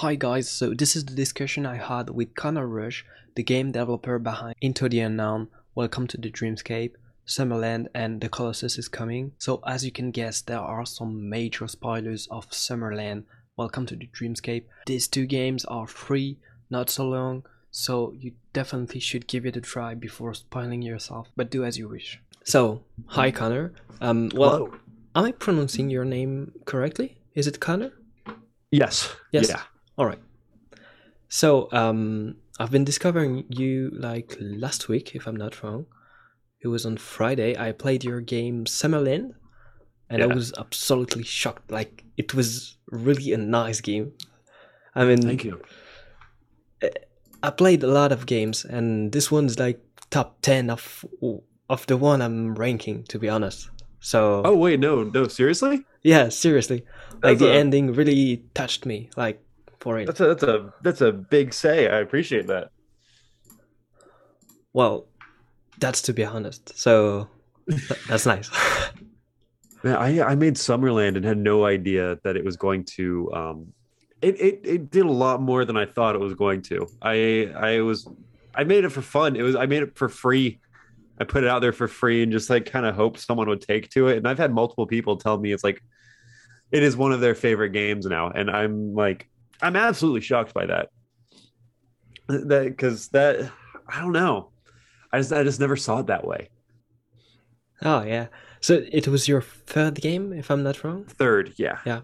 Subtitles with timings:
[0.00, 3.04] Hi guys, so this is the discussion I had with Connor Rush,
[3.36, 6.92] the game developer behind Into the Unknown, Welcome to the Dreamscape,
[7.26, 9.32] Summerland and The Colossus is coming.
[9.36, 13.24] So as you can guess, there are some major spoilers of Summerland,
[13.58, 14.64] Welcome to the Dreamscape.
[14.86, 16.38] These two games are free,
[16.70, 21.50] not so long, so you definitely should give it a try before spoiling yourself, but
[21.50, 22.18] do as you wish.
[22.44, 23.74] So, hi Connor.
[24.00, 24.74] Um, well, Hello.
[25.14, 27.18] am I pronouncing your name correctly?
[27.34, 27.92] Is it Connor?
[28.70, 29.14] Yes.
[29.30, 29.50] Yes.
[29.50, 29.60] Yeah.
[30.00, 30.18] All right.
[31.28, 35.84] So, um, I've been discovering you like last week, if I'm not wrong.
[36.62, 37.54] It was on Friday.
[37.58, 39.34] I played your game Summerland,
[40.08, 41.70] and I was absolutely shocked.
[41.70, 44.12] Like, it was really a nice game.
[44.94, 45.60] I mean, Thank you.
[47.42, 51.04] I played a lot of games, and this one's like top ten of
[51.68, 53.68] of the one I'm ranking, to be honest.
[54.00, 55.84] So, Oh wait, no, no, seriously?
[56.02, 56.84] yeah, seriously,
[57.22, 59.10] like That's the a- ending really touched me.
[59.14, 59.42] Like,
[59.80, 60.06] for it.
[60.06, 61.88] That's a that's a that's a big say.
[61.88, 62.70] I appreciate that.
[64.72, 65.06] Well,
[65.78, 66.78] that's to be honest.
[66.78, 67.28] So
[68.08, 68.50] that's nice.
[69.82, 73.72] Man, I I made Summerland and had no idea that it was going to um
[74.22, 76.86] it, it it did a lot more than I thought it was going to.
[77.00, 78.06] I I was
[78.54, 79.36] I made it for fun.
[79.36, 80.60] It was I made it for free.
[81.18, 83.60] I put it out there for free and just like kind of hoped someone would
[83.60, 84.16] take to it.
[84.16, 85.82] And I've had multiple people tell me it's like
[86.72, 88.30] it is one of their favorite games now.
[88.30, 89.28] And I'm like
[89.62, 90.88] I'm absolutely shocked by that.
[92.28, 93.50] That because that
[93.88, 94.50] I don't know.
[95.12, 96.48] I just I just never saw it that way.
[97.82, 98.26] oh yeah.
[98.60, 101.04] So it was your third game, if I'm not wrong.
[101.06, 101.78] Third, yeah.
[101.86, 102.00] Yeah.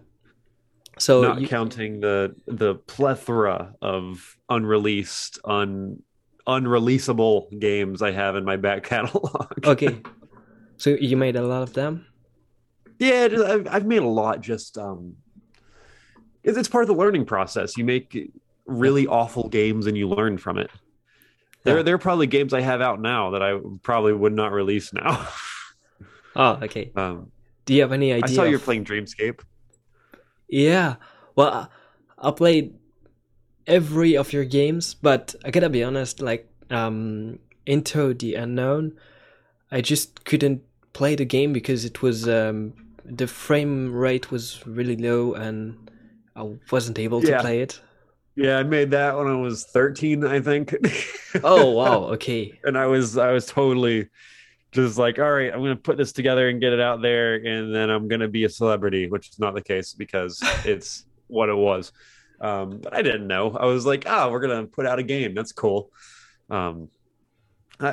[0.98, 6.03] So not you, counting the the plethora of unreleased un
[6.48, 9.67] unreleasable games I have in my back catalog.
[9.67, 10.01] okay.
[10.79, 12.07] So you made a lot of them.
[12.98, 14.41] yeah, I've, I've made a lot.
[14.41, 15.17] Just um,
[16.47, 17.77] it's, it's part of the learning process.
[17.77, 18.33] You make
[18.64, 20.70] really awful games and you learn from it.
[21.64, 21.83] There, Yeah.
[21.83, 25.28] there are probably games I have out now that I probably would not release now.
[26.39, 26.92] Oh, okay.
[26.96, 27.33] um,
[27.64, 28.24] Do you have any idea?
[28.24, 29.40] I saw you're playing Dreamscape.
[30.48, 30.96] Yeah.
[31.35, 31.70] Well,
[32.18, 32.74] I, I played
[33.67, 36.20] every of your games, but I gotta be honest.
[36.20, 38.98] Like, um, Into the Unknown,
[39.73, 40.62] I just couldn't
[40.92, 45.90] play the game because it was um, the frame rate was really low and
[46.36, 47.41] I wasn't able to Yeah.
[47.41, 47.80] play it.
[48.36, 50.74] Yeah, I made that when I was 13, I think.
[51.45, 52.05] Oh wow.
[52.14, 52.58] Okay.
[52.64, 54.08] and I was I was totally
[54.73, 57.74] just like, all right, I'm gonna put this together and get it out there, and
[57.74, 61.57] then I'm gonna be a celebrity, which is not the case because it's what it
[61.57, 61.92] was.
[62.41, 63.57] Um, but I didn't know.
[63.57, 65.35] I was like, oh, we're gonna put out a game.
[65.35, 65.91] That's cool.
[66.51, 66.89] Um,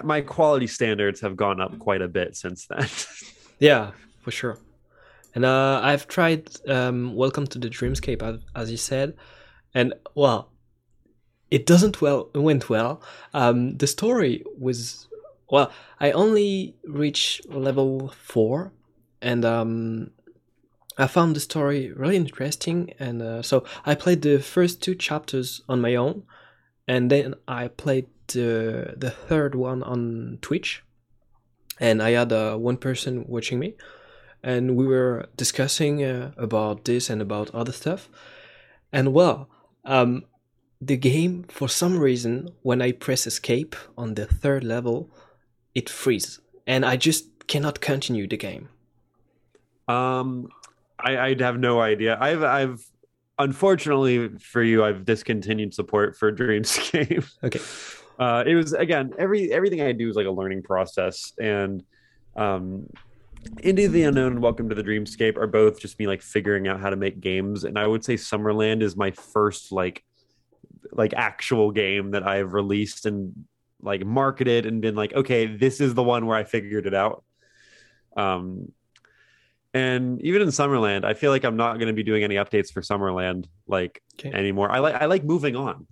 [0.04, 2.88] my quality standards have gone up quite a bit since then.
[3.60, 4.58] Yeah, for sure.
[5.36, 9.16] And uh, I've tried um, Welcome to the Dreamscape, as, you said,
[9.74, 10.52] and well,
[11.50, 13.02] it doesn't well it went well.
[13.34, 15.08] Um, the story was
[15.50, 15.72] well.
[16.00, 18.74] I only reached level four,
[19.22, 20.12] and um,
[20.98, 22.94] I found the story really interesting.
[23.00, 26.24] And uh, so I played the first two chapters on my own,
[26.88, 30.84] and then I played the the third one on Twitch
[31.80, 33.76] and I had uh, one person watching me,
[34.44, 38.09] and we were discussing uh, about this and about other stuff.
[38.92, 39.50] And well,
[39.86, 40.24] um,
[40.81, 45.09] the game for some reason when I press escape on the third level,
[45.74, 48.70] it freezes, and I just cannot continue the game.
[49.88, 50.50] Um,
[51.00, 52.18] I, I'd have no idea.
[52.20, 52.86] I've, I've,
[53.40, 57.30] unfortunately for you, I've discontinued support for Dreamscape.
[57.44, 57.60] Okay.
[58.20, 61.84] Uh, it was again every everything I do is like a learning process, and
[62.36, 62.88] um,
[63.62, 66.80] Into the Unknown and Welcome to the Dreamscape are both just me like figuring out
[66.80, 67.64] how to make games.
[67.64, 70.04] And I would say Summerland is my first like
[70.92, 73.46] like actual game that I've released and
[73.81, 77.24] like marketed and been like, okay, this is the one where I figured it out.
[78.16, 78.72] Um,
[79.74, 82.72] and even in Summerland, I feel like I'm not going to be doing any updates
[82.72, 84.31] for Summerland like Okay.
[84.31, 84.72] anymore.
[84.72, 85.88] I like I like moving on.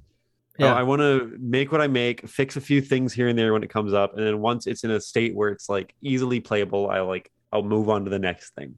[0.59, 0.74] Yeah.
[0.74, 3.53] Oh, I want to make what I make, fix a few things here and there
[3.53, 6.39] when it comes up, and then once it's in a state where it's like easily
[6.39, 8.75] playable, I like I'll move on to the next thing.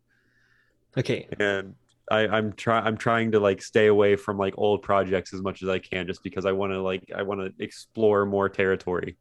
[0.98, 1.28] Okay.
[1.40, 1.76] And
[2.12, 5.64] I, I'm try I'm trying to like stay away from like old projects as much
[5.64, 9.18] as I can, just because I want to like I want to explore more territory.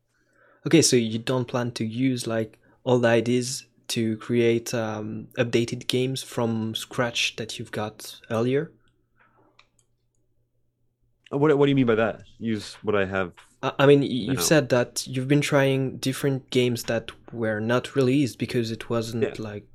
[0.66, 0.82] Okay.
[0.82, 6.22] So you don't plan to use like all the ideas to create um, updated games
[6.22, 8.72] from scratch that you've got earlier.
[11.30, 12.22] What what do you mean by that?
[12.38, 13.32] Use what I have.
[13.62, 14.42] I mean, you've No.
[14.42, 19.34] said that you've been trying different games that were not released because it wasn't Yeah.
[19.38, 19.66] like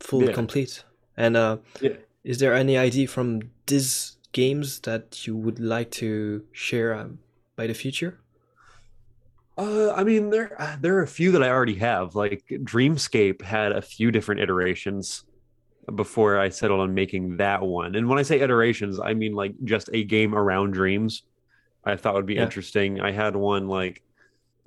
[0.00, 0.32] full Yeah.
[0.32, 0.84] complete.
[1.16, 1.96] And uh, Yeah.
[2.24, 7.18] is there any idea from these games that you would like to share um,
[7.56, 8.18] by the future?
[9.56, 12.14] Uh, I mean, there uh, there are a few that I already have.
[12.14, 15.24] Like Dreamscape had a few different iterations
[15.94, 17.94] before I settled on making that one.
[17.96, 21.24] And when I say iterations, I mean like just a game around dreams.
[21.84, 22.44] I thought would be Yeah.
[22.44, 23.00] interesting.
[23.00, 24.02] I had one like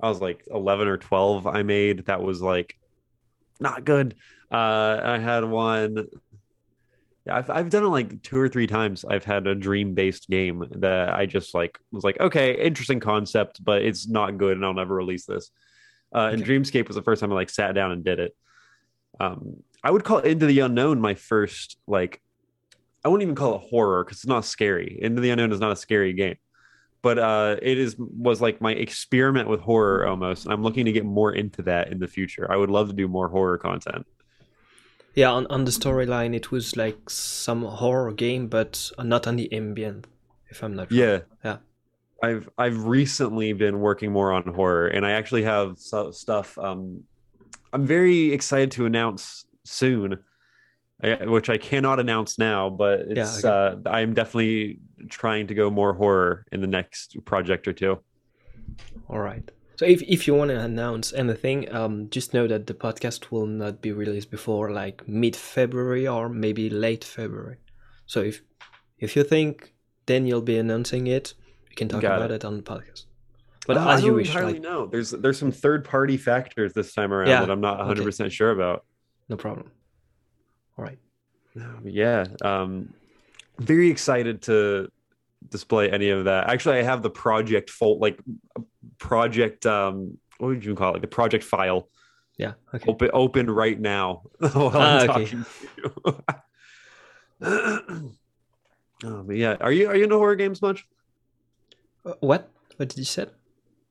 [0.00, 2.76] I was like 11 or 12 I made that was like
[3.60, 4.14] not good.
[4.50, 6.06] Uh I had one
[7.26, 9.04] yeah, I've I've done it like two or three times.
[9.04, 13.82] I've had a dream-based game that I just like was like, okay, interesting concept, but
[13.82, 15.50] it's not good and I'll never release this.
[16.14, 18.36] Uh and Dreamscape was the first time I like sat down and did it.
[19.18, 22.20] Um I would call Into the Unknown my first like
[23.04, 24.98] I wouldn't even call it horror because it's not scary.
[25.00, 26.36] Into the Unknown is not a scary game.
[27.02, 30.44] But uh it is was like my experiment with horror almost.
[30.44, 32.50] And I'm looking to get more into that in the future.
[32.50, 34.06] I would love to do more horror content.
[35.14, 39.50] Yeah, on, on the storyline, it was like some horror game, but not on the
[39.50, 40.06] ambient,
[40.50, 41.00] if I'm not wrong.
[41.00, 41.20] Yeah.
[41.42, 41.56] Yeah.
[42.22, 47.04] I've I've recently been working more on horror and I actually have so, stuff um
[47.72, 50.18] I'm very excited to announce soon
[51.02, 55.92] which I cannot announce now but it's Yeah, uh I'm definitely trying to go more
[55.94, 57.98] horror in the next project or two.
[59.08, 59.50] All right.
[59.78, 63.46] So if, if you want to announce anything, um, just know that the podcast will
[63.46, 67.58] not be released before like mid February or maybe late February.
[68.06, 68.42] So if
[68.98, 69.74] if you think
[70.06, 71.34] then you'll be announcing it,
[71.68, 72.36] you can talk Got about it.
[72.36, 72.44] it.
[72.46, 73.04] on the podcast.
[73.66, 74.86] But Uh, as I you don't wish, entirely like know.
[74.86, 78.52] There's there's some third party factors this time around Yeah, that I'm not 100% sure
[78.52, 78.84] about.
[79.28, 79.70] no problem.
[80.78, 80.98] All right.
[81.84, 82.24] Yeah.
[82.42, 82.92] Um,
[83.58, 84.88] very excited to
[85.48, 86.48] display any of that.
[86.50, 88.18] Actually, I have the project fold, like
[88.98, 89.64] project.
[89.66, 91.00] Um, what would you call it?
[91.00, 91.88] The project file
[92.36, 92.54] Yeah.
[92.74, 92.90] Okay.
[92.90, 95.24] open open right now while Ah, I'm okay.
[95.24, 96.18] talking to you.
[99.04, 99.56] oh, but yeah.
[99.60, 100.84] Are you are you into horror games much?
[102.04, 102.50] Uh, What?
[102.76, 103.26] What did you say?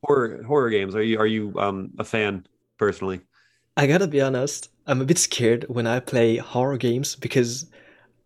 [0.04, 0.94] Horror horror games.
[0.94, 2.46] Are you are you um a fan
[2.78, 3.20] personally?
[3.76, 7.66] I gotta be honest, I'm a bit scared when I play horror games because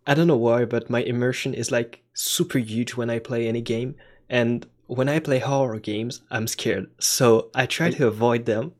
[0.06, 3.62] I don't know why, but my immersion is like super huge when I play any
[3.62, 3.94] game.
[4.28, 6.90] And when I play horror games, I'm scared.
[6.98, 8.72] So I try to avoid them.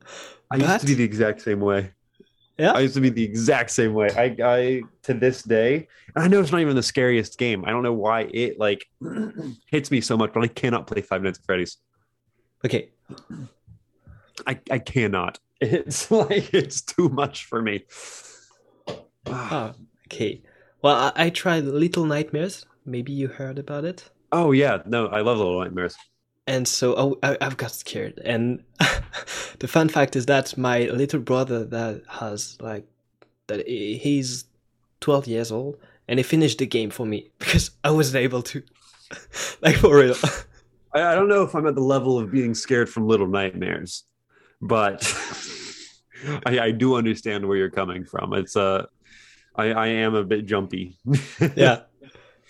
[0.51, 1.91] I used to be the exact same way.
[2.57, 2.73] Yeah?
[2.73, 4.09] I used to be the exact same way.
[4.15, 7.65] I, I to this day, I know it's not even the scariest game.
[7.65, 8.85] I don't know why it like
[9.67, 11.77] hits me so much, but I cannot play Five Nights at Freddy's.
[12.63, 12.91] Okay.
[14.45, 15.39] I, I cannot.
[15.61, 17.85] It's like it's too much for me.
[19.27, 19.73] Ah,
[20.07, 20.41] okay.
[20.81, 22.65] Well, I, I tried Little Nightmares.
[22.85, 24.09] Maybe you heard about it.
[24.31, 25.95] Oh yeah, no, I love Little Nightmares.
[26.47, 28.19] And so oh, I, I've got scared.
[28.25, 28.63] And
[29.59, 32.87] the fun fact is that my little brother that has like
[33.47, 34.45] that he's
[35.01, 38.63] 12 years old and he finished the game for me because I wasn't able to.
[39.61, 40.15] like for real.
[40.93, 44.05] I, I don't know if I'm at the level of being scared from Little Nightmares,
[44.61, 45.03] but
[46.45, 48.33] I, I do understand where you're coming from.
[48.33, 48.85] It's uh,
[49.55, 50.97] I, I am a bit jumpy.
[51.55, 51.81] yeah.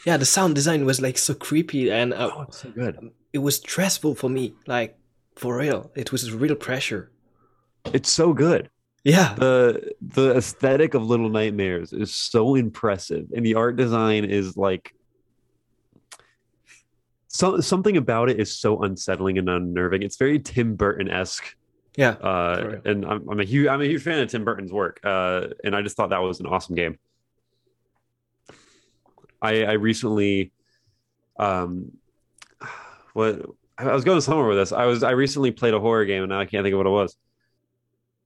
[0.05, 3.11] Yeah, the sound design was like so creepy and uh, oh, so good.
[3.33, 4.53] it was stressful for me.
[4.65, 4.97] Like
[5.35, 5.91] for real.
[5.95, 7.11] It was real pressure.
[7.93, 8.69] It's so good.
[9.03, 9.33] Yeah.
[9.35, 14.93] the the aesthetic of Little Nightmares is so impressive, and the art design is like
[17.33, 20.03] so, something about it is so unsettling and unnerving.
[20.03, 21.55] It's very Tim Burton esque,
[21.95, 22.11] Yeah.
[22.11, 25.47] Uh, and I'm, I'm a huge I'm a huge fan of Tim Burton's work, uh,
[25.63, 26.97] and I just thought that was an awesome game.
[29.41, 30.51] I I recently,
[31.37, 31.91] um,
[33.13, 33.41] what
[33.77, 34.71] I was going somewhere with this.
[34.71, 36.87] I was I recently played a horror game, and now I can't think of what
[36.87, 37.15] it was.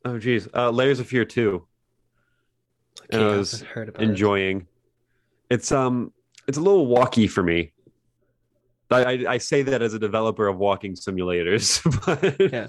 [0.03, 1.65] Oh geez, uh, Layers of Fear two.
[3.12, 3.95] I I was about it.
[4.00, 4.67] enjoying.
[5.50, 6.12] It's um,
[6.48, 7.72] it's a little walky for me.
[8.91, 12.67] I, I, I say that as a developer of walking simulators, but Yeah.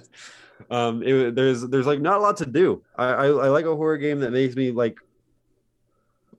[0.71, 2.83] Um, it, there's there's like not a lot to do.
[2.97, 4.99] I, I I like a horror game that makes me like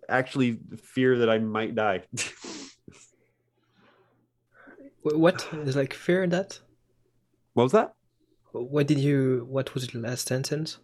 [0.09, 2.03] actually fear that I might die.
[5.15, 6.59] What is like fear in that?
[7.53, 7.93] what was that?
[8.51, 9.45] What did you?
[9.49, 10.79] What was the last sentence?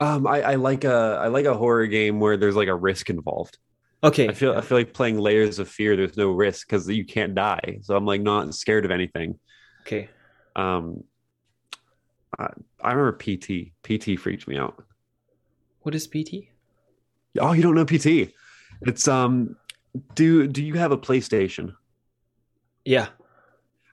[0.00, 3.10] Um, I, I like a I like a horror game where there's like a risk
[3.10, 3.58] involved.
[4.02, 4.28] Okay.
[4.28, 5.96] I feel I feel like playing Layers of Fear.
[5.96, 9.38] There's no risk because you can't die, so I'm like not scared of anything.
[9.82, 10.08] Okay.
[10.56, 11.04] Um,
[12.38, 12.48] I,
[12.82, 13.72] I remember PT.
[13.82, 14.82] PT freaked me out.
[15.82, 16.48] What is PT?
[17.38, 18.32] Oh, you don't know PT?
[18.82, 19.56] It's um,
[20.14, 21.74] do do you have a PlayStation?
[22.84, 23.08] Yeah.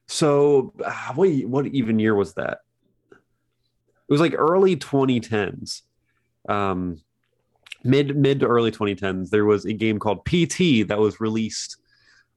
[0.08, 2.60] So ah, what what even year was that?
[3.12, 5.82] It was like early 2010s.
[6.48, 7.02] Um,
[7.84, 9.30] mid mid to early 2010s.
[9.30, 11.78] There was a game called PT that was released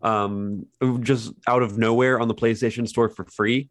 [0.02, 0.66] um,
[1.00, 3.70] just out of nowhere on the PlayStation Store for free.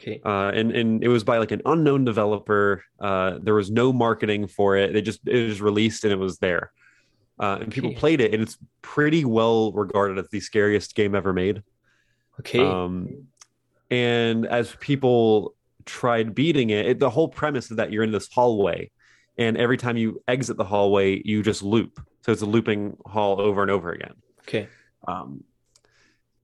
[0.00, 0.20] Okay.
[0.24, 2.82] Uh, and and it was by like an unknown developer.
[2.98, 4.92] Uh, there was no marketing for it.
[4.92, 6.72] They just it was released and it was there.
[7.38, 7.98] Uh, and people Okay.
[7.98, 11.62] played it, and it's pretty well regarded as the scariest game ever made.
[12.40, 12.58] Okay.
[12.60, 13.26] Um,
[13.90, 18.28] and as people tried beating it, it, the whole premise is that you're in this
[18.32, 18.90] hallway,
[19.38, 22.00] and every time you exit the hallway, you just loop.
[22.22, 24.14] So it's a looping hall over and over again.
[24.42, 24.68] okay.
[25.08, 25.42] Um,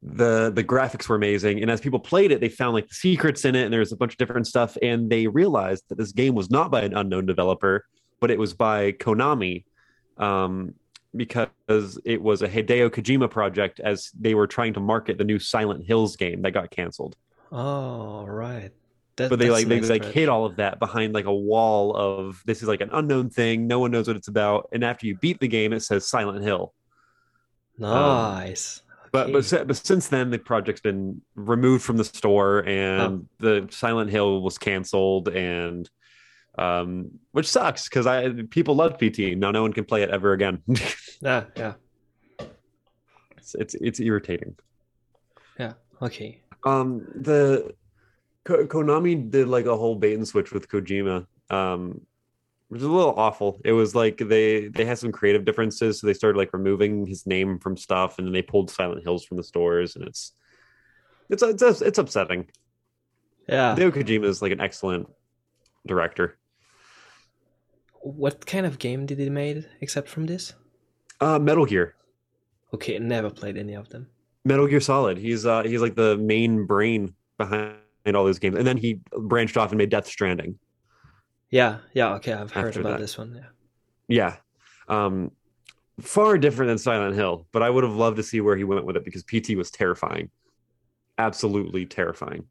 [0.02, 3.54] the the graphics were amazing, and as people played it, they found like secrets in
[3.54, 6.50] it, and there's a bunch of different stuff, and they realized that this game was
[6.50, 7.84] not by an unknown developer,
[8.20, 9.64] but it was by Konami.
[10.16, 10.74] Um,
[11.16, 15.38] because it was a Hideo Kojima project as they were trying to market the new
[15.38, 17.16] Silent Hills game that got canceled.
[17.50, 18.70] Oh, right.
[19.16, 22.40] That, But they like they like hid all of that behind like a wall of
[22.46, 25.16] this is like an unknown thing, no one knows what it's about, and after you
[25.16, 26.72] beat the game, it says Silent Hill.
[27.78, 28.82] Nice.
[29.12, 34.10] But but, but since then the project's been removed from the store and the Silent
[34.10, 35.88] Hill was canceled and
[36.56, 40.32] um which sucks because I people loved PT now no one can play it ever
[40.32, 40.62] again.
[41.20, 41.74] yeah, yeah.
[43.36, 44.56] it's, it's it's irritating.
[45.58, 45.74] Yeah.
[46.02, 46.42] Okay.
[46.64, 47.74] Um the
[48.44, 51.26] Konami did like a whole bait and switch with Kojima.
[51.50, 52.00] Um
[52.68, 53.60] which is a little awful.
[53.64, 57.26] It was like they they had some creative differences, so they started like removing his
[57.26, 60.32] name from stuff, and then they pulled Silent Hills from the stores, and it's
[61.30, 62.48] it's it's it's upsetting.
[63.48, 63.74] Yeah.
[63.74, 65.08] Hideo Kojima is like an excellent
[65.86, 66.38] director.
[68.00, 70.52] What kind of game did he made except from this?
[71.20, 71.96] Uh, Metal Gear,
[72.74, 74.08] Okay, never played any of them.
[74.44, 75.18] Metal Gear Solid.
[75.18, 77.76] He's uh he's like the main brain behind
[78.14, 80.58] all those games, and then he branched off and made Death Stranding.
[81.50, 83.00] Yeah, yeah, okay, I've heard about that.
[83.00, 83.34] this one.
[83.34, 83.48] Yeah.
[84.08, 84.36] Yeah,
[84.88, 85.32] um,
[86.00, 88.84] far different than Silent Hill, but I would have loved to see where he went
[88.84, 90.30] with it because PT was terrifying,
[91.18, 92.44] absolutely terrifying.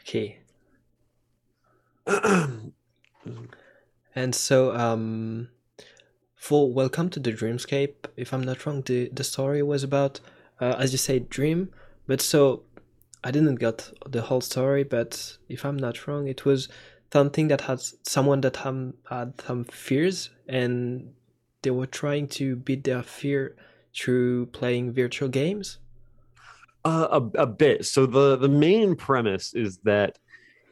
[0.00, 0.38] Okay.
[4.14, 5.48] And so, um,
[6.34, 10.20] for Welcome to the Dreamscape, if I'm not wrong, the, the story was about,
[10.60, 11.70] uh, as you say, dream.
[12.08, 12.64] But so,
[13.22, 16.68] I didn't get the whole story, but if I'm not wrong, it was
[17.12, 21.12] something that had someone that had some fears and
[21.62, 23.56] they were trying to beat their fear
[23.94, 25.78] through playing virtual games.
[26.84, 27.84] Uh, a, a bit.
[27.84, 30.18] So the the main premise is that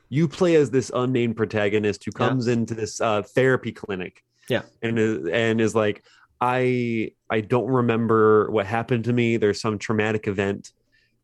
[0.08, 2.28] you play as this unnamed protagonist who Yeah.
[2.28, 4.22] comes into this uh, therapy clinic.
[4.48, 4.62] Yeah.
[4.80, 6.02] and is, and is like,
[6.40, 9.36] I I don't remember what happened to me.
[9.36, 10.72] There's some traumatic event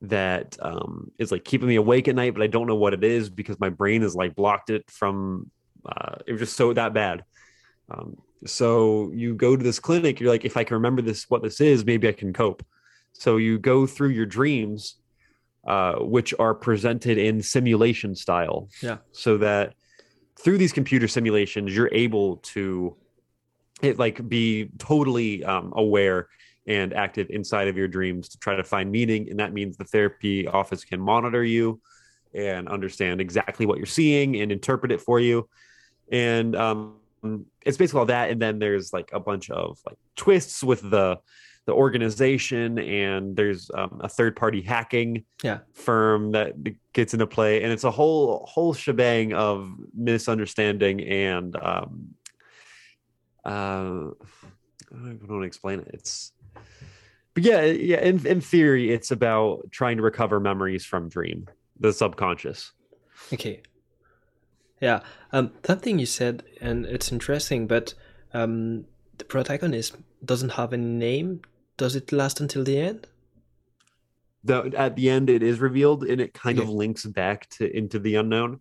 [0.08, 3.04] that um, is like keeping me awake at night, but I don't know what it
[3.04, 5.50] is because my brain has like blocked it from.
[5.84, 7.24] Uh, it was just so that bad.
[7.90, 10.20] Um, so you go to this clinic.
[10.20, 12.64] You're like, if I can remember this, what this is, maybe I can cope.
[13.12, 14.96] So you go through your dreams,
[15.66, 18.68] uh, which are presented in simulation style.
[18.82, 18.98] Yeah.
[19.12, 19.74] So that
[20.38, 22.96] through these computer simulations, you're able to
[23.82, 26.28] it like be totally um, aware
[26.66, 29.28] and active inside of your dreams to try to find meaning.
[29.30, 31.80] And that means the therapy office can monitor you
[32.34, 35.48] and understand exactly what you're seeing and interpret it for you.
[36.10, 36.96] And um,
[37.64, 38.30] it's basically all that.
[38.30, 41.18] And then there's like a bunch of like twists with the
[41.66, 45.60] the organization and there's um, a third party hacking Yeah.
[45.72, 46.52] firm that
[46.92, 52.08] gets into play and it's a whole whole shebang of misunderstanding and um
[53.46, 53.48] uh
[54.10, 56.32] i don't even want to explain it it's
[57.34, 61.46] but yeah yeah in, in theory it's about trying to recover memories from dream
[61.78, 62.72] the subconscious
[63.32, 63.62] Okay.
[64.80, 65.00] Yeah.
[65.32, 67.94] Um, something you said, and it's interesting, but
[68.32, 68.84] um,
[69.18, 71.42] the protagonist doesn't have a name.
[71.76, 73.06] Does it last until the end?
[74.46, 77.98] the, at the end it is revealed and it kind of links back to into
[77.98, 78.60] the unknown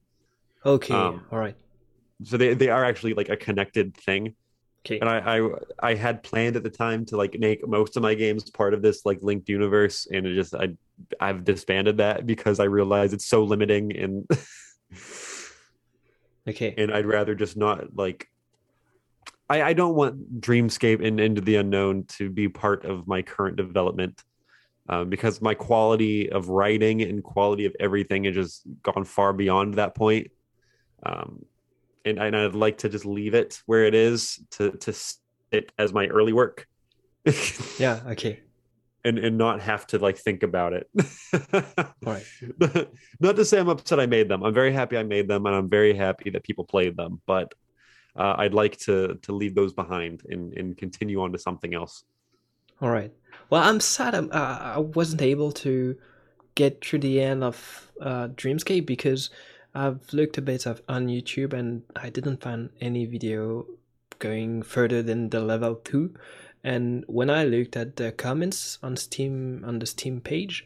[0.66, 0.94] Okay.
[0.94, 1.58] Um, all right.
[2.24, 4.34] so they, they are actually like a connected thing
[4.86, 5.00] Okay.
[5.00, 5.50] and I, I
[5.80, 8.82] i had planned at the time to like make most of my games part of
[8.82, 10.70] this like linked universe and it just i
[11.22, 14.28] i've disbanded that because i realize it's so limiting and
[16.50, 16.74] Okay.
[16.78, 18.28] and i'd rather just not like
[19.50, 23.56] i i don't want dreamscape and into the unknown to be part of my current
[23.56, 24.22] development
[24.90, 29.76] um, because my quality of writing and quality of everything has just gone far beyond
[29.76, 30.30] that point
[31.04, 31.46] um,
[32.06, 35.94] and, and I'd like to just leave it where it is to to sit as
[35.94, 36.68] my early work,
[37.80, 38.02] Yeah.
[38.08, 38.42] Okay.
[39.06, 40.88] and and not have to like think about it.
[41.54, 42.26] All right.
[43.20, 44.44] not to say I'm upset I made them.
[44.44, 47.22] I'm very happy I made them, and I'm very happy that people played them.
[47.26, 47.54] But
[48.16, 52.04] uh, I'd like to to leave those behind and and continue on to something else.
[52.82, 53.12] All right.
[53.50, 55.96] Well, I'm sad I'm, uh, I wasn't able to
[56.56, 59.30] get through the end of uh, Dreamscape because
[59.74, 63.66] I've looked a bit of, on YouTube and I didn't find any video
[64.20, 66.14] going further than the level two.
[66.64, 70.66] And when I looked at the comments on Steam on the Steam page,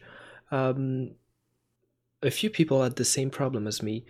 [0.50, 1.12] um,
[2.22, 4.04] a few people had the same problem as me.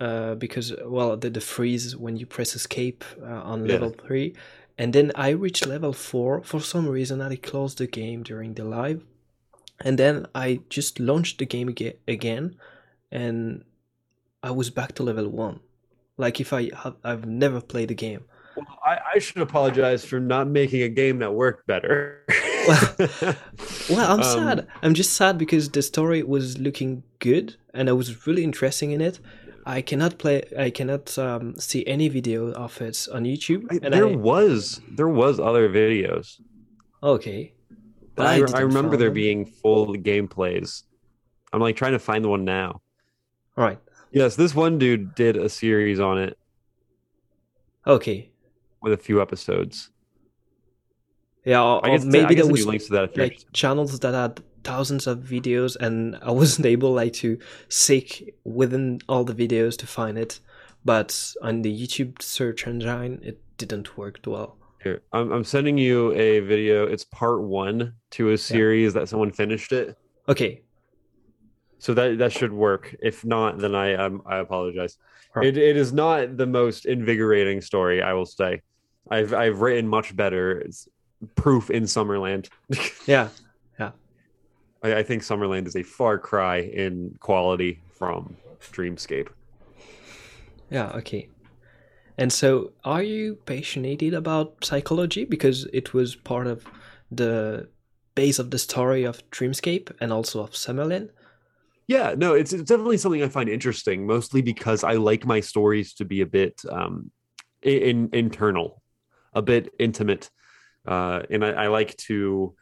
[0.00, 3.74] Uh, because well, the, the freeze when you press escape uh, on Yeah.
[3.74, 4.34] level three,
[4.78, 6.42] and then I reached level four.
[6.42, 9.02] For some reason, I closed the game during the live,
[9.84, 11.68] and then I just launched the game
[12.08, 12.56] again,
[13.12, 13.64] and
[14.42, 15.60] I was back to level one.
[16.16, 18.24] Like if I have, I've never played the game.
[18.56, 22.24] Well, I, I should apologize for not making a game that worked better.
[23.88, 24.66] Well, I'm Um, sad.
[24.82, 29.00] I'm just sad because the story was looking good and I was really interested in
[29.00, 29.18] it.
[29.64, 30.42] I cannot play.
[30.58, 33.64] I cannot um, see any video of it on YouTube.
[33.70, 36.40] I- and there I, was there was other videos.
[37.02, 37.52] okay,
[38.14, 39.14] but I, I, remember there them.
[39.14, 40.82] being full gameplays.
[41.52, 42.82] I'm like trying to find the one now.
[43.56, 43.78] All right.
[44.12, 46.38] Yes, this one dude did a series on it
[47.86, 48.30] Okay.
[48.82, 49.90] with a few episodes.
[51.44, 51.62] Yeah.
[51.62, 53.26] Or, I or guess uh, maybe I guess there was links to that if you're
[53.26, 57.38] like channels that had thousands of videos and I wasn't able like to
[57.68, 60.40] seek within all the videos to find it.
[60.84, 64.56] But on the YouTube search engine, it didn't work well.
[64.82, 66.86] Here, I'm, I'm sending you a video.
[66.86, 69.98] It's part one to a series that someone finished it.
[70.26, 70.62] Okay.
[71.80, 72.94] So that that should work.
[73.02, 74.96] If not, then I um, I apologize.
[75.34, 75.46] Right.
[75.46, 78.62] It it is not the most invigorating story, I will say.
[79.10, 80.60] I've I've written much better.
[80.60, 80.88] It's
[81.34, 82.48] proof in Summerland.
[83.06, 83.28] Yeah.
[84.82, 88.36] I, I think Summerland is a far cry in quality from
[88.72, 89.28] Dreamscape.
[90.70, 91.28] Yeah, okay.
[92.16, 96.66] And so, are you passionate about psychology because it was part of
[97.10, 97.68] the
[98.14, 101.10] base of the story of Dreamscape and also of Summerland?
[101.90, 105.92] Yeah, no, it's, it's definitely something I find interesting, mostly because I like my stories
[105.94, 107.10] to be a bit um,
[107.62, 108.80] in, internal,
[109.34, 110.30] a bit intimate,
[110.86, 112.54] uh, and I, I like to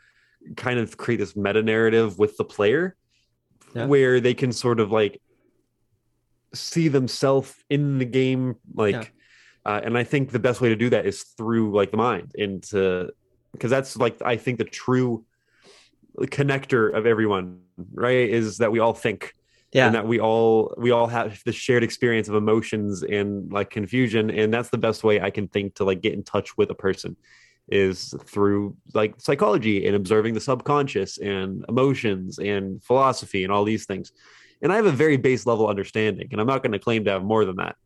[0.57, 2.97] kind of create this meta narrative with the player,
[3.75, 3.85] Yeah.
[3.85, 5.21] where they can sort of like
[6.55, 9.71] see themselves in the game, like, Yeah.
[9.71, 12.33] uh, and I think the best way to do that is through like the mind,
[12.39, 13.11] and to
[13.53, 15.27] because that's like I think the true
[16.27, 17.61] connector of everyone
[17.93, 19.35] right is that we all think.
[19.71, 23.69] Yeah, and that we all we all have the shared experience of emotions and like
[23.69, 24.31] confusion.
[24.31, 26.75] And that's the best way i can think to like get in touch with a
[26.75, 27.17] person
[27.69, 33.85] is through like psychology and observing the subconscious and emotions and philosophy and all these
[33.85, 34.11] things.
[34.63, 37.11] And i have a very base level understanding and i'm not going to claim to
[37.11, 37.77] have more than that.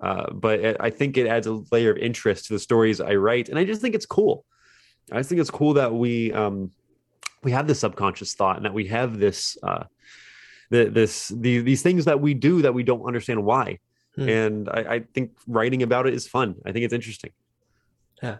[0.00, 3.48] Uh, but i think it adds a layer of interest to the stories i write
[3.48, 4.44] and i just think it's cool.
[5.10, 6.70] I just think it's cool that we um
[7.42, 9.84] we have this subconscious thought and that we have this uh
[10.70, 13.78] the, this the, these things that we do that we don't understand why
[14.16, 14.28] Hmm.
[14.28, 17.30] and I, I think writing about it is fun i think it's interesting
[18.22, 18.38] yeah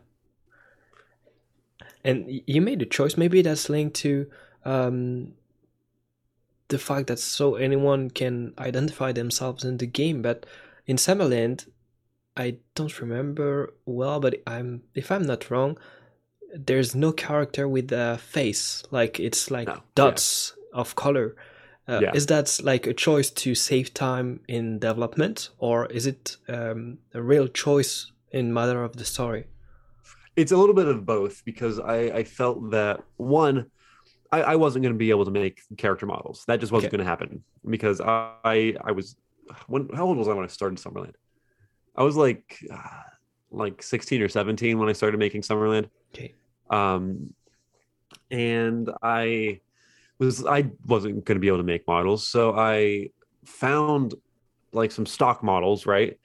[2.04, 3.16] and you made a choice.
[3.16, 4.30] Maybe that's linked to
[4.64, 5.34] um,
[6.68, 10.22] the fact that so anyone can identify themselves in the game.
[10.22, 10.46] But
[10.86, 11.68] in Summerland,
[12.36, 15.78] I don't remember well, but I'm if I'm not wrong,
[16.54, 18.82] there's no character with a face.
[18.90, 19.80] Like it's like No, yeah.
[19.94, 21.36] dots of color.
[21.88, 22.12] Uh, Yeah.
[22.14, 27.22] Is that like a choice to save time in development, or is it um, a
[27.22, 29.44] real choice in matter of the story?
[30.36, 33.66] it's a little bit of both because i i felt that one
[34.30, 36.96] i, I wasn't going to be able to make character models that just wasn't Okay.
[36.98, 39.16] going to happen because i i was
[39.66, 41.14] when how old was i when i started summerland
[41.96, 43.02] i was like uh,
[43.50, 45.88] like 16 or 17 when i started making summerland.
[46.14, 46.34] Okay.
[46.70, 47.32] um
[48.30, 49.60] and i
[50.18, 53.08] was i wasn't going to be able to make models so i
[53.44, 54.14] found
[54.72, 56.18] like some stock models right?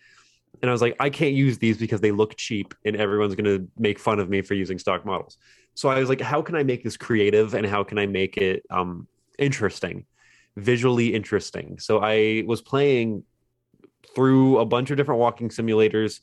[0.62, 3.46] And i was like i can't use these because they look cheap and everyone's going
[3.46, 5.38] to make fun of me for using stock models.
[5.74, 8.38] So i was like how can i make this creative and how can i make
[8.38, 9.08] it um
[9.40, 10.06] interesting
[10.56, 11.80] visually interesting?
[11.80, 13.24] So i was playing
[14.14, 16.20] through a bunch of different walking simulators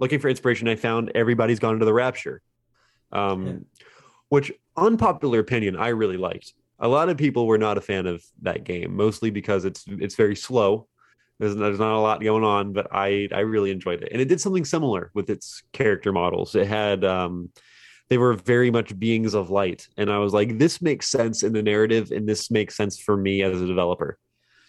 [0.00, 2.42] looking for inspiration i found everybody's gone into the rapture
[3.12, 3.52] um, Yeah.
[4.28, 6.54] which unpopular opinion I really liked.
[6.78, 10.14] A lot of people were not a fan of that game, mostly because it's it's
[10.14, 10.86] very slow.
[11.38, 14.28] There's, there's not a lot going on, but I I really enjoyed it, and it
[14.28, 16.54] did something similar with its character models.
[16.54, 17.50] It had um,
[18.08, 21.52] they were very much beings of light, and I was like, this makes sense in
[21.52, 24.18] the narrative, and this makes sense for me as a developer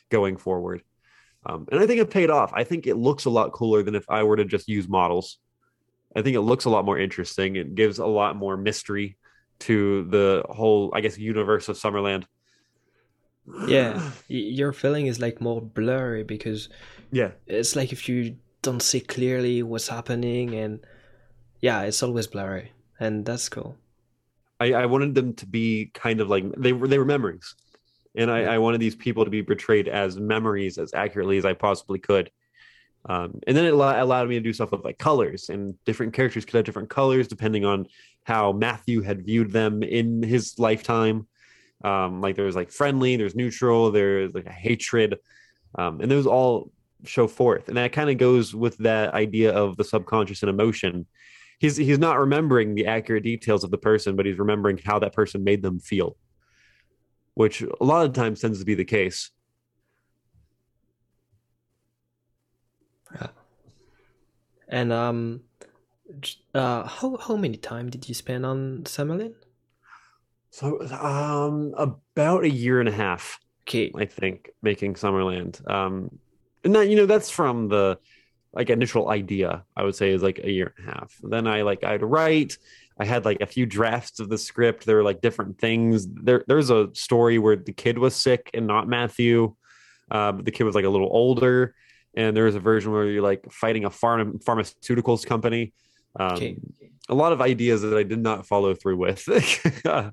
[0.10, 0.82] going forward.
[1.46, 2.52] Um, and I think it paid off.
[2.54, 5.40] I think it looks a lot cooler than if I were to just use models.
[6.16, 7.56] I think it looks a lot more interesting.
[7.56, 9.18] It gives a lot more mystery
[9.62, 12.26] to the whole, I guess, universe of Summerland.
[13.66, 16.70] Yeah, your feeling is like more blurry because
[17.12, 20.86] Yeah, it's like if you don't see clearly what's happening, and
[21.62, 23.78] yeah, it's always blurry, and that's cool.
[24.60, 27.56] I, I wanted them to be kind of like they were they were memories,
[28.16, 31.54] and I, I wanted these people to be portrayed as memories as accurately as I
[31.54, 32.30] possibly could.
[33.06, 36.14] Um, and then it allow, allowed me to do stuff with like colors, and different
[36.14, 37.88] characters could have different colors depending on
[38.24, 41.28] how Matthew had viewed them in his lifetime.
[41.84, 45.18] Um, like there was like friendly, there's neutral, there's like a hatred,
[45.76, 46.72] um, and those all
[47.04, 51.08] show forth, and that kind of goes with that idea of the subconscious and emotion.
[51.60, 55.14] He's he's not remembering the accurate details of the person, but he's remembering how that
[55.14, 56.18] person made them feel,
[57.36, 59.32] which a lot of times tends to be the case.
[63.16, 63.28] Yeah.
[64.68, 65.42] And um,
[66.54, 69.36] uh, how how many time did you spend on Summerland?
[70.50, 75.66] So, um, about a year and a half, Okay, I think, making Summerland.
[75.70, 76.20] Um,
[76.64, 77.98] and that you know that's from the
[78.54, 79.64] like initial idea.
[79.78, 81.16] I would say is like a year and a half.
[81.24, 82.58] Then I like I'd write.
[83.02, 84.86] I had like a few drafts of the script.
[84.86, 86.06] There were like different things.
[86.08, 89.56] There, there's a story where the kid was sick and not Matthew.
[90.12, 91.74] Uh, but the kid was like a little older,
[92.14, 95.74] and there was a version where you're like fighting a farm pharmaceuticals company.
[96.20, 96.58] Um, Okay.
[97.10, 99.28] A lot of ideas that I did not follow through with.
[99.86, 100.12] uh,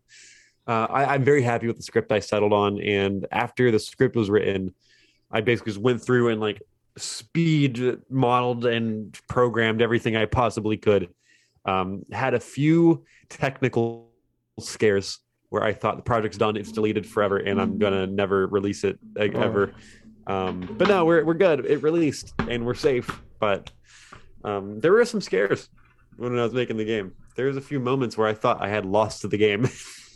[0.66, 4.31] I, I'm very happy with the script I settled on, and after the script was
[4.31, 4.74] written,
[5.31, 6.62] I basically just went through and like
[6.96, 11.11] speed modeled and programmed everything I possibly could.
[11.68, 14.11] Um, had a few technical
[14.61, 15.18] scares
[15.50, 18.98] where I thought the project's done, it's deleted forever, and I'm gonna never release it
[19.14, 19.40] like, Oh.
[19.48, 19.72] ever.
[20.26, 21.64] Um, but no, we're we're good.
[21.64, 23.09] It released and we're safe.
[23.40, 23.70] But
[24.44, 25.68] um, there were some scares
[26.16, 27.12] when I was making the game.
[27.37, 29.68] There was a few moments where I thought I had lost the game.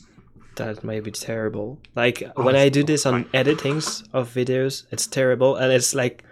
[0.57, 1.81] that might be terrible.
[1.97, 6.25] Like Oh, when I do this on editings of videos, it's terrible, and it's like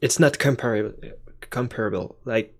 [0.00, 0.94] it's not comparable.
[1.50, 2.16] Comparable.
[2.24, 2.53] Like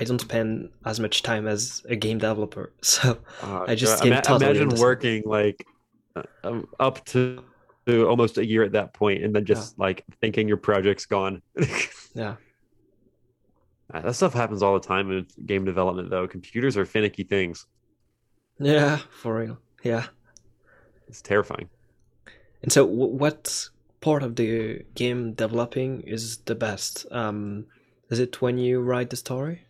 [0.00, 4.22] I don't spend as much time as a game developer, so Uh, I just ima-
[4.22, 4.76] totally imagine understand.
[4.76, 5.64] working like
[6.16, 7.44] uh, um, up to,
[7.86, 11.42] to almost a year at that point, and then just like thinking your project's gone.
[12.14, 12.36] yeah,
[13.92, 16.26] Uh, that stuff happens all the time in game development, though.
[16.28, 17.66] Computers are finicky things.
[18.58, 20.06] yeah, for real, yeah.
[21.08, 21.70] It's terrifying.
[22.62, 23.68] And so, w- what
[24.00, 27.06] part of the game developing is the best?
[27.10, 27.66] Um,
[28.10, 29.62] is it when you write the story?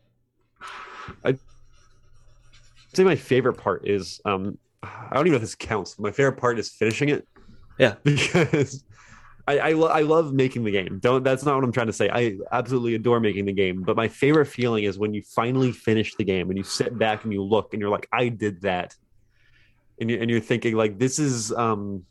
[1.25, 1.38] I'd
[2.94, 5.99] say my favorite part is um, I don't even know if this counts.
[5.99, 7.27] My favorite part is finishing it.
[7.79, 7.94] Yeah.
[8.05, 8.85] because
[9.47, 10.99] I I, lo- I love making the game.
[11.01, 12.11] Don't that's not what I'm trying to say.
[12.11, 16.14] I absolutely adore making the game, but my favorite feeling is when you finally finish
[16.14, 18.94] the game and you sit back and you look and you're like, I did that,
[20.01, 22.05] and you and you're thinking like this is um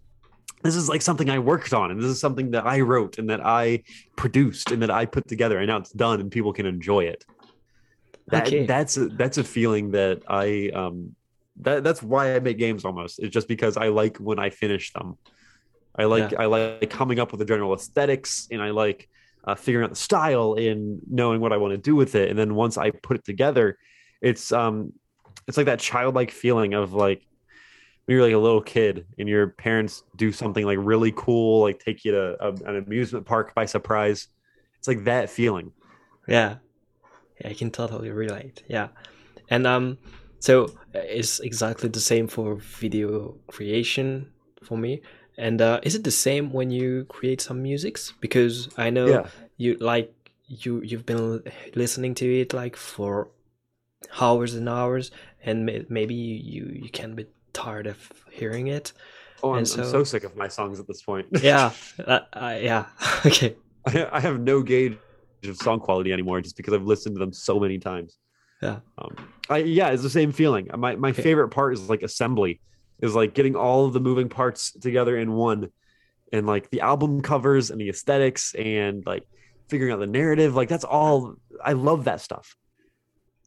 [0.63, 3.29] this is like something I worked on and this is something that I wrote and
[3.29, 3.83] that I
[4.15, 7.23] produced and that I put together and now it's done and people can enjoy it.
[8.29, 8.67] That Okay.
[8.67, 11.15] that's a, that's a feeling that I um
[11.61, 13.19] that that's why I make games almost.
[13.19, 15.17] It's just because I like when I finish them.
[15.97, 19.09] I like I like coming up with the general aesthetics and I like
[19.47, 22.29] uh, figuring out the style and knowing what I want to do with it.
[22.29, 23.77] And then once I put it together,
[24.21, 24.93] it's um
[25.47, 27.23] it's like that childlike feeling of like
[28.05, 31.79] when you're like a little kid and your parents do something like really cool, like
[31.79, 34.27] take you to a, an amusement park by surprise.
[34.79, 35.73] It's like that feeling.
[36.27, 36.57] Yeah, yeah,
[37.45, 38.63] I can totally relate.
[38.67, 38.89] Yeah,
[39.49, 39.97] and um,
[40.39, 44.31] so uh, it's exactly the same for video creation
[44.63, 45.01] for me.
[45.37, 48.13] And uh, is it the same when you create some musics?
[48.21, 49.27] Because I know Yeah.
[49.57, 50.13] you like
[50.47, 51.43] you you've been
[51.75, 53.29] listening to it like for
[54.19, 55.11] hours and hours,
[55.43, 58.93] and maybe you you, can be tired of hearing it.
[59.43, 61.27] Oh, I'm, And I'm so- so sick of my songs at this point.
[61.41, 61.71] Yeah,
[62.07, 62.85] uh, uh, yeah,
[63.25, 64.97] okay, I, I have no gauge
[65.45, 68.17] of song quality anymore just because I've listened to them so many times.
[68.61, 68.79] Yeah.
[68.97, 69.15] Um,
[69.49, 70.67] I yeah, it's the same feeling.
[70.75, 71.21] My my Okay.
[71.21, 72.59] favorite part is like assembly,
[73.01, 75.69] is like getting all of the moving parts together in one,
[76.33, 79.23] and like the album covers and the aesthetics and like
[79.69, 80.55] figuring out the narrative.
[80.55, 81.35] Like that's all.
[81.63, 82.55] I love that stuff.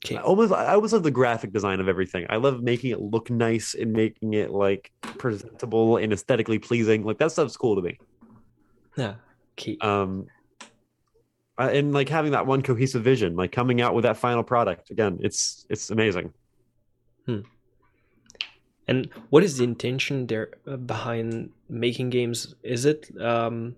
[0.07, 0.16] okay.
[0.16, 2.26] I almost I almost love the graphic design of everything.
[2.31, 7.03] I love making it look nice and making it like presentable and aesthetically pleasing.
[7.05, 8.00] Like that stuff's cool to me.
[8.96, 9.16] Yeah,
[9.59, 9.76] okay.
[9.81, 10.26] um
[11.68, 15.18] and like having that one cohesive vision like coming out with that final product again
[15.20, 16.33] it's it's amazing
[18.88, 22.55] And what is the intention there uh, behind making games?
[22.62, 23.77] Is it um,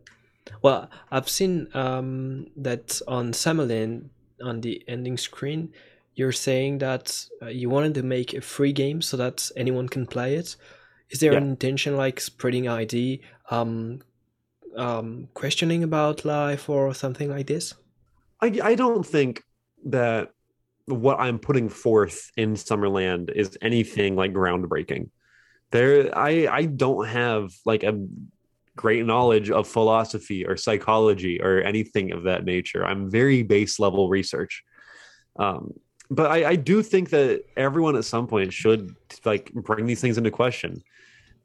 [0.62, 4.08] well, I've seen um, that on Summerland
[4.42, 5.72] on the ending screen,
[6.14, 10.06] you're saying that uh, you wanted to make a free game so that anyone can
[10.06, 10.56] play it.
[11.10, 11.38] Is there Yeah.
[11.38, 14.00] an intention like spreading ID, um,
[14.76, 17.74] um, questioning about life or something like this?
[18.40, 19.42] I, I don't think
[19.86, 20.30] that
[20.86, 25.10] what I'm putting forth in Summerland is anything like groundbreaking.
[25.70, 28.06] There, I I don't have like a
[28.76, 32.84] great knowledge of philosophy or psychology or anything of that nature.
[32.84, 34.64] I'm very base level research.
[35.36, 35.74] Um,
[36.10, 40.18] but I, I do think that everyone at some point should like bring these things
[40.18, 40.82] into question.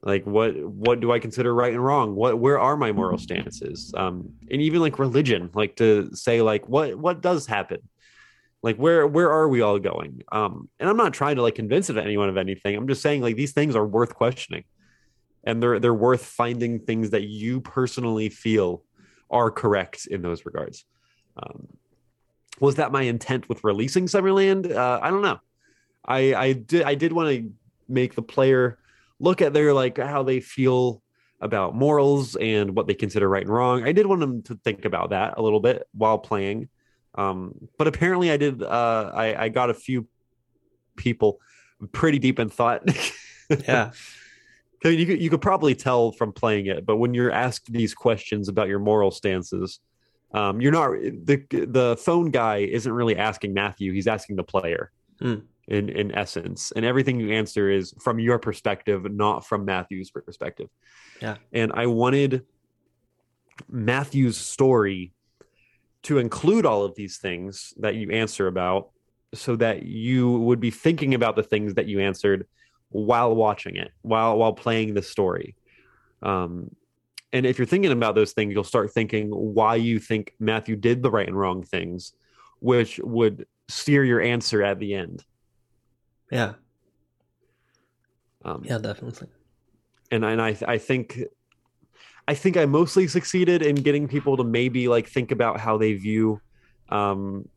[0.03, 2.15] Like what what do I consider right and wrong?
[2.15, 3.93] What where are my moral stances?
[3.95, 7.79] Um, and even like religion, like to say like what what does happen?
[8.61, 10.21] Like where where are we all going?
[10.31, 12.75] Um, and I'm not trying to like convince of anyone of anything.
[12.75, 14.63] I'm just saying like these things are worth questioning
[15.43, 18.83] and they're they're worth finding things that you personally feel
[19.31, 20.85] are correct in those regards.
[21.37, 21.67] Um,
[22.59, 24.71] was that my intent with releasing Summerland?
[24.73, 25.39] Uh, I don't know.
[26.05, 27.51] I I did I did want to
[27.87, 28.77] make the player
[29.19, 31.01] look at their like how they feel
[31.39, 33.83] about morals and what they consider right and wrong.
[33.83, 36.69] I did want them to think about that a little bit while playing.
[37.15, 38.61] Um, but apparently, I did.
[38.61, 40.07] Uh, I I got a few
[40.95, 41.39] people
[41.91, 42.83] pretty deep in thought.
[43.65, 43.91] Yeah.
[44.83, 47.71] I mean, you could, you could probably tell from playing it, but when you're asked
[47.71, 49.79] these questions about your moral stances,
[50.33, 54.91] um, you're not the the phone guy isn't really asking Matthew; he's asking the player.
[55.19, 55.35] Hmm.
[55.69, 60.69] In in essence, and everything you answer is from your perspective, not from Matthew's perspective.
[61.21, 61.35] Yeah.
[61.51, 62.45] And I wanted
[63.69, 65.11] Matthew's story
[66.03, 68.91] to include all of these things that you answer about,
[69.33, 72.47] so that you would be thinking about the things that you answered
[72.87, 75.55] while watching it, while while playing the story.
[76.21, 76.73] Um,
[77.33, 81.03] and if you're thinking about those things, you'll start thinking why you think Matthew did
[81.03, 82.13] the right and wrong things,
[82.59, 85.25] which would steer your answer at the end.
[86.31, 86.53] Yeah.
[88.43, 89.27] Um, Yeah, definitely.
[90.11, 91.19] and and I I think
[92.27, 95.93] I think I mostly succeeded in getting people to maybe like think about how they
[95.93, 96.41] view
[96.89, 97.47] um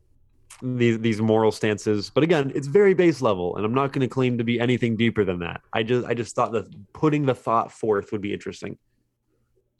[0.61, 2.09] these these moral stances.
[2.13, 4.95] But again, it's very base level, and I'm not going to claim to be anything
[4.97, 5.61] deeper than that.
[5.73, 8.77] I just I just thought that putting the thought forth would be interesting.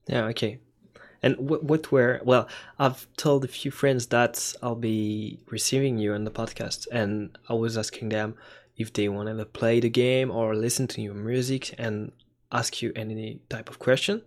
[0.07, 0.59] Yeah, okay.
[1.23, 2.47] And what, what were, well,
[2.79, 7.53] I've told a few friends that I'll be receiving you on the podcast, and I
[7.53, 8.35] was asking them
[8.81, 12.11] if they wanted to play the game or listen to your music and
[12.51, 14.21] ask you any type of question.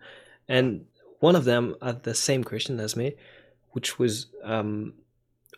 [0.48, 0.86] And
[1.20, 3.14] one of them had the same question as me,
[3.72, 4.94] which was, um,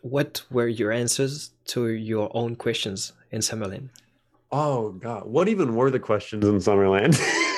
[0.01, 3.89] what were your answers to your own questions in Summerland?
[4.51, 7.17] Oh God, what even were the questions in Summerland?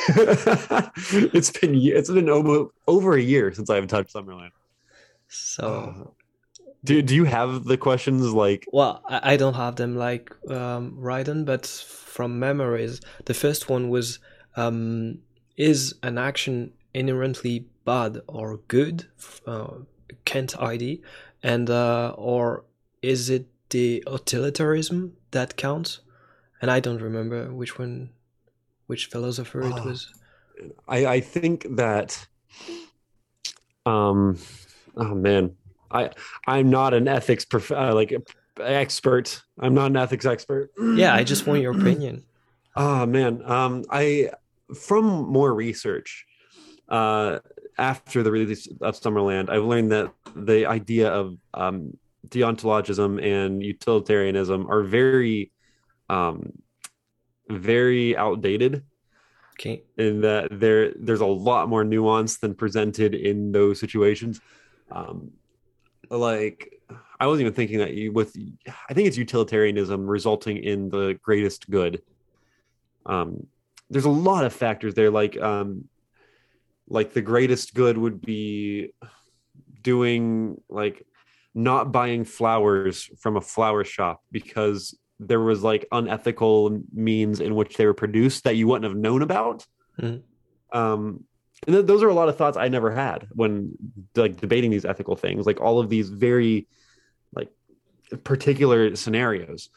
[1.34, 4.50] it's been it's been over, over a year since I've touched Summerland.
[5.28, 6.16] So,
[6.84, 10.96] Do do you have the questions like Well, I, I don't have them like um,
[10.98, 14.20] written, but from memories, the first one was
[14.56, 15.20] um,
[15.58, 19.08] Is an action inherently bad or good?
[19.46, 19.68] Uh,
[20.26, 21.02] Kent ID.
[21.44, 22.66] And, uh, or
[23.02, 26.02] is it the utilitarianism that counts?
[26.62, 28.10] And I don't remember which one,
[28.88, 29.86] which philosopher it Oh.
[29.86, 30.14] was.
[30.88, 32.28] I, I think that
[33.86, 34.38] um
[34.98, 35.56] oh man
[35.92, 36.10] I
[36.48, 38.14] I'm not an ethics prof- uh, like
[38.60, 42.24] expert I'm not an ethics expert Yeah, I just want your opinion.
[42.76, 44.32] oh man um I
[44.76, 46.26] from more research
[46.90, 47.40] uh
[47.78, 51.98] after the release of Summerland I've learned that the idea of um
[52.28, 55.52] deontologism and utilitarianism are very
[56.10, 56.52] um
[57.50, 58.84] very outdated
[59.56, 59.84] Okay.
[59.98, 64.40] in that there there's a lot more nuance than presented in those situations.
[64.92, 65.32] Um,
[66.18, 66.82] like
[67.20, 68.36] I wasn't even thinking that you with
[68.90, 72.02] I think it's utilitarianism resulting in the greatest good.
[73.06, 73.48] Um,
[73.90, 75.86] there's a lot of factors there, like um,
[76.88, 78.94] like the greatest good would be
[79.82, 81.06] doing like
[81.56, 87.76] not buying flowers from a flower shop because there was like unethical means in which
[87.76, 89.66] they were produced that you wouldn't have known about.
[90.00, 90.22] Mhm.
[90.72, 91.26] Um,
[91.68, 93.78] and th- those are a lot of thoughts I never had when
[94.16, 96.68] like debating these ethical things, like all of these very
[97.34, 97.50] like
[98.24, 99.70] particular scenarios.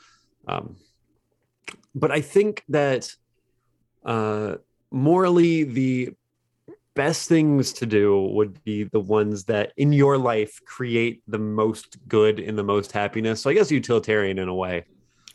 [0.47, 0.77] Um,
[1.95, 3.11] but I think that
[4.05, 4.57] uh,
[4.91, 6.11] morally, the
[6.95, 11.97] best things to do would be the ones that in your life create the most
[12.07, 13.41] good and the most happiness.
[13.41, 14.85] So I guess utilitarian in a way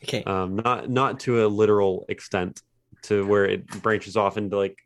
[0.03, 0.23] Okay.
[0.23, 2.62] um, not not to a literal extent
[3.03, 4.77] to where it branches off into like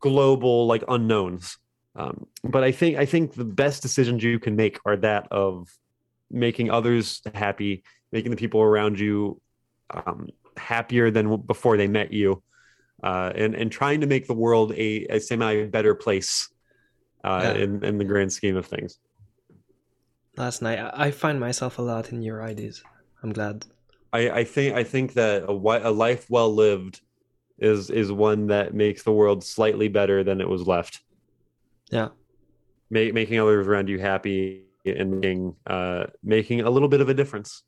[0.00, 1.58] global like unknowns
[1.96, 5.68] um, but i think i think the best decisions you can make are that of
[6.30, 7.82] making others happy
[8.12, 9.40] making the people around you
[9.90, 12.42] um, happier than before they met you,
[13.02, 16.48] uh, and and trying to make the world a, a semi better place
[17.24, 17.62] uh, Yeah.
[17.62, 18.98] in in the grand scheme of things.
[20.36, 22.82] Last night, I I find myself a lot in your ideas.
[23.22, 23.66] I'm glad.
[24.12, 27.00] I, I think I think that a, a life well lived
[27.60, 31.00] is is one that makes the world slightly better than it was left.
[31.90, 32.08] Yeah.
[32.90, 37.14] Ma- making others around you happy and making uh, making a little bit of a
[37.14, 37.62] difference.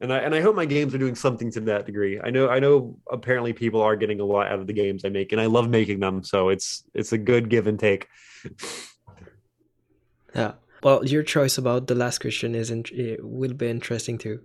[0.00, 2.20] And I and I hope my games are doing something to that degree.
[2.22, 5.08] I know I know apparently people are getting a lot out of the games I
[5.08, 6.22] make, and I love making them.
[6.22, 8.06] So it's it's a good give and take.
[10.34, 10.52] Yeah.
[10.82, 14.40] Well, your choice about the last question is in- it will be interesting too.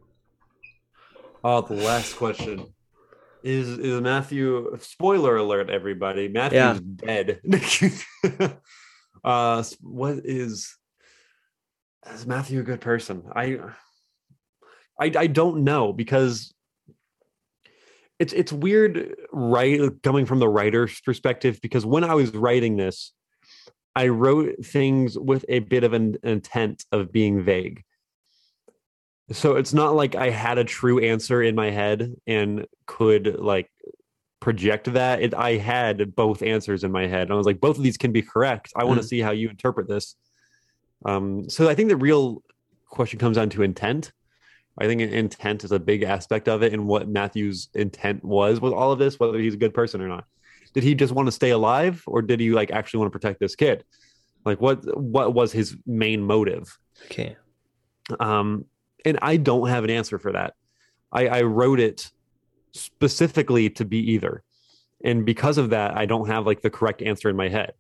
[1.44, 2.74] Oh, the last question
[3.44, 4.78] is is Matthew.
[4.80, 6.28] Spoiler alert, everybody!
[6.30, 6.80] Matthew's Yeah.
[6.96, 7.42] dead.
[9.24, 10.76] uh, what is
[12.12, 13.24] is Matthew a good person?
[13.36, 13.60] I,
[15.00, 16.54] I, I don't know because
[18.20, 19.92] it's it's weird, right?
[20.02, 23.12] Coming from the writer's perspective, because when I was writing this,
[23.96, 27.84] I wrote things with a bit of an intent of being vague.
[29.32, 33.72] So it's not like I had a true answer in my head and could like
[34.40, 35.22] project that.
[35.22, 37.24] It, I had both answers in my head.
[37.24, 38.74] And I was like, both of these can be correct.
[38.76, 39.10] I want to Mm.
[39.10, 40.16] see how you interpret this.
[41.06, 42.44] Um, so I think the real
[42.90, 44.12] question comes down to intent.
[44.78, 48.74] I think intent is a big aspect of it and what Matthew's intent was with
[48.74, 50.26] all of this, whether he's a good person or not.
[50.74, 53.40] Did he just want to stay alive or did he like actually want to protect
[53.40, 53.84] this kid?
[54.44, 56.78] Like what what was his main motive?
[57.06, 57.38] Okay.
[58.20, 58.66] um,
[59.06, 60.54] and I don't have an answer for that.
[61.12, 62.12] I, I wrote it
[62.72, 64.44] specifically to be either,
[65.04, 67.74] and because of that, I don't have like the correct answer in my head.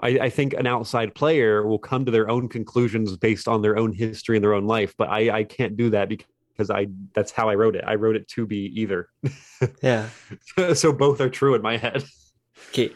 [0.00, 3.76] I, I think an outside player will come to their own conclusions based on their
[3.78, 7.30] own history and their own life, but I, I can't do that because I that's
[7.32, 7.84] how I wrote it.
[7.86, 9.08] I wrote it to be either,
[9.82, 10.08] Yeah.
[10.74, 12.04] so both are true in my head.
[12.70, 12.92] Okay.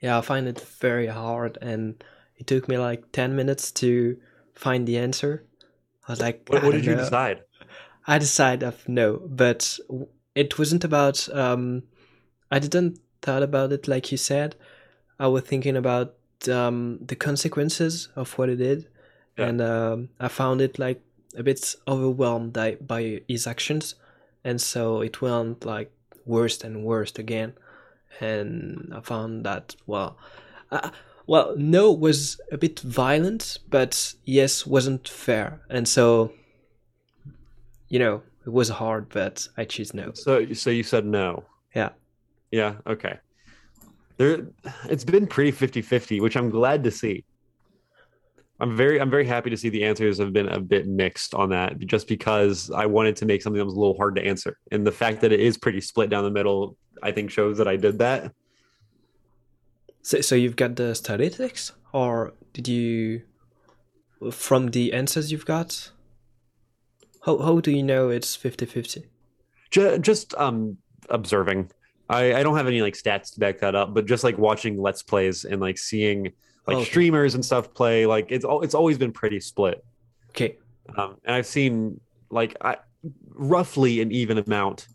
[0.00, 2.02] Yeah, I find it very hard, and
[2.36, 4.16] it took me like ten minutes to
[4.54, 5.44] find the answer.
[6.08, 7.02] I was like, What, what did you know.
[7.04, 7.42] decide?
[8.06, 9.78] I decided of no, but
[10.34, 11.28] it wasn't about.
[11.34, 11.84] Um,
[12.50, 14.56] I didn't thought about it like you said.
[15.18, 16.14] I was thinking about
[16.50, 18.88] um, the consequences of what he did,
[19.38, 19.46] Yeah.
[19.46, 21.00] and um, I found it like
[21.36, 23.94] a bit overwhelmed by, by his actions,
[24.42, 25.92] and so it went like
[26.26, 27.52] worse and worse again,
[28.20, 30.18] and I found that well,
[30.72, 30.90] uh,
[31.26, 36.32] well, no was a bit violent, but yes wasn't fair, and so
[37.88, 40.12] you know, it was hard, but I choose no.
[40.14, 41.44] So so you said no.
[41.74, 41.90] Yeah.
[42.50, 43.18] Yeah, okay.
[44.16, 44.46] There
[44.88, 47.24] it's been pretty 50-50, which I'm glad to see.
[48.60, 51.50] I'm very I'm very happy to see the answers have been a bit mixed on
[51.50, 54.56] that just because I wanted to make something that was a little hard to answer.
[54.70, 57.68] And the fact that it is pretty split down the middle, I think shows that
[57.68, 58.32] I did that.
[60.02, 63.22] So, so you've got the statistics, or did you,
[64.30, 65.90] from the answers you've got?
[67.22, 69.06] How how do you know it's 50-50?
[69.70, 70.76] Just, just um
[71.08, 71.70] observing.
[72.08, 74.80] I, I don't have any like stats to back that up, but just like watching
[74.80, 76.32] let's plays and like seeing
[76.66, 76.84] like Okay.
[76.84, 79.84] streamers and stuff play, like it's al- it's always been pretty split.
[80.30, 80.58] Okay,
[80.96, 82.76] um, and I've seen like I,
[83.30, 84.88] roughly an even amount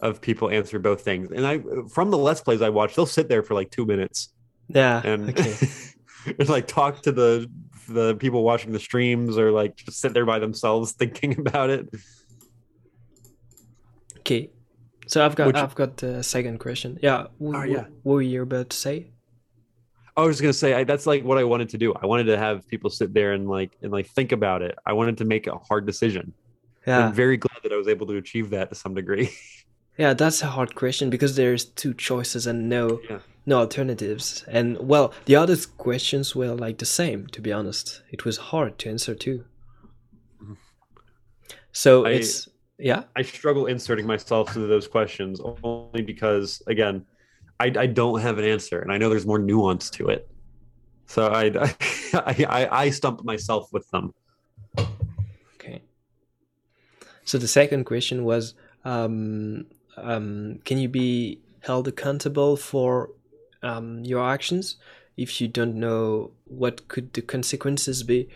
[0.00, 1.30] of people answer both things.
[1.30, 1.60] And I,
[1.92, 4.32] from the let's plays I watch, they'll sit there for like two minutes
[4.74, 5.54] yeah, and, okay,
[6.38, 7.50] and like talk to the
[7.88, 11.88] the people watching the streams, or like just sit there by themselves thinking about it.
[14.18, 14.50] okay.
[15.06, 16.98] So I've got Which- I've got the second question.
[17.02, 17.84] Yeah, w- Oh, ah, yeah.
[18.02, 19.08] what were you about to say?
[20.16, 21.94] I was gonna say I, that's like what I wanted to do.
[21.94, 24.76] I wanted to have people sit there and like and like think about it.
[24.84, 26.32] I wanted to make a hard decision.
[26.86, 29.30] Yeah, I'm very glad that I was able to achieve that to some degree.
[29.98, 33.18] yeah, that's a hard question because there's two choices and no Yeah.
[33.50, 34.44] No alternatives.
[34.48, 37.26] And well, the other questions were like the same.
[37.28, 39.44] To be honest, it was hard to answer too.
[41.72, 43.02] So I- it's yeah.
[43.14, 47.04] I struggle inserting myself into those questions only because, again,
[47.58, 50.26] I, I don't have an answer, and I know there's more nuance to it.
[51.06, 51.42] So I
[52.14, 54.14] I, I, I stumped myself with them.
[55.56, 55.82] Okay.
[57.24, 59.66] So the second question was, um,
[59.98, 63.10] um, can you be held accountable for
[63.62, 64.76] um, your actions
[65.16, 68.28] if you don't know what could the consequences be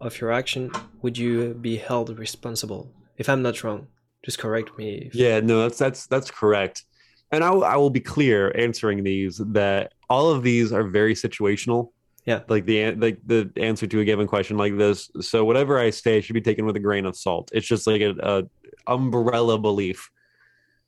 [0.00, 0.70] of your action?
[1.02, 2.90] Would you be held responsible?
[3.16, 3.86] If I'm not wrong,
[4.24, 5.10] just correct me.
[5.12, 6.84] Yeah, no, that's that's that's correct.
[7.30, 11.14] And I, will- I will be clear answering these that all of these are very
[11.14, 11.90] situational.
[12.26, 12.40] Yeah.
[12.48, 15.10] Like the like the answer to a given question like this.
[15.20, 17.50] So whatever I say should be taken with a grain of salt.
[17.52, 18.44] It's just like a, a
[18.86, 20.10] umbrella belief.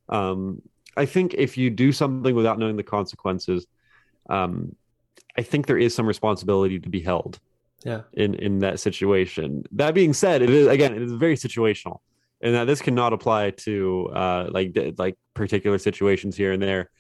[0.08, 0.62] Um,
[0.96, 3.66] I think if you do something without knowing the consequences,
[4.28, 4.74] um,
[5.36, 7.40] I think there is some responsibility to be held
[7.84, 8.02] Yeah.
[8.12, 9.64] in in that situation.
[9.72, 11.98] That being said, it is again it is very situational,
[12.40, 16.90] and that this cannot apply to uh, like like particular situations here and there.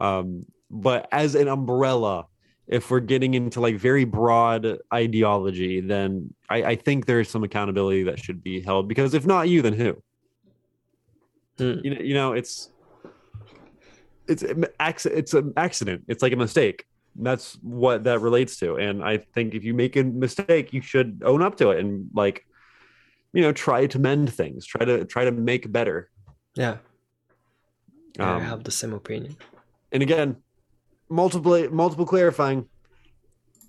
[0.00, 2.26] Um, but as an umbrella,
[2.66, 8.04] if we're getting into like very broad ideology, then I, I think there's some accountability
[8.04, 10.02] that should be held because if not you, then who?
[11.58, 11.78] Hmm.
[11.84, 12.70] You know, you know, it's
[14.28, 14.42] it's
[15.06, 16.04] it's an accident.
[16.08, 16.84] It's like a mistake.
[17.16, 18.76] That's what that relates to.
[18.76, 22.08] And I think if you make a mistake, you should own up to it and
[22.14, 22.44] like,
[23.32, 24.66] you know, try to mend things.
[24.66, 26.10] Try to try to make better.
[26.56, 26.78] Yeah.
[28.18, 29.36] Yeah, I Um, have the same opinion.
[29.92, 30.36] and again,
[31.08, 32.68] multiple multiple clarifying,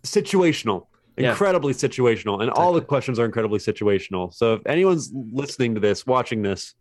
[0.04, 0.88] situational,
[1.18, 1.32] Yeah.
[1.32, 4.34] incredibly situational, and all the questions are incredibly situational.
[4.34, 6.76] So if anyone's listening to this, watching this,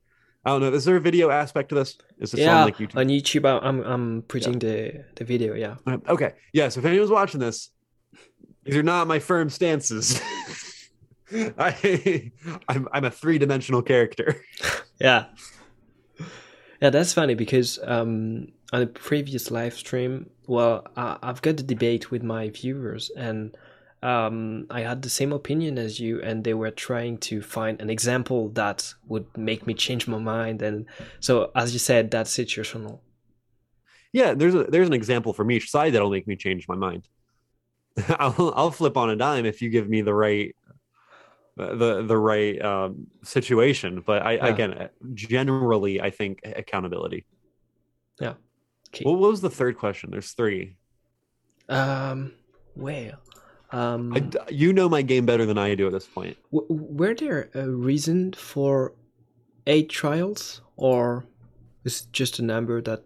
[0.45, 1.97] I don't know, is there a video aspect to this?
[2.19, 2.97] Is this Yeah, on like YouTube?
[2.97, 5.55] on YouTube, I'm I'm putting the the video.
[5.55, 5.77] Yeah.
[6.09, 6.33] Okay.
[6.53, 6.69] Yeah.
[6.69, 7.71] So if anyone's watching this,
[8.65, 10.21] these are not my firm stances.
[11.59, 12.31] I,
[12.69, 14.43] I'm, I'm a three dimensional character.
[15.01, 15.25] Yeah.
[16.81, 21.65] Yeah, that's funny because um, on a previous live stream, well, I, I've got a
[21.65, 23.57] debate with my viewers, and
[24.05, 27.89] um, I had the same opinion as you, and they were trying to find an
[27.89, 30.61] example that would make me change my mind.
[30.61, 30.87] And
[31.21, 33.01] so, as you said, that's situational.
[34.13, 34.35] Yeah.
[34.35, 37.09] There's a, there's an example from each side that'll make me change my mind.
[38.19, 40.55] I'll, I'll flip on a dime if you give me the right,
[41.57, 44.03] the, the right um, situation.
[44.05, 44.47] But I, Yeah.
[44.49, 47.25] again, generally, I think accountability.
[48.21, 49.03] Okay.
[49.03, 50.11] What was the third question?
[50.13, 50.77] There's three.
[51.69, 52.35] Um,
[52.77, 53.19] well,
[53.75, 56.37] um, I, you know my game better than I do at this point.
[56.53, 56.67] w-
[56.99, 58.95] were there a reason for
[59.67, 61.25] eight trials, or
[61.85, 63.03] is it just a number that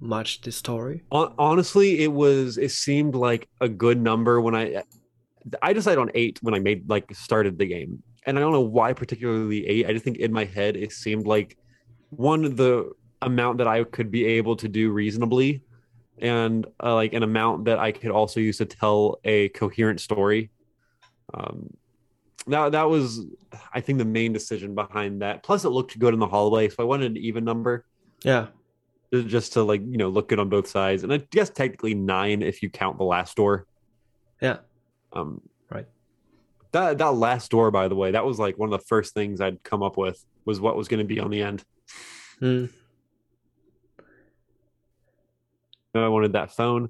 [0.00, 1.02] matched the story?
[1.12, 4.82] Honestly it was it seemed like a good number when i
[5.62, 8.68] i decided on eight when i made like started the game and i don't know
[8.78, 11.56] why particularly eight i just think in my head it seemed like
[12.10, 12.92] one of the
[13.22, 15.62] amount that i could be able to do reasonably
[16.18, 20.50] and uh, like an amount that i could also use to tell a coherent story
[21.34, 21.68] um
[22.46, 23.24] that that was
[23.74, 26.76] i think the main decision behind that plus it looked good in the hallway so
[26.80, 27.84] i wanted an even number
[28.22, 28.46] Yeah.
[29.12, 32.42] just to like you know look good on both sides and i guess technically nine
[32.42, 33.66] if you count the last door
[34.40, 34.58] Yeah.
[35.12, 35.40] um
[35.70, 35.86] Right.
[36.72, 39.40] that that last door by the way that was like one of the first things
[39.40, 41.64] i'd come up with was what was going to be on the end
[42.38, 42.66] Hmm.
[45.96, 46.88] And i wanted that phone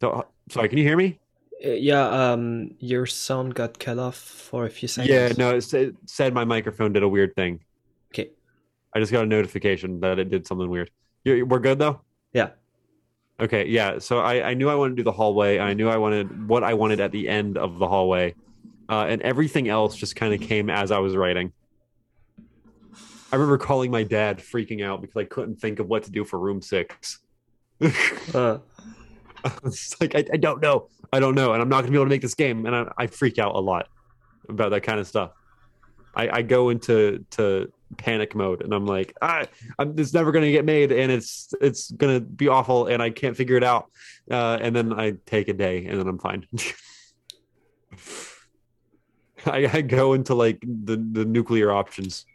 [0.00, 1.18] so sorry can you hear me
[1.64, 2.04] Uh, yeah.
[2.32, 5.08] Um, your sound got cut off for a few seconds.
[5.10, 7.60] yeah no it said, said my microphone did a weird thing
[8.12, 8.30] Okay.
[8.94, 10.90] i just got a notification that it did something weird
[11.24, 12.00] you we're good though
[12.32, 12.50] Yeah.
[13.38, 13.98] Okay, yeah.
[13.98, 16.48] So I, I knew I wanted to do the hallway, and I knew I wanted
[16.48, 18.34] what I wanted at the end of the hallway,
[18.88, 21.52] uh, and everything else just kind of came as I was writing.
[23.30, 26.24] I remember calling my dad, freaking out because I couldn't think of what to do
[26.24, 27.18] for room six.
[27.80, 28.58] Uh,
[29.44, 29.50] I
[30.00, 32.10] like, I, I don't know, I don't know, and I'm not gonna be able to
[32.10, 33.88] make this game, and I, I freak out a lot
[34.48, 35.32] about that kind of stuff.
[36.14, 39.44] I, I go into to panic mode, and I'm like, ah,
[39.78, 43.36] I'm, it's never gonna get made, and it's it's gonna be awful, and I can't
[43.36, 43.90] figure it out.
[44.30, 46.46] Uh, and then I take a day, and then I'm fine.
[49.46, 52.26] I, I go into like the the nuclear options.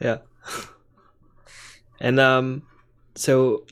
[0.00, 0.18] yeah.
[2.00, 2.62] and um,
[3.14, 3.64] so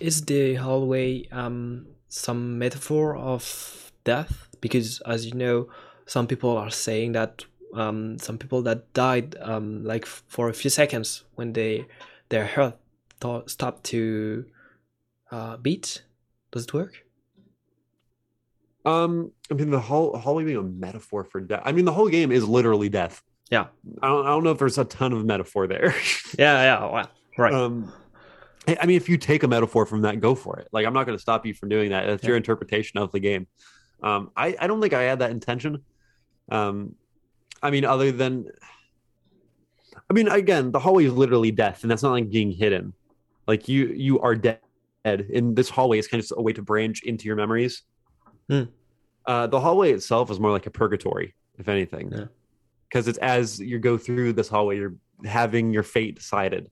[0.00, 4.48] is the hallway um some metaphor of death?
[4.60, 5.68] Because as you know,
[6.06, 10.70] some people are saying that um some people that died um like for a few
[10.70, 11.86] seconds when they
[12.28, 12.76] their heart
[13.20, 14.44] th- stopped to
[15.30, 16.02] uh beat.
[16.52, 17.04] Does it work?
[18.84, 21.62] Um, I mean, the whole hallway being a metaphor for death.
[21.64, 23.22] I mean, the whole game is literally death.
[23.50, 23.66] Yeah.
[24.02, 25.94] I don't, I don't know if there's a ton of metaphor there.
[26.38, 26.62] Yeah.
[26.62, 26.90] Yeah.
[26.90, 27.54] Well, right.
[27.54, 27.92] um,
[28.66, 30.68] I mean, if you take a metaphor from that, go for it.
[30.72, 32.06] Like, I'm not going to stop you from doing that.
[32.06, 33.46] That's your interpretation of the game.
[34.02, 35.82] Um, I, I don't think I had that intention.
[36.50, 36.94] Um,
[37.62, 38.46] I mean, other than,
[40.10, 42.94] I mean, again, the hallway is literally death, and that's not like being hidden.
[43.46, 44.60] Like you, you are dead.
[45.04, 47.82] And this hallway is kind of just a way to branch into your memories.
[48.48, 48.62] Hmm.
[49.26, 52.24] Uh, the hallway itself is more like a purgatory, if anything, Yeah.
[52.88, 54.94] because it's as you go through this hallway, you're
[55.24, 56.70] having your fate decided,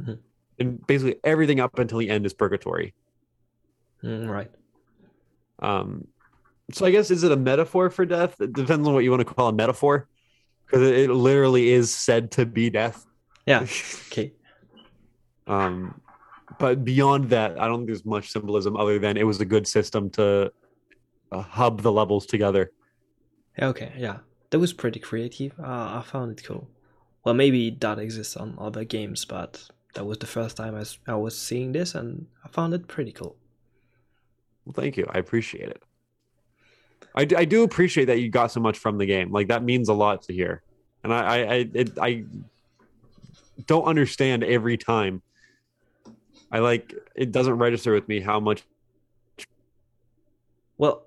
[0.00, 0.18] Mhm.
[0.58, 2.94] And basically everything up until the end is purgatory.
[4.02, 4.50] Mm, right.
[5.60, 6.06] Um,
[6.72, 8.40] So I guess is it a metaphor for death?
[8.40, 10.08] It depends on what you want to call a metaphor,
[10.64, 13.04] because it, it literally is said to be death.
[13.46, 13.66] Yeah.
[14.08, 14.32] Okay.
[15.46, 16.00] Um,
[16.58, 19.66] but beyond that, I don't think there's much symbolism other than it was a good
[19.66, 20.52] system to
[21.32, 22.70] uh, hub the levels together.
[23.60, 23.92] Okay.
[23.98, 24.18] Yeah.
[24.50, 25.52] That was pretty creative.
[25.58, 26.70] Uh, I found it cool.
[27.24, 31.38] Well, maybe that exists on other games, but that was the first time I was
[31.38, 33.36] seeing this, and I found it pretty cool.
[34.64, 35.06] Well, thank you.
[35.10, 35.82] I appreciate it.
[37.16, 39.30] I do appreciate that you got so much from the game.
[39.30, 40.62] Like that means a lot to hear,
[41.04, 42.24] and I I I, it, I
[43.66, 45.22] don't understand every time.
[46.50, 48.64] I like it doesn't register with me how much.
[50.76, 51.06] Well,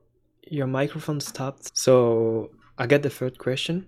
[0.50, 1.78] your microphone stopped.
[1.78, 3.88] So I get the third question.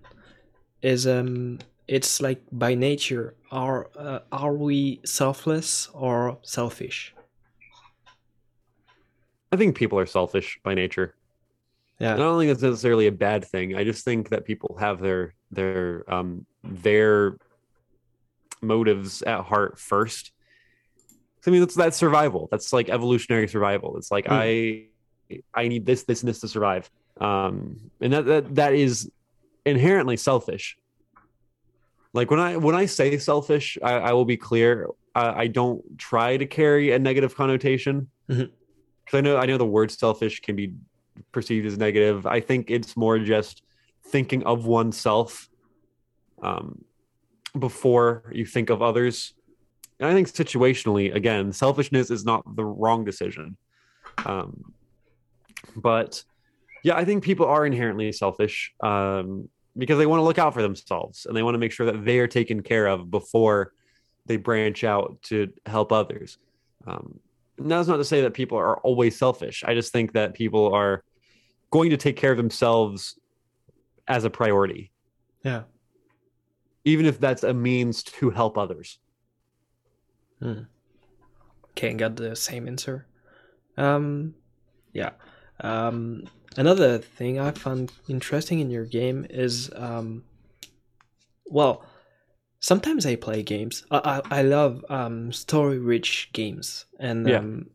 [0.82, 7.14] Is um, it's like by nature, are uh, are we selfless or selfish?
[9.52, 11.16] I think people are selfish by nature.
[12.00, 12.14] Yeah.
[12.14, 13.76] I don't think that's necessarily a bad thing.
[13.76, 17.38] I just think that people have their their um their
[18.62, 20.32] motives at heart first.
[21.46, 22.48] I mean, that's that's survival.
[22.52, 23.98] That's like evolutionary survival.
[23.98, 24.34] It's like Hmm.
[24.34, 24.86] I
[25.54, 26.90] I need this, this, and this to survive.
[27.20, 29.12] Um, and that that that is
[29.66, 30.78] inherently selfish.
[32.14, 34.88] Like when I when I say selfish, I, I will be clear.
[35.16, 38.48] I, I don't try to carry a negative connotation because
[39.12, 39.18] Mhm.
[39.18, 40.74] I know I know the word selfish can be
[41.32, 42.26] perceived as negative.
[42.26, 43.62] I think it's more just
[44.08, 45.50] thinking of oneself
[46.42, 46.84] um,
[47.58, 49.34] before you think of others.
[50.00, 53.58] And I think situationally, again, selfishness is not the wrong decision.
[54.26, 54.74] Um,
[55.76, 56.24] but
[56.84, 60.62] yeah, I think people are inherently selfish um, because they want to look out for
[60.62, 63.74] themselves and they want to make sure that they are taken care of before
[64.26, 66.38] they branch out to help others.
[66.88, 67.20] Um,
[67.58, 69.64] and that's not to say that people are always selfish.
[69.66, 71.04] I just think that people are
[71.72, 73.20] going to take care of themselves
[74.08, 74.92] as a priority,
[75.44, 75.64] Yeah.
[76.86, 78.98] even if that's a means to help others.
[81.76, 83.06] Can't get the same answer.
[83.78, 84.34] Um,
[84.94, 85.12] yeah.
[85.62, 86.24] Um,
[86.58, 90.24] another thing I found interesting in your game is, um,
[91.46, 91.84] well,
[92.60, 93.86] sometimes I play games.
[93.92, 97.38] I I, I love um, story-rich games, and Yeah.
[97.40, 97.70] um,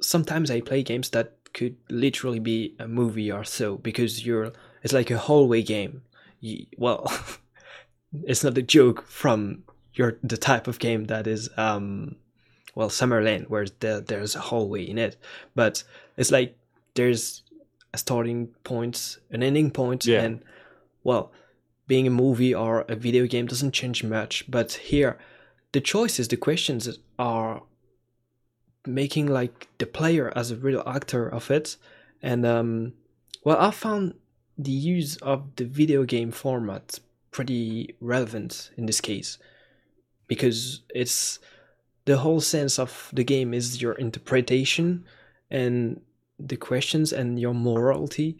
[0.00, 4.52] sometimes I play games that could literally be a movie or so because you're.
[4.82, 6.02] It's like a hallway game.
[6.40, 7.06] You, well,
[8.24, 9.62] it's not a joke from
[9.94, 12.16] your the type of game that is um
[12.74, 15.16] well Summerland where the, there's a hallway in it
[15.54, 15.84] but
[16.16, 16.56] it's like
[16.94, 17.42] there's
[17.94, 20.22] a starting point an ending point Yeah.
[20.22, 20.42] and
[21.04, 21.32] well
[21.86, 25.18] being a movie or a video game doesn't change much but here
[25.72, 27.62] the choices the questions are
[28.86, 31.76] making like the player as a real actor of it
[32.22, 32.92] and um
[33.44, 34.14] well i found
[34.58, 36.98] the use of the video game format
[37.30, 39.38] pretty relevant in this case
[40.26, 41.38] because it's
[42.04, 45.04] the whole sense of the game is your interpretation
[45.50, 46.00] and
[46.48, 48.36] the questions and your morality.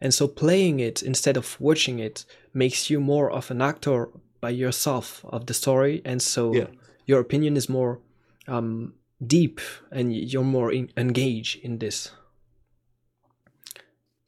[0.00, 2.24] And so playing it instead of watching it
[2.54, 4.08] makes you more of an actor
[4.40, 6.00] by yourself of the story.
[6.04, 6.68] And so Yeah.
[7.06, 8.00] your opinion is more
[8.48, 8.94] um,
[9.26, 9.60] deep
[9.92, 12.10] and you're more in, engaged in this.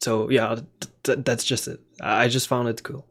[0.01, 1.81] So yeah th- th- that's just it.
[2.01, 3.07] I just found it cool.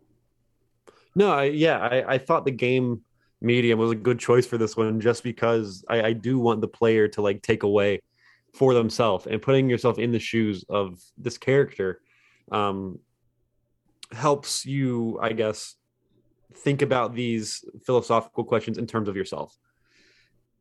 [1.16, 3.02] No, I, yeah, I, I thought the game
[3.42, 6.68] medium was a good choice for this one just because I, I do want the
[6.68, 8.00] player to like take away
[8.54, 12.02] for themselves and putting yourself in the shoes of this character
[12.52, 13.00] um,
[14.12, 15.76] helps you, I guess,
[16.58, 19.58] think about these philosophical questions in terms of yourself.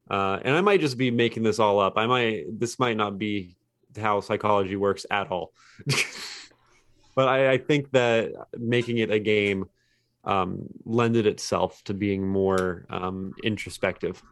[0.09, 1.95] Uh, and I might just be making this all up.
[1.97, 3.57] I might, this might not be
[4.01, 5.53] how psychology works at all.
[7.17, 9.67] but I, I think that making it a game
[10.25, 14.23] um, lended itself to being more um, introspective.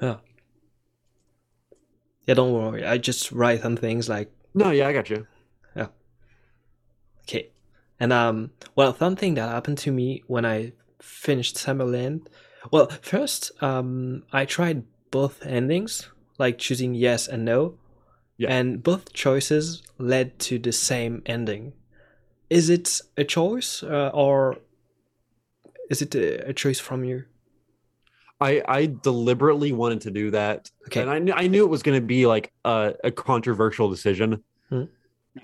[0.00, 0.16] yeah
[2.26, 5.26] yeah don't worry i just write on things like No, yeah, I got you.
[5.74, 5.88] Yeah.
[7.26, 7.50] Okay.
[7.98, 10.72] And um well something that happened to me when I
[11.02, 12.28] finished Summerland.
[12.70, 16.08] Well, first um I tried both endings,
[16.38, 17.74] like choosing yes and no.
[18.38, 18.50] Yeah.
[18.56, 21.72] And both choices led to the same ending.
[22.48, 24.58] Is it a choice uh, or
[25.90, 27.24] is it a, a choice from you?
[28.44, 31.00] I I deliberately wanted to do that, Okay.
[31.00, 34.42] and I knew I knew it was going to be like a, a controversial decision.
[34.68, 34.84] Hmm.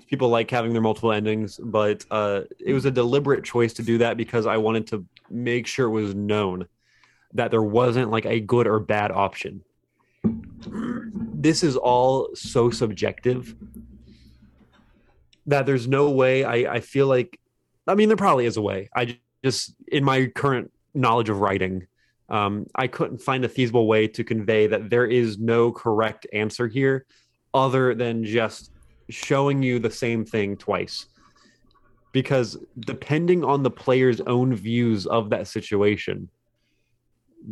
[0.07, 3.97] People like having their multiple endings, but uh, it was a deliberate choice to do
[3.97, 6.67] that because I wanted to make sure it was known
[7.33, 9.63] that there wasn't like a good or bad option.
[10.23, 13.55] This is all so subjective
[15.47, 17.39] that there's no way I, I feel like
[17.87, 18.89] I mean there probably is a way.
[18.95, 21.87] I just in my current knowledge of writing,
[22.31, 26.67] um, I couldn't find a feasible way to convey that there is no correct answer
[26.67, 27.05] here
[27.53, 28.71] other than just
[29.09, 31.07] showing you the same thing twice.
[32.13, 36.29] Because depending on the player's own views of that situation,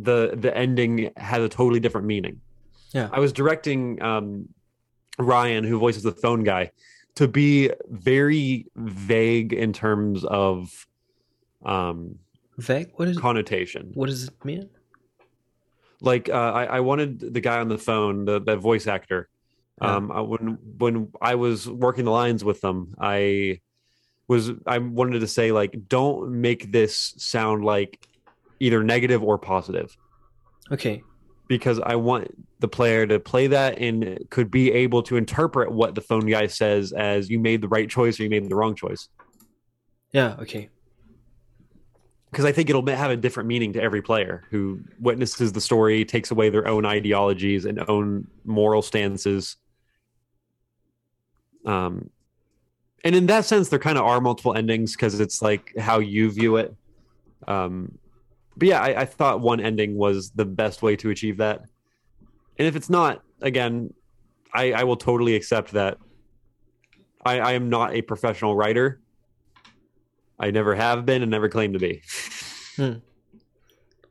[0.02, 2.40] the the ending has a totally different meaning.
[2.92, 3.08] Yeah.
[3.12, 4.48] I was directing um,
[5.18, 6.72] Ryan, who voices the phone guy,
[7.16, 10.86] to be very vague in terms of
[11.64, 12.18] um,
[12.60, 12.92] Vague?
[12.96, 13.92] What is connotation.
[13.94, 14.68] what does it mean?
[16.00, 19.28] Like uh, I, I wanted the guy on the phone, the, the voice actor.
[19.82, 19.96] Yeah.
[19.96, 23.60] Um, I, when when I was working the lines with them, I
[24.28, 28.06] was I wanted to say like, don't make this sound like
[28.60, 29.96] either negative or positive.
[30.72, 31.02] Okay.
[31.48, 32.30] because I want
[32.60, 36.46] the player to play that and could be able to interpret what the phone guy
[36.46, 39.08] says as you made the right choice or you made the wrong choice.
[40.12, 40.68] Yeah, okay.
[42.30, 46.04] Because I think it'll have a different meaning to every player who witnesses the story,
[46.04, 49.56] takes away their own ideologies and own moral stances.
[51.66, 52.10] Um,
[53.02, 56.30] and in that sense, there kind of are multiple endings because it's like how you
[56.30, 56.74] view it.
[57.48, 57.98] Um,
[58.56, 61.62] but yeah, I, I thought one ending was the best way to achieve that.
[62.58, 63.92] And if it's not, again,
[64.52, 65.98] I, I will totally accept that.
[67.24, 69.00] I, I am not a professional writer.
[70.40, 72.02] I never have been and never claim to be.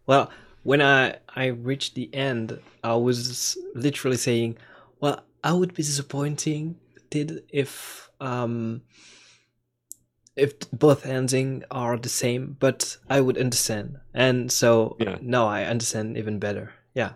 [0.05, 0.31] Well,
[0.63, 4.57] when I I reached the end, I was literally saying,
[5.01, 6.77] "Well, I would be disappointing
[7.09, 8.81] did if um
[10.35, 15.17] if both ending are the same, but I would understand." And so Yeah.
[15.21, 16.73] now I understand even better.
[16.93, 17.13] Yeah.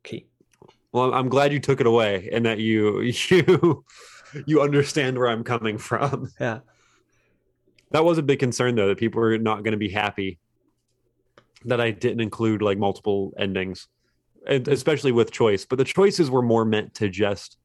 [0.00, 0.26] Okay.
[0.92, 3.00] Well, I'm glad you took it away and that you
[3.30, 3.84] you
[4.46, 6.30] you understand where I'm coming from.
[6.40, 6.60] Yeah.
[7.90, 10.38] That was a big concern though that people were not going to be happy
[11.64, 13.88] that I didn't include like multiple endings,
[14.46, 15.64] and especially with choice.
[15.64, 17.56] But the choices were more meant to just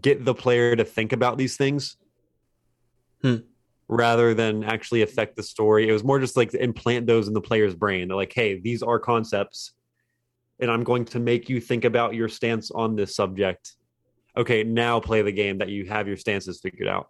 [0.00, 1.96] get the player to think about these things
[3.22, 3.36] Hmm.
[3.88, 5.88] rather than actually affect the story.
[5.88, 8.08] It was more just like implant those in the player's brain.
[8.08, 9.72] They're like, hey, these are concepts,
[10.60, 13.72] and I'm going to make you think about your stance on this subject.
[14.36, 17.08] Okay, now play the game that you have your stances figured out.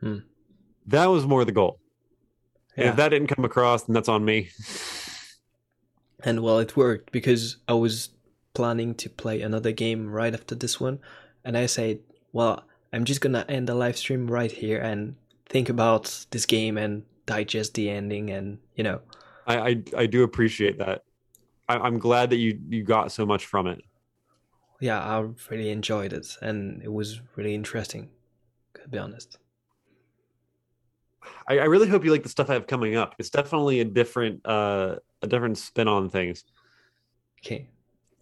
[0.00, 0.18] Hmm.
[0.86, 1.78] That was more the goal.
[2.76, 2.90] And Yeah.
[2.90, 4.50] if that didn't come across, then that's on me.
[6.20, 8.10] And well, it worked because I was
[8.54, 10.98] planning to play another game right after this one,
[11.44, 12.00] and I said,
[12.32, 15.16] "Well, I'm just gonna end the live stream right here and
[15.46, 19.00] think about this game and digest the ending, and you know,
[19.46, 21.04] I, I I do appreciate that.
[21.68, 23.82] I, I'm glad that you you got so much from it.
[24.80, 25.20] yeah, I
[25.50, 28.10] really enjoyed it, and it was really interesting.
[28.82, 29.38] To be honest,
[31.48, 33.14] I, I really hope you like the stuff I have coming up.
[33.18, 36.44] It's definitely a different uh a different spin on things.
[37.40, 37.68] okay,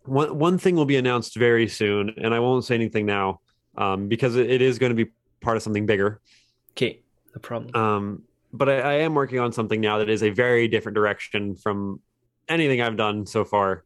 [0.04, 3.40] One one thing will be announced very soon, and I won't say anything now,
[3.76, 6.20] um, because it, it is going to be part of something bigger.
[6.72, 7.00] okay,
[7.34, 7.74] no problem.
[7.74, 8.22] Um,
[8.52, 12.00] but I, I am working on something now that is a very different direction from
[12.48, 13.84] anything I've done so far,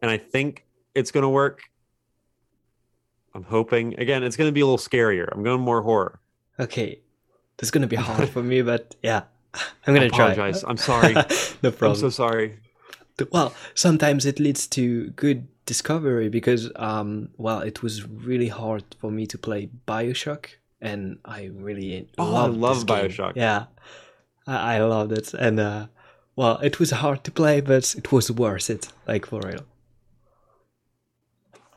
[0.00, 0.64] and I think
[0.94, 1.62] it's going to work.
[3.34, 3.98] I'm hoping.
[3.98, 5.26] Again, it's going to be a little scarier.
[5.32, 6.20] I'm going more horror.
[6.60, 7.00] Okay,
[7.56, 9.22] this is gonna be hard for me, but yeah,
[9.86, 10.32] I'm gonna try.
[10.32, 10.64] apologize.
[10.64, 11.14] I'm sorry.
[11.62, 11.90] no problem.
[11.92, 12.58] I'm so sorry.
[13.30, 19.10] well sometimes it leads to good discovery because um well it was really hard for
[19.12, 20.46] me to play bioshock
[20.80, 22.96] and i really Oh, I love this game.
[23.10, 23.32] Bioshock.
[23.36, 23.66] yeah
[24.46, 25.86] I, I loved it and uh
[26.34, 29.64] well it was hard to play but it was worth it like for real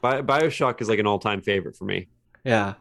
[0.01, 2.07] Bi- Bioshock is like an all-time favorite for me.
[2.43, 2.73] yeah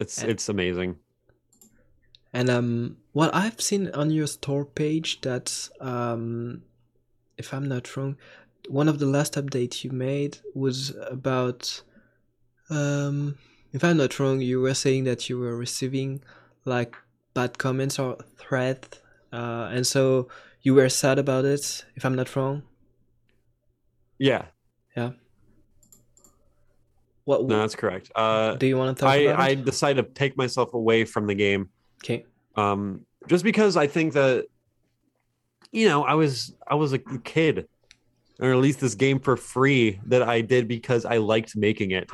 [0.00, 0.96] It's And- it's amazing.
[2.32, 6.62] And um, well, I've seen on your store page that um,
[7.36, 8.16] if I'm not wrong,
[8.68, 11.82] one of the last updates you made was about
[12.70, 13.36] um,
[13.72, 16.22] if I'm not wrong, you were saying that you were receiving
[16.64, 16.94] like
[17.34, 19.00] bad comments or threats,
[19.32, 20.28] uh, and so
[20.62, 21.84] you were sad about it.
[21.96, 22.62] If I'm not wrong,
[24.18, 24.46] Yeah.
[24.96, 25.12] Yeah,
[27.30, 28.10] what no, that's correct.
[28.14, 29.40] Uh, do you want to talk I about?
[29.40, 31.70] I decided to take myself away from the game.
[32.04, 32.24] Okay,
[32.56, 34.46] um just because i think that
[35.72, 37.68] you know i was i was a kid
[38.40, 42.10] or released this game for free that i did because i liked making it.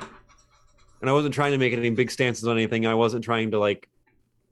[1.01, 2.87] And i wasn't trying to make any big stances on anything.
[2.87, 3.89] I wasn't trying to like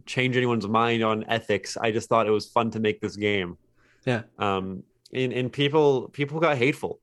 [0.07, 1.77] change anyone's mind on ethics.
[1.77, 3.57] I just thought it was fun to make this game.
[4.05, 4.23] Yeah.
[4.39, 7.01] um and and people people got hateful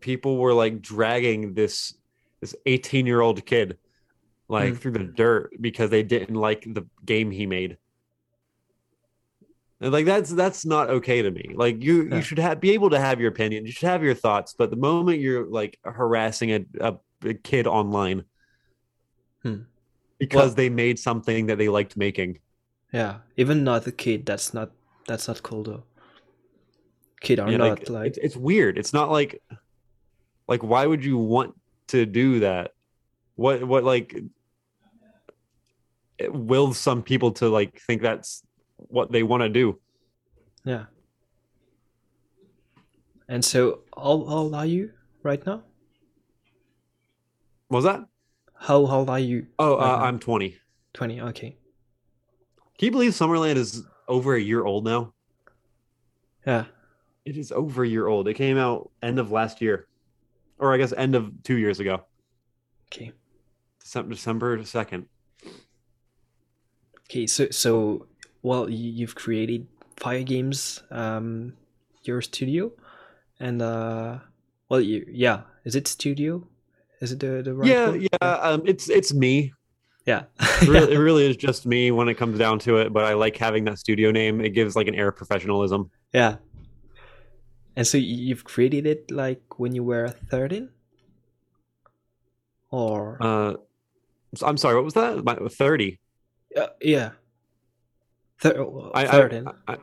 [0.00, 1.94] people were like dragging this
[2.40, 3.78] this 18 year old kid
[4.48, 4.78] like Mm.
[4.78, 7.78] through the dirt because they didn't like the game he made.
[9.80, 11.52] And like that's that's not okay to me.
[11.54, 12.16] Like you Yeah.
[12.16, 13.66] you should have be able to have your opinion.
[13.66, 17.66] You should have your thoughts, but the moment you're like harassing a, a, a kid
[17.66, 18.24] online
[19.42, 19.62] Hmm.
[20.18, 22.38] because Well- they made something that they liked making.
[22.92, 24.24] Yeah, even not a kid.
[24.26, 24.70] That's not
[25.06, 25.84] that's not cool though.
[27.20, 28.78] Kid are Yeah, not like, like, it's, it's weird.
[28.78, 29.42] It's not like
[30.48, 31.54] like why would you want
[31.88, 32.72] to do that?
[33.36, 34.16] What what like
[36.18, 38.42] it will some people to like think that's
[38.76, 39.78] what they want to do.
[40.64, 40.86] yeah.
[43.28, 44.92] And so, how old are you
[45.24, 45.64] right now?
[47.68, 48.04] What was that?
[48.54, 49.48] How old are you?
[49.58, 50.04] Oh, Right uh.
[50.04, 50.56] I'm 20.
[50.94, 51.20] Twenty.
[51.20, 51.56] Okay.
[52.78, 55.12] Can you believe Summerland is over a year old now?
[56.46, 56.66] Yeah.
[57.26, 58.28] It is over a year old.
[58.28, 59.86] It came out end of last year,
[60.58, 62.04] or I guess end of two years ago,
[62.92, 63.12] Okay.
[63.80, 65.06] December December second.
[67.10, 67.26] Okay.
[67.26, 68.06] So so
[68.42, 69.66] well, you, you've created
[69.96, 71.52] Fire Games, um,
[72.04, 72.70] your studio,
[73.40, 74.18] and uh,
[74.68, 76.46] well, you yeah, is it studio?
[77.00, 77.68] Is it the the right?
[77.68, 78.28] Yeah, yeah.
[78.28, 79.52] Um, it's it's me.
[80.06, 80.24] yeah.
[80.62, 82.92] It really, it really is just me when it comes down to it.
[82.92, 84.40] But I like having that studio name.
[84.40, 85.90] It gives like an air of professionalism.
[86.12, 86.36] Yeah.
[87.76, 90.70] And so you've created it like when you were 13?
[92.70, 93.54] Or Uh,
[94.42, 94.74] I'm sorry.
[94.76, 95.22] What was that?
[95.24, 95.98] My, Thirty.
[96.56, 97.10] uh, yeah.
[98.40, 99.46] Thir- uh, I, I- 13.
[99.68, 99.78] I, I-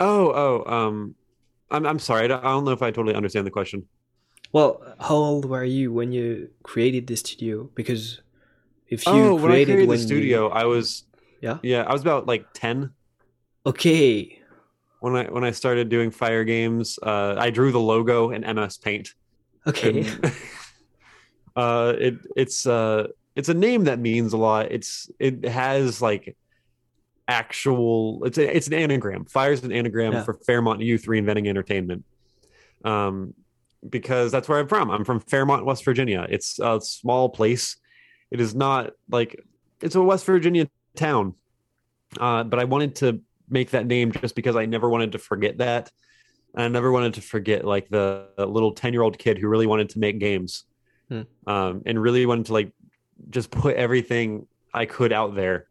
[0.00, 0.72] oh, oh.
[0.72, 1.14] Um,
[1.70, 2.24] I'm I'm sorry.
[2.24, 3.86] I don't, I don't know if I totally understand the question.
[4.52, 7.70] well, how old were you when you created this studio?
[7.74, 8.20] Because
[8.88, 11.04] if you oh, when I created created when the you- studio, I was
[11.40, 11.58] Yeah?
[11.62, 11.82] yeah.
[11.82, 12.90] I was about like ten
[13.66, 14.40] Okay.
[15.04, 16.98] When I when I started doing fire games.
[17.02, 19.10] Uh, I drew the logo in MS Paint.
[19.66, 20.00] Okay.
[20.00, 20.32] And,
[21.56, 24.72] uh, it it's uh it's a name that means a lot.
[24.72, 26.36] It's it has like
[27.28, 28.24] actual.
[28.24, 29.26] It's a, it's an anagram.
[29.26, 30.24] Fire's an anagram Yeah.
[30.24, 32.04] for Fairmont Youth Reinventing Entertainment.
[32.82, 33.34] Um,
[33.86, 34.90] because that's where I'm from.
[34.90, 36.26] I'm from Fairmont, West Virginia.
[36.30, 37.76] It's a small place.
[38.30, 39.38] It is not like
[39.82, 41.34] it's a West Virginia town.
[42.18, 43.20] Uh, but I wanted to
[43.54, 45.90] make that name just because I never wanted to forget that.
[46.54, 49.66] I never wanted to forget like the, the little 10 year old kid who really
[49.66, 50.64] wanted to make games
[51.10, 51.22] Hmm.
[51.46, 52.72] um, and really wanted to like
[53.28, 55.66] just put everything I could out there.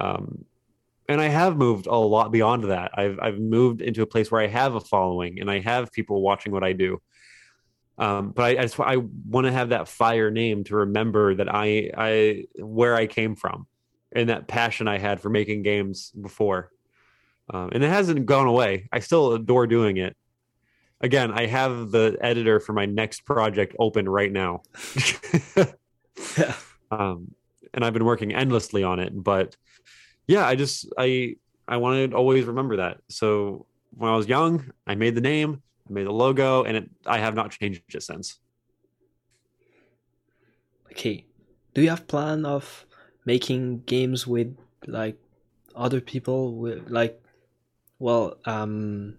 [0.00, 0.46] Um,
[1.08, 2.92] and I have moved a lot beyond that.
[2.94, 6.22] I've, I've moved into a place where I have a following and I have people
[6.22, 7.02] watching what I do.
[7.98, 11.54] Um, but I, I just I want to have that fire name to remember that
[11.54, 13.66] I I where I came from
[14.12, 16.70] and that passion I had for making games before.
[17.52, 18.88] Um, and it hasn't gone away.
[18.92, 20.16] I still adore doing it.
[21.00, 24.62] Again, I have the editor for my next project open right now.
[25.56, 26.54] yeah.
[26.90, 27.34] um,
[27.74, 29.12] and I've been working endlessly on it.
[29.14, 29.56] But
[30.26, 31.36] yeah, I just I
[31.66, 32.98] I want to always remember that.
[33.08, 36.90] So when I was young, I made the name, I made the logo, and it,
[37.06, 38.38] I have not changed it since.
[40.90, 41.24] Okay.
[41.74, 42.86] Do you have plan of
[43.24, 45.16] making games with like
[45.74, 47.21] other people with like
[48.02, 49.16] well um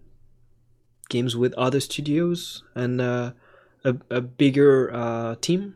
[1.10, 3.32] games with other studios and uh,
[3.86, 5.76] a a bigger uh team?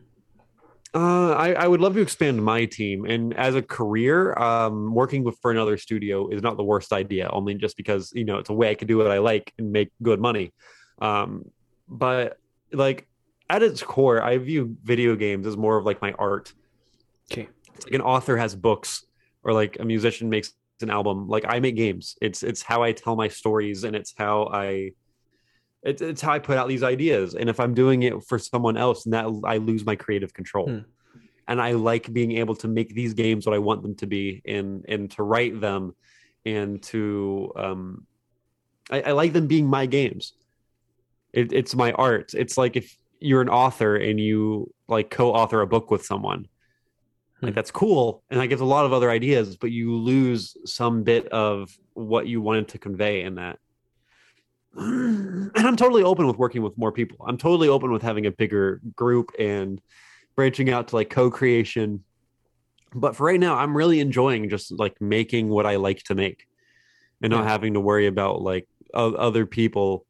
[0.94, 5.22] Uh, I, I would love to expand my team, and as a career, um, working
[5.22, 7.28] with for another studio is not the worst idea.
[7.30, 9.70] Only just because you know it's a way I could do what I like and
[9.70, 10.52] make good money.
[11.00, 11.50] Um,
[11.88, 12.38] but
[12.72, 13.06] like
[13.50, 16.52] at its core, I view video games as more of like my art.
[17.30, 17.48] Okay.
[17.74, 19.04] It's like an author has books,
[19.44, 21.28] or like a musician makes an album.
[21.28, 22.16] Like I make games.
[22.20, 24.92] It's it's how I tell my stories, and it's how I
[25.82, 27.34] it's, it's how I put out these ideas.
[27.34, 30.68] And if I'm doing it for someone else, and that I lose my creative control.
[30.68, 30.78] Hmm.
[31.46, 34.42] And I like being able to make these games what I want them to be,
[34.44, 35.94] and and to write them,
[36.44, 38.06] and to um,
[38.90, 40.34] I, I like them being my games.
[41.32, 42.34] It, it's my art.
[42.34, 46.48] It's like if you're an author and you like co-author a book with someone,
[47.42, 47.54] like Hmm.
[47.54, 51.28] that's cool, and that gives a lot of other ideas, but you lose some bit
[51.28, 53.58] of what you wanted to convey in that
[54.76, 57.16] and I'm totally open with working with more people.
[57.26, 59.80] I'm totally open with having a bigger group and
[60.36, 62.04] branching out to like co-creation.
[62.94, 66.46] But for right now, I'm really enjoying just like making what I like to make
[67.22, 67.48] and not Yeah.
[67.50, 70.06] having to worry about like o- other people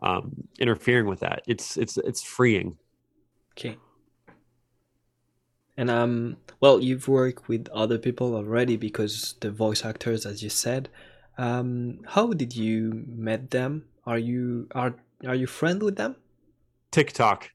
[0.00, 1.42] um interfering with that.
[1.48, 2.76] It's it's it's freeing.
[3.58, 3.78] Okay.
[5.76, 10.50] And um well you've worked with other people already because the voice actors as you
[10.50, 10.88] said.
[11.38, 13.86] Um how did you met them?
[14.06, 14.94] Are you are
[15.26, 16.16] are you friend with them?
[16.90, 17.50] TikTok.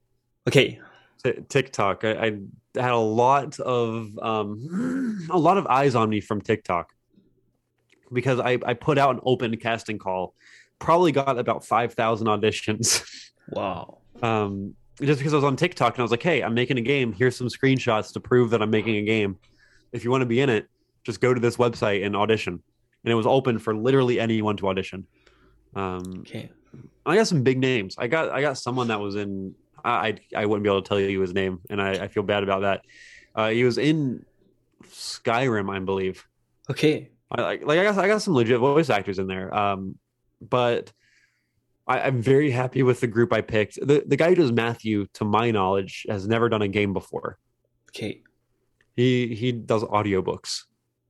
[0.48, 0.80] Okay.
[1.24, 2.04] T- TikTok.
[2.04, 6.92] I, I had a lot of um, a lot of eyes on me from TikTok
[8.12, 10.34] because I, I put out an open casting call,
[10.80, 13.04] probably got about five thousand auditions.
[13.50, 14.00] Wow.
[14.22, 16.82] um, just because I was on TikTok and I was like, hey, I'm making a
[16.82, 17.14] game.
[17.14, 19.38] Here's some screenshots to prove that I'm making a game.
[19.92, 20.68] If you want to be in it,
[21.04, 22.62] just go to this website and audition.
[23.04, 25.06] And it was open for literally anyone to audition.
[25.76, 26.50] Um, Okay.
[27.06, 27.96] I got some big names.
[27.98, 29.56] I got I got someone that was in.
[29.86, 32.24] I I, I wouldn't be able to tell you his name, and I, I feel
[32.24, 32.82] bad about that.
[33.34, 34.26] Uh, he was in
[34.84, 36.28] Skyrim, I believe.
[36.70, 37.10] Okay.
[37.32, 39.54] I like like I got I got some legit voice actors in there.
[39.56, 39.98] Um,
[40.42, 40.92] but
[41.88, 43.76] I, I'm very happy with the group I picked.
[43.76, 47.38] The the guy who does Matthew, to my knowledge, has never done a game before.
[47.90, 48.22] Okay.
[48.96, 50.64] He he does audiobooks.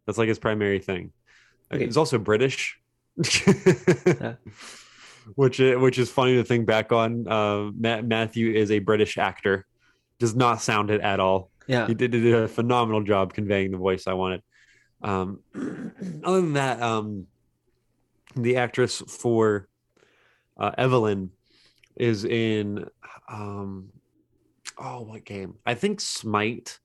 [0.05, 1.11] That's like his primary thing.
[1.71, 1.85] Okay.
[1.85, 2.79] He's also British.
[4.05, 4.35] Yeah.
[5.35, 7.27] Which which is funny to think back on.
[7.27, 9.65] Uh, Matt, Matthew is a British actor.
[10.19, 11.51] Does not sound it at all.
[11.67, 11.85] Yeah.
[11.85, 14.41] He did, did a phenomenal job conveying the voice I wanted.
[15.01, 15.41] Um,
[16.23, 17.27] other than that, um,
[18.37, 19.67] the actress for
[20.57, 21.31] uh, Evelyn
[21.95, 22.85] is in
[23.29, 23.89] um,
[24.77, 25.55] oh what game?
[25.65, 26.79] I think Smite.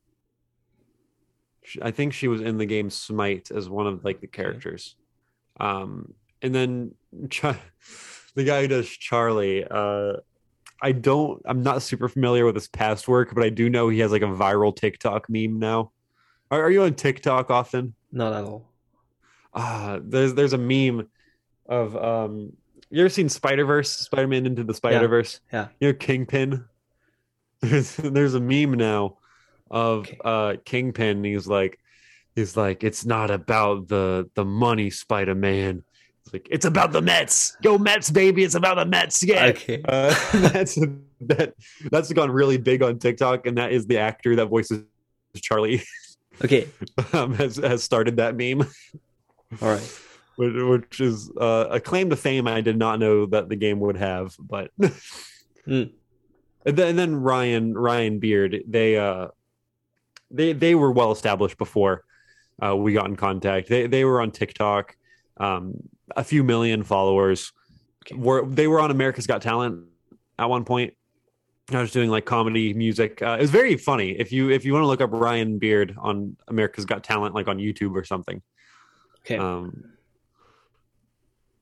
[1.81, 4.97] I think she was in the game Smite as one of like the characters.
[5.61, 6.95] Um, and then
[7.31, 7.45] Ch-
[8.35, 9.65] the guy who does Charlie.
[9.69, 10.15] Uh,
[10.81, 11.41] I don't.
[11.45, 14.23] I'm not super familiar with his past work, but I do know he has like
[14.23, 15.93] a viral TikTok meme now.
[16.51, 17.95] Are, are you on TikTok often?
[18.11, 18.69] Not at all.
[19.55, 21.09] Ah, there's there's a meme
[21.67, 22.53] of um.
[22.93, 23.91] You ever seen Spider Verse?
[23.91, 25.41] Spider Man into the Spider Verse.
[25.53, 25.69] yeah.
[25.81, 26.65] You know Kingpin.
[27.63, 29.19] There's there's a meme now
[29.71, 30.19] of Okay.
[30.25, 31.23] uh Kingpin.
[31.25, 31.79] He's like,
[32.35, 35.85] he's like, it's not about the the money, Spider Man.
[36.25, 37.57] It's like it's about the Mets.
[37.63, 38.43] Go Mets, baby!
[38.45, 39.23] It's about the Mets.
[39.23, 39.47] Yeah.
[39.47, 39.81] Okay.
[39.85, 40.13] Uh,
[40.51, 40.75] that's
[41.21, 41.55] that
[41.91, 44.83] that's gone really big on TikTok, and that is the actor that voices
[45.37, 45.83] Charlie
[46.45, 46.67] Okay.
[47.13, 48.63] um, has has started that meme,
[49.63, 50.01] All right.
[50.37, 53.81] Which, which is uh, a claim to fame I did not know that the game
[53.81, 54.37] would have.
[54.39, 54.71] But
[55.67, 55.93] Mm.
[56.67, 59.29] and, then, and then Ryan Ryan Beard they uh
[60.29, 62.05] they they were well established before
[62.61, 63.69] uh, we got in contact.
[63.69, 64.97] They they were on TikTok,
[65.37, 65.75] um,
[66.17, 67.53] a few million followers.
[68.05, 68.21] Okay.
[68.21, 69.85] Were they were on America's Got Talent
[70.39, 70.95] at one point?
[71.71, 73.23] I was doing like comedy music.
[73.23, 74.11] Uh, it was very funny.
[74.19, 77.47] If you if you want to look up Ryan Beard on America's Got Talent, like
[77.47, 78.43] on YouTube or something.
[79.21, 79.37] Okay.
[79.37, 79.85] Um,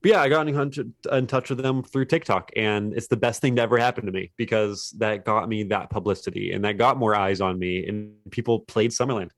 [0.01, 3.41] but yeah, I got in, in touch with them through TikTok, and it's the best
[3.41, 6.97] thing to ever happen to me because that got me that publicity and that got
[6.97, 9.29] more eyes on me, and people played Summerland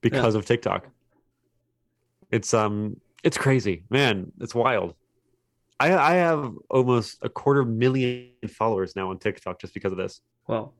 [0.00, 0.88] because of TikTok.
[2.30, 4.32] It's um, it's crazy, man.
[4.40, 4.94] It's wild.
[5.78, 10.20] I I have almost a quarter million followers now on TikTok just because of this.
[10.46, 10.74] well.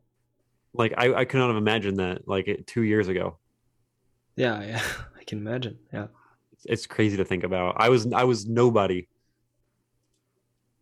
[0.73, 3.39] Like I I could not have imagined that like it, two years ago.
[4.37, 4.63] Yeah.
[4.63, 4.83] Yeah.
[5.19, 5.79] I can imagine.
[5.93, 6.09] Yeah.
[6.65, 7.77] it's crazy to think about.
[7.79, 9.07] I was I was nobody.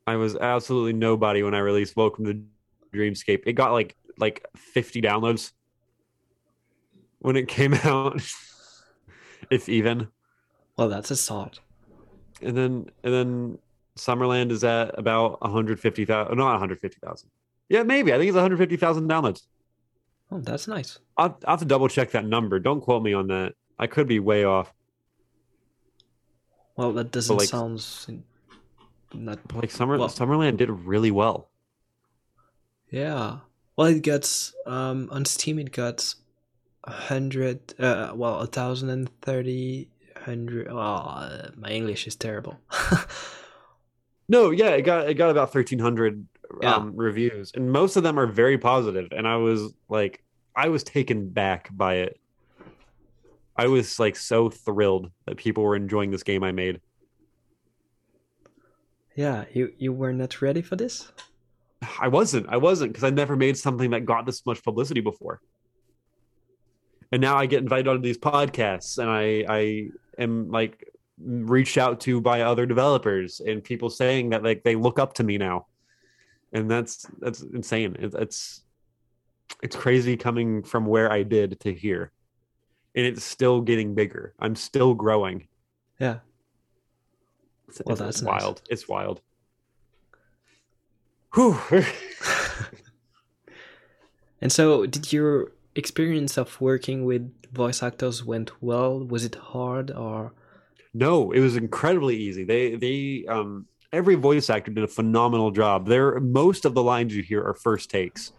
[0.07, 2.43] I was absolutely nobody when I released Welcome to
[2.97, 3.43] Dreamscape.
[3.47, 5.53] It got like like 50 downloads
[7.21, 8.21] when it came out,
[9.51, 10.09] if even.
[10.77, 11.61] Well, that's a start.
[12.43, 13.59] And then and then
[13.97, 16.37] Summerland is at about 150,000.
[16.37, 17.31] Not 150,000.
[17.71, 18.13] Yeah, maybe.
[18.13, 19.43] I think it's 150,000 downloads.
[20.31, 20.99] Oh, that's nice.
[21.17, 22.59] I'll, I'll have to double check that number.
[22.59, 23.55] Don't quote me on that.
[23.79, 24.73] I could be way off.
[26.77, 27.81] Well, that doesn't like- sound
[29.17, 29.39] not.
[29.55, 31.49] Like Summer Well- Summerland did really well.
[32.91, 33.39] Yeah.
[33.77, 35.59] Well, it gets um on Steam.
[35.59, 36.15] It got
[36.85, 37.75] a hundred.
[37.79, 39.89] Uh, well, a thousand and thirty.
[40.17, 40.69] Hundred.
[40.71, 42.59] Oh, my English is terrible.
[44.27, 46.27] No, yeah, it got it got about thirteen hundred
[46.63, 46.77] Yeah.
[46.77, 49.09] um, reviews, and most of them are very positive.
[49.13, 50.23] And I was like,
[50.57, 52.19] I was taken back by it.
[53.57, 56.81] I was like so thrilled that people were enjoying this game I made.
[59.15, 61.13] Yeah, you you were not ready for this.
[62.01, 65.41] I wasn't, I wasn't, because I never made something that got this much publicity before.
[67.13, 69.89] And now I get invited onto these podcasts, and I I
[70.19, 74.99] am like reached out to by other developers and people saying that like they look
[74.99, 75.67] up to me now,
[76.53, 77.97] and that's that's insane.
[77.99, 78.63] It, it's
[79.63, 82.11] it's crazy coming from where I did to here,
[82.95, 84.35] and it's still getting bigger.
[84.41, 85.47] I'm still growing.
[86.01, 86.19] Yeah.
[87.81, 88.43] It's, Well, it's that's nice.
[88.43, 88.63] wild.
[88.71, 89.21] It's wild.
[91.35, 91.59] Whew.
[94.41, 98.99] And so, did your experience of working with voice actors went well?
[99.03, 100.33] Was it hard or?
[100.93, 102.45] No, it was incredibly easy.
[102.45, 105.87] They they um every voice actor did a phenomenal job.
[105.87, 108.33] There most of the lines you hear are first takes.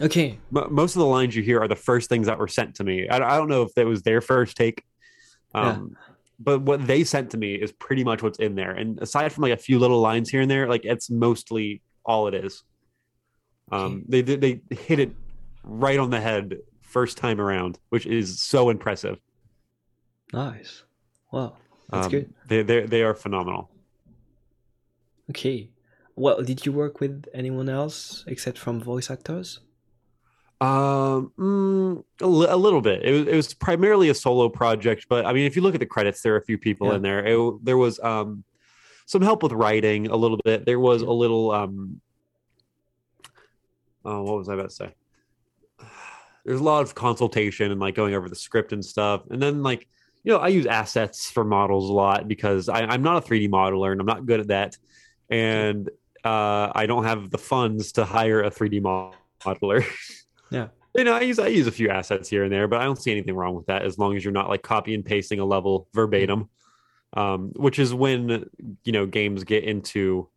[0.00, 0.38] Okay.
[0.56, 2.84] M- most of the lines you hear are the first things that were sent to
[2.84, 3.08] me.
[3.08, 4.84] I, I don't know if that was their first take,
[5.54, 5.96] um,
[6.38, 8.70] but what they sent to me is pretty much what's in there.
[8.72, 12.28] And aside from like a few little lines here and there, like it's mostly all
[12.28, 12.62] it is.
[13.70, 15.12] Um, they they they hit it
[15.64, 19.18] right on the head first time around, which is so impressive.
[20.32, 20.84] Nice.
[21.32, 21.56] Wow.
[21.90, 22.34] That's Um, good.
[22.48, 23.70] They they they are phenomenal.
[25.30, 25.70] Okay.
[26.16, 29.60] Well, did you work with anyone else except from voice actors?
[30.60, 33.04] Um, mm, a, li- a little bit.
[33.04, 35.80] It was it was primarily a solo project, but I mean, if you look at
[35.80, 36.96] the credits, there are a few people Yeah.
[36.96, 37.24] in there.
[37.24, 38.42] It, there was um
[39.06, 40.66] some help with writing a little bit.
[40.66, 42.00] There was a little um.
[44.04, 44.94] Oh, what was I about to say?
[46.44, 49.62] There's a lot of consultation and like going over the script and stuff, and then
[49.62, 49.86] like
[50.24, 53.48] you know I use assets for models a lot because I, I'm not a 3D
[53.48, 54.76] modeler and I'm not good at that,
[55.30, 55.88] and
[56.24, 59.12] uh, I don't have the funds to hire a 3D mo-
[59.44, 59.84] modeler.
[60.50, 60.68] Yeah.
[60.96, 63.00] You know, I use I use a few assets here and there, but I don't
[63.00, 65.44] see anything wrong with that as long as you're not like copy and pasting a
[65.44, 66.48] level verbatim.
[67.14, 68.44] Um, which is when
[68.84, 70.28] you know games get into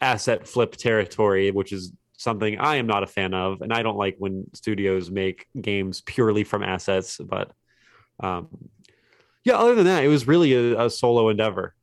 [0.00, 3.96] asset flip territory, which is something I am not a fan of, and I don't
[3.96, 7.18] like when studios make games purely from assets.
[7.18, 7.52] But
[8.20, 8.48] um,
[9.44, 11.74] yeah, other than that, it was really a, a solo endeavor.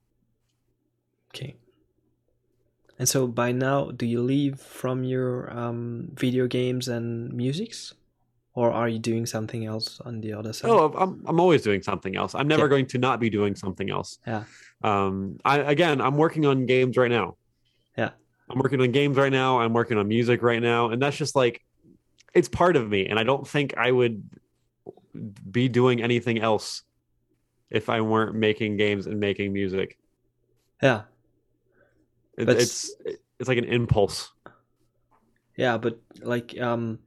[1.35, 1.57] Okay.
[2.99, 7.93] And so by now, do you leave from your um, video games and musics?
[8.55, 10.69] Or are you doing something else on the other side?
[10.69, 12.35] Oh, I'm I'm always doing something else.
[12.35, 12.69] I'm never Yeah.
[12.69, 14.19] going to not be doing something else.
[14.27, 14.43] Yeah.
[14.83, 15.39] Um.
[15.45, 17.37] I again, I'm working on games right now.
[17.97, 18.09] Yeah.
[18.49, 19.59] I'm working on games right now.
[19.61, 21.61] I'm working on music right now, and that's just like,
[22.33, 24.23] it's part of me, and I don't think I would
[25.49, 26.83] be doing anything else
[27.69, 29.97] if I weren't making games and making music.
[30.81, 31.03] Yeah.
[32.39, 32.91] It, But- it's
[33.37, 34.31] it's like an impulse.
[35.57, 36.99] Yeah, but like, um,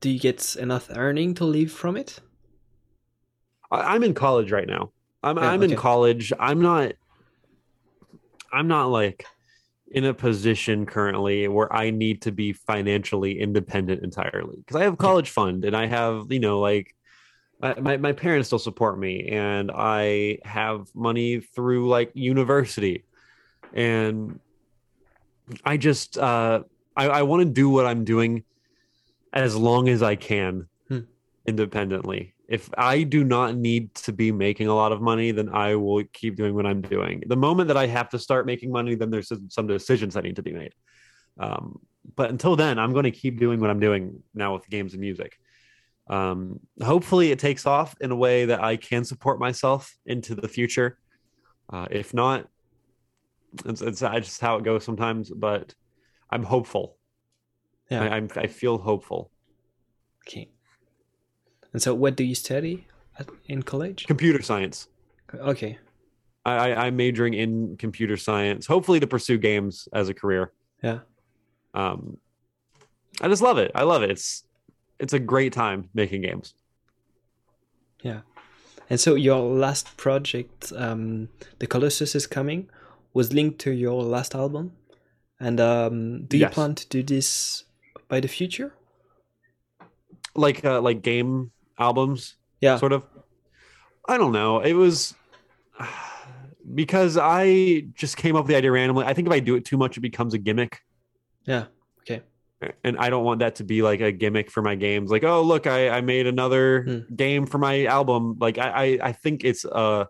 [0.00, 2.20] do you get enough earning to live from it?
[3.70, 4.92] I, I'm in college right now.
[5.22, 6.30] I'm Yeah, I'm in college.
[6.38, 6.92] I'm not.
[8.52, 9.24] I'm not like
[9.88, 14.94] in a position currently where I need to be financially independent entirely because I have
[14.94, 16.94] a college fund and I have you know like
[17.60, 23.04] my my parents still support me and I have money through like university
[23.72, 24.38] and
[25.64, 26.62] I just uh
[26.96, 28.44] I, I want to do what I'm doing
[29.32, 31.00] as long as I can Hmm.
[31.46, 32.34] independently.
[32.48, 36.04] If I do not need to be making a lot of money, then I will
[36.12, 37.22] keep doing what I'm doing.
[37.26, 40.36] The moment that I have to start making money, then there's some decisions that need
[40.36, 40.72] to be made.
[41.38, 41.80] Um,
[42.14, 45.00] but until then, I'm going to keep doing what I'm doing now with games and
[45.00, 45.38] music.
[46.08, 50.48] Um, hopefully, it takes off in a way that I can support myself into the
[50.48, 50.98] future.
[51.68, 52.46] Uh, if not,
[53.64, 55.30] it's, it's just how it goes sometimes.
[55.30, 55.74] But
[56.30, 56.96] I'm hopeful.
[57.90, 58.02] Yeah.
[58.02, 59.30] I, I'm, I feel hopeful.
[60.26, 60.48] Okay.
[61.72, 62.86] And so, what do you study
[63.18, 64.06] at, in college?
[64.06, 64.88] Computer science.
[65.34, 65.78] Okay.
[66.44, 70.52] I, I, I'm majoring in computer science, hopefully to pursue games as a career.
[70.82, 71.00] Yeah.
[71.74, 72.18] Um,
[73.20, 73.72] I just love it.
[73.74, 74.10] I love it.
[74.10, 74.44] It's
[74.98, 76.54] it's a great time making games.
[78.02, 78.20] Yeah.
[78.88, 81.28] And so, your last project, um,
[81.58, 82.68] The Colossus is Coming,
[83.16, 84.72] was linked to your last album.
[85.40, 86.54] And um, do you Yes.
[86.54, 87.64] plan to do this
[88.08, 88.70] by the future?
[90.34, 92.76] Like uh, like game albums, Yeah.
[92.78, 93.04] sort of.
[94.08, 94.60] I don't know.
[94.60, 95.14] It was
[96.74, 99.04] because I just came up with the idea randomly.
[99.06, 100.80] I think if I do it too much, it becomes a gimmick.
[101.46, 101.66] Yeah.
[102.02, 102.22] Okay.
[102.84, 105.10] and I don't want that to be like a gimmick for my games.
[105.10, 107.14] Like, oh look, I, I made another Hmm.
[107.14, 108.36] game for my album.
[108.40, 110.08] Like, I, I I think it's a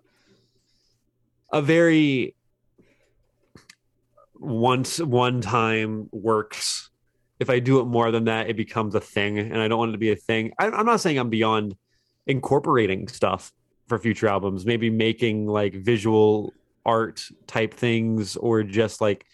[1.52, 2.35] a very
[4.38, 6.90] once one time works.
[7.38, 9.90] If I do it more than that, it becomes a thing, and I don't want
[9.90, 10.52] it to be a thing.
[10.58, 11.76] I'm not saying I'm beyond
[12.26, 13.52] incorporating stuff
[13.88, 14.64] for future albums.
[14.64, 19.26] Maybe making like visual art type things, or just like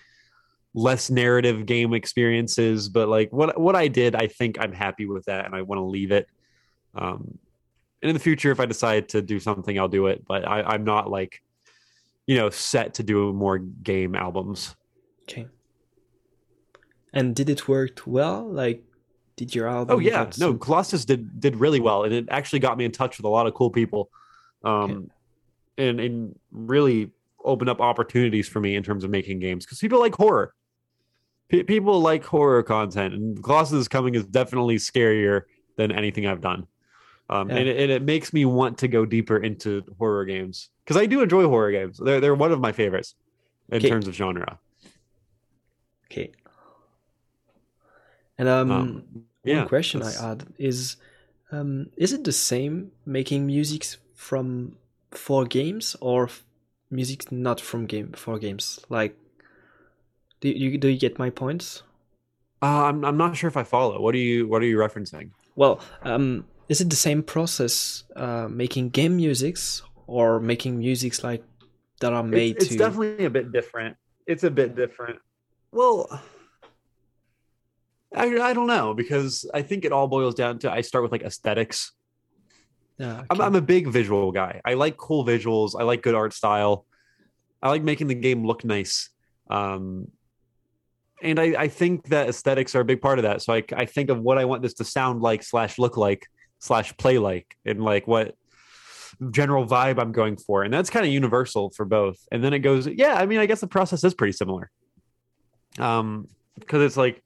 [0.75, 5.25] less narrative game experiences but like what what i did i think i'm happy with
[5.27, 6.27] that and i want to leave it
[6.95, 7.39] um
[8.01, 10.63] and in the future if i decide to do something i'll do it but I,
[10.63, 11.43] i'm not like
[12.27, 14.75] you know set to do more game albums
[15.23, 15.47] Okay.
[17.13, 18.49] And did it work well?
[18.51, 18.85] Like,
[19.37, 19.97] did your album?
[19.97, 23.17] oh yeah no colossus did did really well and it actually got me in touch
[23.17, 24.11] with a lot of cool people
[24.63, 25.11] um
[25.79, 27.11] and and really
[27.43, 30.55] opened up opportunities for me in terms of making games because people like horror
[31.49, 35.43] P- people like horror content and colossus is coming is definitely scarier
[35.79, 36.67] than anything i've done
[37.31, 37.57] um Yeah.
[37.57, 41.07] and, it, and it makes me want to go deeper into horror games because i
[41.07, 43.15] do enjoy horror games they're, they're one of my favorites
[43.71, 43.89] in Okay.
[43.89, 44.59] terms of genre
[46.13, 46.31] Okay.
[48.39, 50.97] And um, Um, one Yeah, question I that's- had is,
[51.51, 53.85] um, is it the same making music
[54.15, 54.77] from
[55.11, 56.29] for games or
[56.91, 58.79] music not from game for games?
[58.89, 59.17] Like,
[60.41, 61.83] do you do you get my points?
[62.63, 64.01] Uh, I'm I'm not sure if I follow.
[64.01, 65.31] What are you What are you referencing?
[65.57, 71.43] Well, um, is it the same process uh, making game musics or making musics like
[72.01, 72.79] that are made it's, it's to?
[72.79, 73.97] definitely a bit different.
[74.27, 75.19] It's a bit different.
[75.73, 76.21] Well,
[78.15, 81.13] I I don't know because I think it all boils down to I start with
[81.13, 81.93] like aesthetics.
[82.99, 83.41] Yeah, I'm.
[83.41, 84.61] I'm a big visual guy.
[84.65, 85.75] I like cool visuals.
[85.79, 86.85] I like good art style.
[87.63, 89.09] I like making the game look nice.
[89.49, 90.09] Um,
[91.23, 93.43] and I, I think that aesthetics are a big part of that.
[93.43, 96.27] So I, I think of what I want this to sound like slash look like
[96.59, 98.35] slash play like and like what
[99.31, 100.65] general vibe I'm going for.
[100.65, 102.19] And that's kind of universal for both.
[102.33, 104.71] And then it goes, yeah, I mean, I guess the process is pretty similar.
[105.79, 107.23] Um, because it's like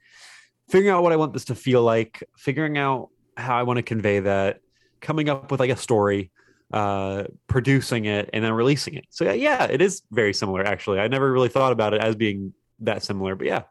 [0.68, 3.82] figuring out what I want this to feel like, figuring out how I want to
[3.82, 4.60] convey that,
[5.00, 6.30] coming up with like a story,
[6.72, 9.06] uh, producing it, and then releasing it.
[9.10, 11.00] So yeah, yeah, it is very similar actually.
[11.00, 13.62] I never really thought about it as being that similar, but yeah,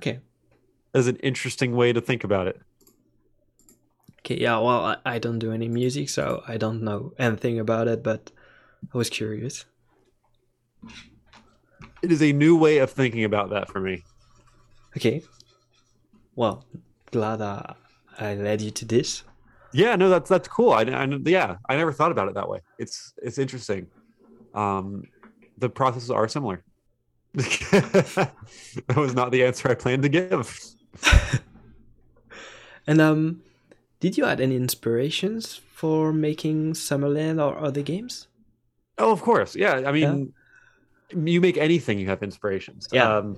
[0.00, 0.20] okay.
[0.94, 2.60] as an interesting way to think about it.
[4.20, 7.88] Okay, yeah, well, I, I don't do any music, so I don't know anything about
[7.88, 8.30] it, but
[8.94, 9.64] I was curious.
[12.02, 14.04] It is a new way of thinking about that for me.
[14.96, 15.22] Okay.
[16.34, 16.64] Well,
[17.10, 17.74] glad I,
[18.18, 19.22] I led you to this.
[19.72, 20.72] Yeah, no, that's that's cool.
[20.72, 22.60] I, I yeah, I never thought about it that way.
[22.78, 23.86] It's it's interesting.
[24.54, 25.04] Um,
[25.56, 26.62] the processes are similar.
[27.34, 28.32] that
[28.94, 30.58] was not the answer I planned to give.
[32.86, 33.42] And um,
[34.00, 38.26] did you add any inspirations for making Summerland or other games?
[38.98, 39.54] Oh, of course.
[39.54, 40.32] Yeah, I mean,
[41.14, 42.88] you make anything, you have inspirations.
[42.92, 43.16] Yeah.
[43.16, 43.36] Um,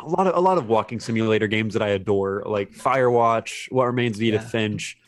[0.00, 3.86] a lot of a lot of walking simulator games that I adore, like Firewatch, What
[3.86, 4.48] Remains of Edith Yeah.
[4.48, 4.98] Finch,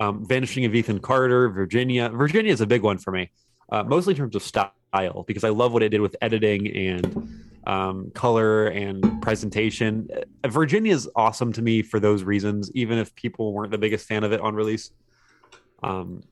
[0.00, 2.08] um, Vanishing of Ethan Carter, Virginia.
[2.08, 3.30] Virginia is a big one for me,
[3.70, 7.44] uh, mostly in terms of style, because I love what it did with editing and
[7.66, 10.08] um, color and presentation.
[10.42, 14.08] Uh, Virginia is awesome to me for those reasons, even if people weren't the biggest
[14.08, 14.90] fan of it on release.
[15.82, 16.22] Um,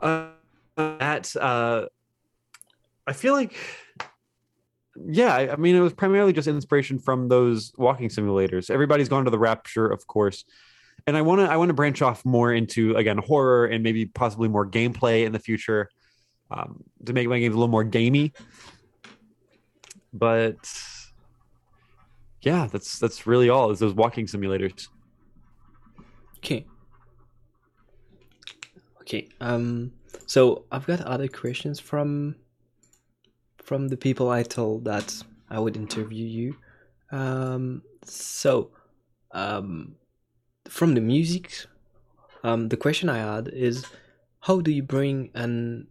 [0.00, 0.28] uh,
[0.76, 1.86] that uh,
[3.06, 3.54] I feel like,
[4.96, 8.70] yeah, I, mean, it was primarily just inspiration from those walking simulators.
[8.70, 10.44] Everybody's gone to the Rapture, of course,
[11.06, 14.06] and I want to I want to branch off more into again horror and maybe
[14.06, 15.88] possibly more gameplay in the future
[16.50, 18.32] um, to make my games a little more gamey.
[20.12, 20.58] But
[22.42, 24.88] yeah, that's that's really all is those walking simulators.
[26.38, 26.66] Okay.
[29.00, 29.28] Okay.
[29.40, 29.92] Um.
[30.26, 32.36] So I've got other questions from
[33.62, 36.56] from the people I told that I would interview you.
[37.10, 37.82] Um.
[38.04, 38.70] So,
[39.30, 39.94] um,
[40.68, 41.66] from the music,
[42.42, 43.86] um, the question I had is,
[44.40, 45.86] how do you bring an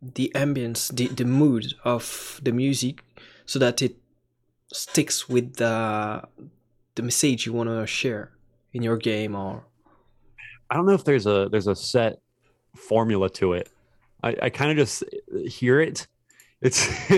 [0.00, 3.02] the ambience, the the mood of the music,
[3.46, 3.96] so that it
[4.72, 6.22] sticks with the
[6.94, 8.32] the message you want to share
[8.72, 9.64] in your game or
[10.70, 12.20] I don't know if there's a there's a set
[12.76, 13.70] formula to it.
[14.22, 15.04] I, I kind of just
[15.46, 16.06] hear it.
[16.64, 16.88] It's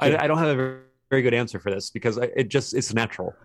[0.00, 0.80] I, I don't have a
[1.10, 3.38] very, good answer for this because I, it just it's natural.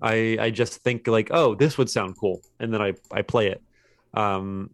[0.00, 3.48] I I just think like oh this would sound cool and then I I play
[3.48, 3.62] it.
[4.14, 4.70] Um,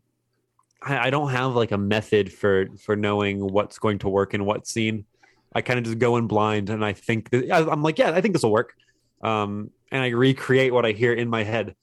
[0.82, 4.44] I, I don't have like a method for for knowing what's going to work in
[4.44, 5.06] what scene.
[5.54, 8.12] I kind of just go in blind and I think that, I- I'm like yeah
[8.12, 8.74] I think this will work.
[9.22, 11.76] Um, and I recreate what I hear in my head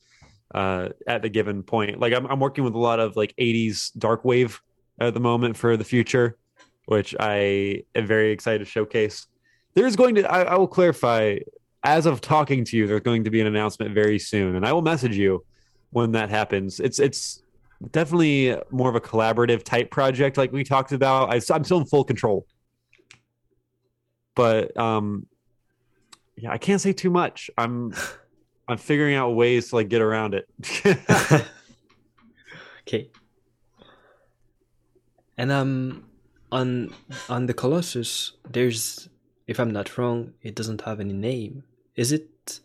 [0.55, 1.99] uh, at the given point.
[1.99, 4.61] Like I'm, I'm working with a lot of like 80s dark wave
[4.99, 6.37] at the moment for the future,
[6.91, 9.25] which I am very excited to showcase.
[9.75, 11.37] There's going to, I, I will clarify,
[11.85, 14.73] as of talking to you, there's going to be an announcement very soon, and I
[14.73, 15.45] will message you
[15.91, 16.81] when that happens.
[16.81, 17.43] It's it's
[17.91, 21.33] definitely more of a collaborative type project, like we talked about.
[21.33, 22.45] I, I'm still in full control,
[24.35, 25.27] but um,
[26.35, 27.49] yeah, I can't say too much.
[27.57, 27.95] I'm
[28.67, 30.45] I'm figuring out ways to like get around it.
[32.85, 33.09] okay.
[35.37, 36.10] And um
[36.51, 36.93] on
[37.29, 39.09] on the Colossus there's
[39.47, 41.63] if I'm not wrong, it doesn't have any name.
[41.95, 42.59] Is it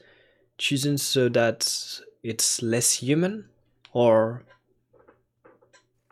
[0.58, 3.48] chosen so that it's less human
[3.92, 4.44] or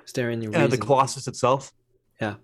[0.04, 0.60] is there any reason?
[0.60, 1.72] Yeah, the Colossus itself.
[2.20, 2.34] Yeah.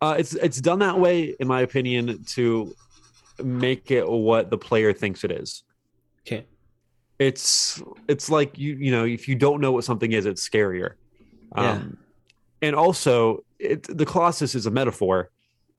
[0.00, 2.74] Uh, it's it's done that way, in my opinion, to
[3.42, 5.62] make it what the player thinks it is.
[6.26, 6.46] Okay.
[7.18, 10.94] It's it's like you you know if you don't know what something is, it's scarier.
[11.56, 11.72] Yeah.
[11.72, 11.98] Um,
[12.62, 15.30] and also, it, the Colossus is a metaphor.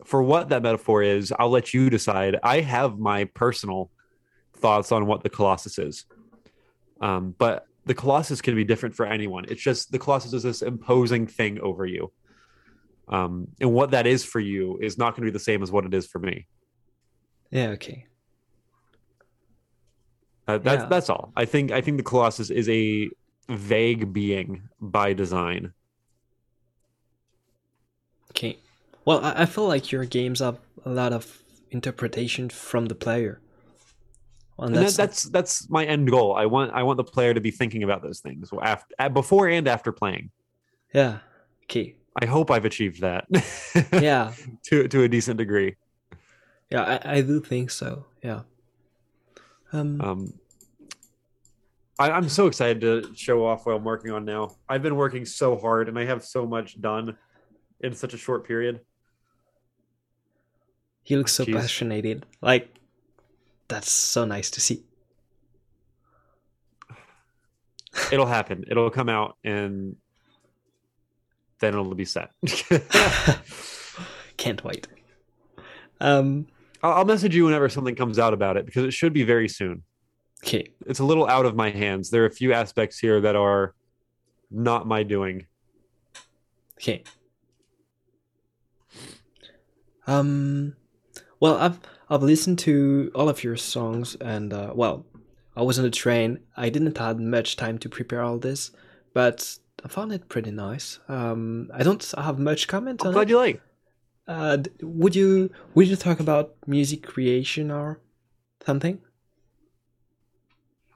[0.03, 2.37] For what that metaphor is, I'll let you decide.
[2.43, 3.91] I have my personal
[4.55, 6.05] thoughts on what the Colossus is.
[6.99, 9.45] Um, but the Colossus can be different for anyone.
[9.49, 12.11] It's just the Colossus is this imposing thing over you.
[13.07, 15.71] Um, and what that is for you is not going to be the same as
[15.71, 16.47] what it is for me.
[17.49, 17.69] Yeah.
[17.69, 18.05] Okay.
[20.47, 20.89] Uh, that's Yeah.
[20.89, 21.33] that's all.
[21.35, 23.09] I think I think the Colossus is a
[23.49, 25.73] vague being by design.
[28.31, 28.57] Okay.
[29.05, 31.41] Well, I, I feel like your games have a lot of
[31.71, 33.39] interpretation from the player.
[34.57, 36.35] And And that's that's my end goal.
[36.35, 39.67] I want I want the player to be thinking about those things after before and
[39.67, 40.29] after playing.
[40.93, 41.19] yeah.
[41.65, 41.95] Okay.
[42.21, 43.25] I hope I've achieved that.
[43.93, 44.33] Yeah.
[44.65, 45.77] to to a decent degree.
[46.69, 46.99] Yeah.
[47.03, 48.05] I, I do think so.
[48.21, 48.41] Yeah.
[49.73, 50.01] Um.
[50.01, 50.33] Um,
[51.97, 54.55] I, I'm so excited to show off what I'm working on now.
[54.67, 57.15] I've been working so hard, and I have so much done
[57.81, 58.81] in such a short period.
[61.03, 61.53] He looks so Jeez.
[61.53, 62.23] passionate.
[62.41, 62.73] Like,
[63.67, 64.83] that's so nice to see.
[68.11, 68.63] It'll happen.
[68.69, 69.95] It'll come out, and
[71.59, 72.31] then it'll be set.
[74.37, 74.87] Can't wait.
[75.99, 76.47] Um.
[76.83, 79.47] I'll I'll message you whenever something comes out about it because it should be very
[79.47, 79.83] soon.
[80.43, 80.71] Okay.
[80.87, 82.09] It's a little out of my hands.
[82.09, 83.75] There are a few aspects here that are
[84.49, 85.45] not my doing.
[86.79, 87.03] Okay.
[90.07, 90.75] Um.
[91.39, 91.79] Well, I've
[92.09, 95.05] I've listened to all of your songs, and uh, well,
[95.55, 96.39] I was on the train.
[96.55, 98.71] I didn't have much time to prepare all this,
[99.13, 100.99] but I found it pretty nice.
[101.07, 103.29] Um, I don't have much comment I'm on glad it.
[103.31, 103.61] you like.
[104.27, 107.99] Uh, would you would you talk about music creation or
[108.65, 108.99] something?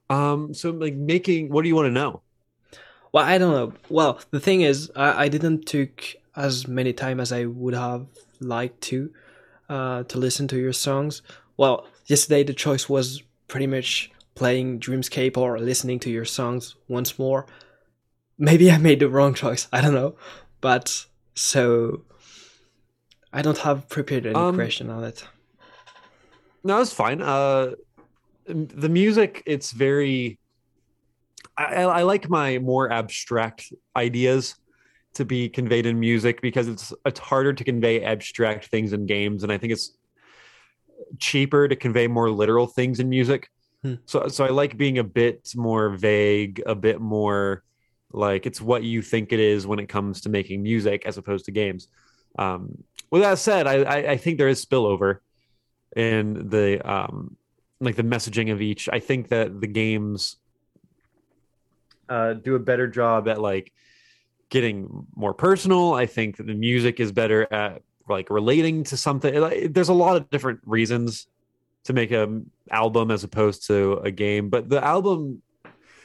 [0.09, 1.49] Um, so like making.
[1.49, 2.21] What do you want to know?
[3.11, 3.73] Well, I don't know.
[3.89, 6.03] Well, the thing is, I, I didn't took
[6.35, 8.07] as many time as I would have
[8.39, 9.11] liked to
[9.69, 11.21] uh, to listen to your songs.
[11.57, 17.17] Well, yesterday the choice was pretty much playing Dreamscape or listening to your songs once
[17.17, 17.45] more.
[18.37, 19.67] Maybe I made the wrong choice.
[19.71, 20.15] I don't know,
[20.61, 21.05] but
[21.35, 22.03] so
[23.31, 25.25] I don't have prepared any Um, question on it.
[26.63, 27.21] No, it's fine.
[27.21, 27.75] Uh,
[28.47, 30.37] the music, it's very.
[31.57, 34.55] I, I I like my more abstract ideas
[35.15, 39.43] to be conveyed in music because it's it's harder to convey abstract things in games,
[39.43, 39.97] and I think it's
[41.19, 43.49] cheaper to convey more literal things in music.
[43.81, 43.95] Hmm.
[44.05, 47.63] So so I like being a bit more vague, a bit more
[48.11, 51.45] like it's what you think it is when it comes to making music as opposed
[51.45, 51.87] to games.
[52.37, 55.17] Um, with that said, I, I, I think there is spillover
[55.95, 57.37] in the um,
[57.79, 58.89] like the messaging of each.
[58.91, 60.37] I think that the games
[62.09, 63.71] uh, do a better job at like
[64.55, 65.95] getting more personal.
[65.95, 69.33] I think the music is better at like relating to something.
[69.73, 71.27] There's a lot of different reasons
[71.83, 75.41] to make an album as opposed to a game, but the album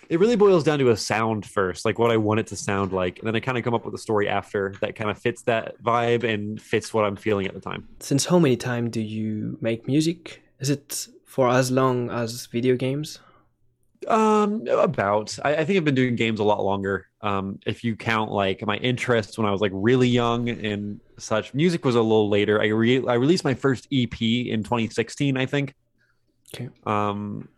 [0.08, 2.92] it really boils down to a sound first, like what I want it to sound
[2.92, 5.16] like, and then I kind of come up with a story after that kind of
[5.16, 7.86] fits that vibe and fits what I'm feeling at the time.
[8.00, 10.42] Since how many time do you make music?
[10.58, 13.20] Is it for as long as video games?
[14.08, 15.38] Um, about.
[15.44, 17.08] I, I think I've been doing games a lot longer.
[17.20, 21.52] Um, if you count like my interest when I was like really young and such,
[21.52, 22.62] music was a little later.
[22.62, 25.74] I re- I released my first EP in 2016, I think.
[26.54, 26.70] Okay.
[26.86, 27.48] Um,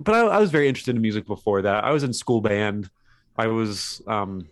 [0.00, 1.84] but I, I was very interested in music before that.
[1.84, 2.90] I was in school band.
[3.36, 4.48] I was um,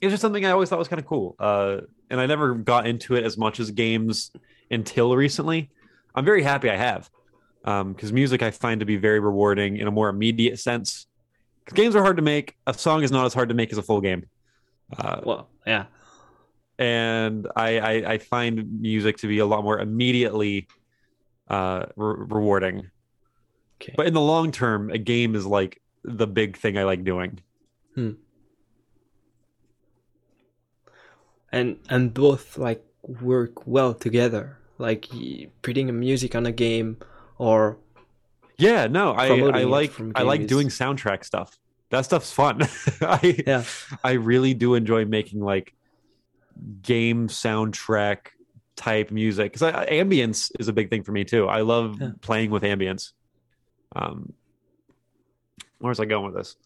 [0.00, 1.36] it was just something I always thought was kind of cool.
[1.38, 4.32] Uh, and I never got into it as much as games
[4.70, 5.70] until recently.
[6.14, 7.08] I'm very happy I have
[7.64, 11.06] because music I find to be very rewarding in a more immediate sense.
[11.64, 12.54] Because games are hard to make.
[12.66, 14.26] A song is not as hard to make as a full game.
[14.98, 15.86] Uh, Well, yeah.
[16.78, 20.68] and I, I, I find music to be a lot more immediately
[21.48, 22.90] uh, re- rewarding.
[23.80, 23.94] Okay.
[23.96, 27.40] But in the long term, a game is like the big thing I like doing.
[31.52, 35.06] and and both like work well together like
[35.62, 36.96] putting music on a game
[37.38, 37.78] or
[38.58, 41.56] Yeah, no, I, I like I like doing soundtrack stuff.
[41.90, 42.62] That stuff's fun.
[43.00, 43.64] I yeah
[44.02, 45.74] I really do enjoy making like
[46.82, 48.28] game soundtrack
[48.76, 51.46] type music because ambience is a big thing for me too.
[51.46, 52.10] I love Yeah.
[52.20, 53.12] playing with ambience.
[53.94, 54.32] Um,
[55.78, 56.56] where's I going with this?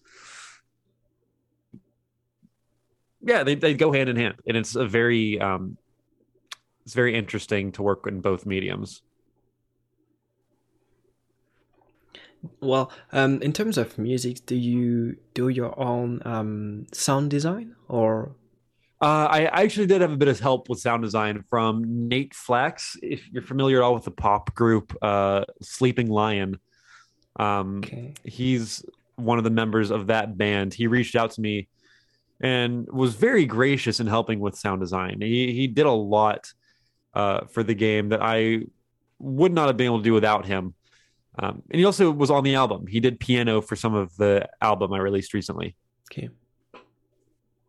[3.20, 5.77] Yeah, they they go hand in hand, and it's a very um,
[6.85, 9.03] it's very interesting to work in both mediums.
[12.60, 18.35] Well um in terms of music do you do your own um sound design or
[19.01, 22.97] Uh, I actually did have a bit of help with sound design from Nate Flax.
[23.01, 26.59] If you're familiar at all with the pop group uh, Sleeping Lion,
[27.39, 28.15] Um, Okay.
[28.24, 28.82] he's
[29.15, 30.74] one of the members of that band.
[30.74, 31.69] He reached out to me
[32.40, 35.20] and was very gracious in helping with sound design.
[35.20, 36.43] He he did a lot
[37.15, 38.62] uh, for the game that I
[39.19, 40.74] would not have been able to do without him.
[41.40, 42.86] Um, and he also was on the album.
[42.86, 45.77] He did piano for some of the album I released recently.
[46.10, 46.31] Okay.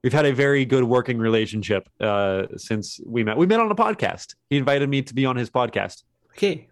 [0.04, 3.38] We've had a very good working relationship uh, since we met.
[3.38, 4.36] We met on a podcast.
[4.50, 6.04] He invited me to be on his podcast.
[6.32, 6.68] Okay.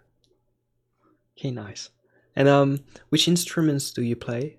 [1.37, 1.89] Okay, nice.
[2.35, 2.79] And um,
[3.09, 4.57] which instruments do you play?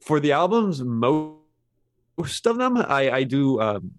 [0.00, 3.92] for the albums, most of them I, I do um,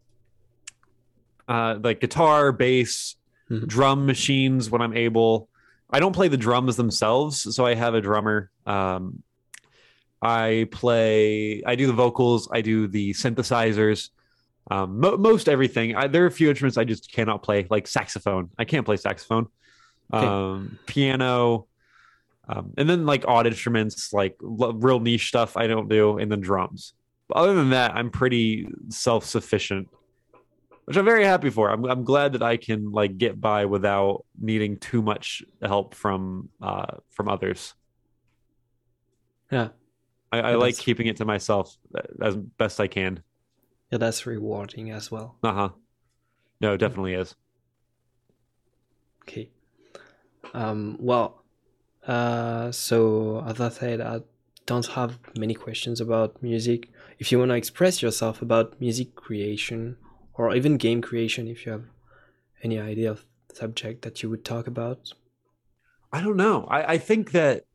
[1.47, 3.15] uh, like guitar, bass,
[3.49, 3.67] Mhm.
[3.67, 5.47] drum machines when I'm able.
[5.93, 8.49] I don't play the drums themselves, so I have a drummer.
[8.65, 9.21] Um,
[10.21, 14.09] I play, I do the vocals, I do the synthesizers,
[14.71, 15.95] um, mo- most everything.
[15.95, 18.49] I, there are a few instruments I just cannot play, like saxophone.
[18.57, 19.47] I can't play saxophone.
[20.11, 20.25] Okay.
[20.25, 21.67] Um, piano,
[22.47, 26.31] um, and then like odd instruments, like l- real niche stuff I don't do, and
[26.31, 26.93] then drums.
[27.27, 29.89] But other than that, I'm pretty self sufficient,
[30.85, 31.69] which I'm very happy for.
[31.69, 36.49] I'm I'm glad that I can like get by without needing too much help from
[36.61, 37.73] uh from others.
[39.51, 39.69] Yeah.
[40.31, 41.77] I, I like keeping it to myself
[42.21, 43.21] as best I can.
[43.91, 45.37] Yeah, that's rewarding as well.
[45.43, 45.69] Uh huh.
[46.59, 47.35] No, it definitely is.
[49.21, 49.49] Okay.
[50.53, 51.43] Um, well,
[52.07, 54.21] uh, so as I said, I
[54.65, 56.89] don't have many questions about music.
[57.19, 59.97] If you want to express yourself about music creation
[60.35, 61.83] or even game creation, if you have
[62.63, 65.13] any idea of subject that you would talk about,
[66.11, 66.65] I don't know.
[66.69, 67.65] I, I think that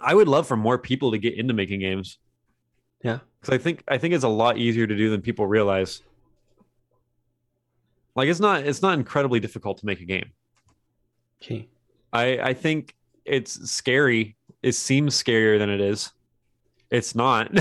[0.00, 2.18] I would love for more people to get into making games.
[3.02, 3.18] Yeah.
[3.40, 6.02] Because I think I think it's a lot easier to do than people realize.
[8.14, 10.30] Like it's not it's not incredibly difficult to make a game.
[11.42, 11.68] okay,
[12.12, 12.94] I I think
[13.24, 14.36] it's scary.
[14.62, 16.12] It seems scarier than it is.
[16.90, 17.52] It's not.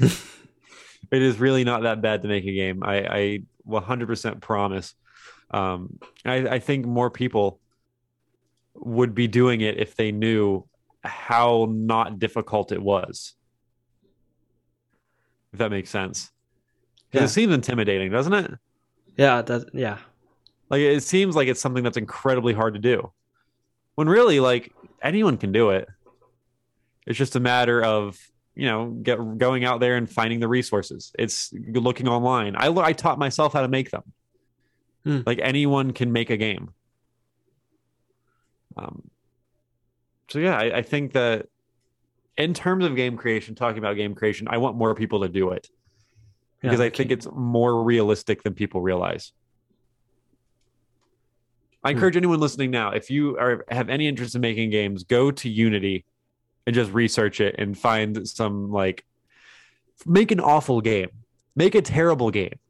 [1.10, 2.82] it is really not that bad to make a game.
[2.82, 4.94] I I 100% promise.
[5.50, 7.60] Um, I I think more people
[8.74, 10.64] would be doing it if they knew
[11.02, 13.34] how not difficult it was.
[15.52, 16.30] If that makes sense.
[17.12, 17.24] Yeah.
[17.24, 18.52] It seems intimidating, doesn't it?
[19.16, 19.98] yeah, that yeah,
[20.70, 23.12] Like it seems like it's something that's incredibly hard to do.
[23.96, 24.72] When really like
[25.02, 25.88] anyone can do it.
[27.06, 28.18] It's just a matter of,
[28.60, 31.12] you know, get going out there and finding the resources.
[31.18, 32.56] It's looking online.
[32.56, 34.02] I I taught myself how to make them.
[35.04, 35.20] Hmm.
[35.24, 36.68] Like anyone can make a game.
[38.76, 39.08] Um
[40.28, 41.46] so yeah, I, I think that
[42.36, 45.50] in terms of game creation, talking about game creation, I want more people to do
[45.52, 45.68] it
[46.62, 49.32] yeah, because I think it's more realistic than people realize.
[51.82, 51.96] I Hmm.
[51.96, 55.48] encourage anyone listening now, if you are have any interest in making games, go to
[55.48, 56.04] Unity
[56.70, 59.04] and just research it and find some like
[60.06, 61.08] make an awful game.
[61.56, 62.60] Make a terrible game.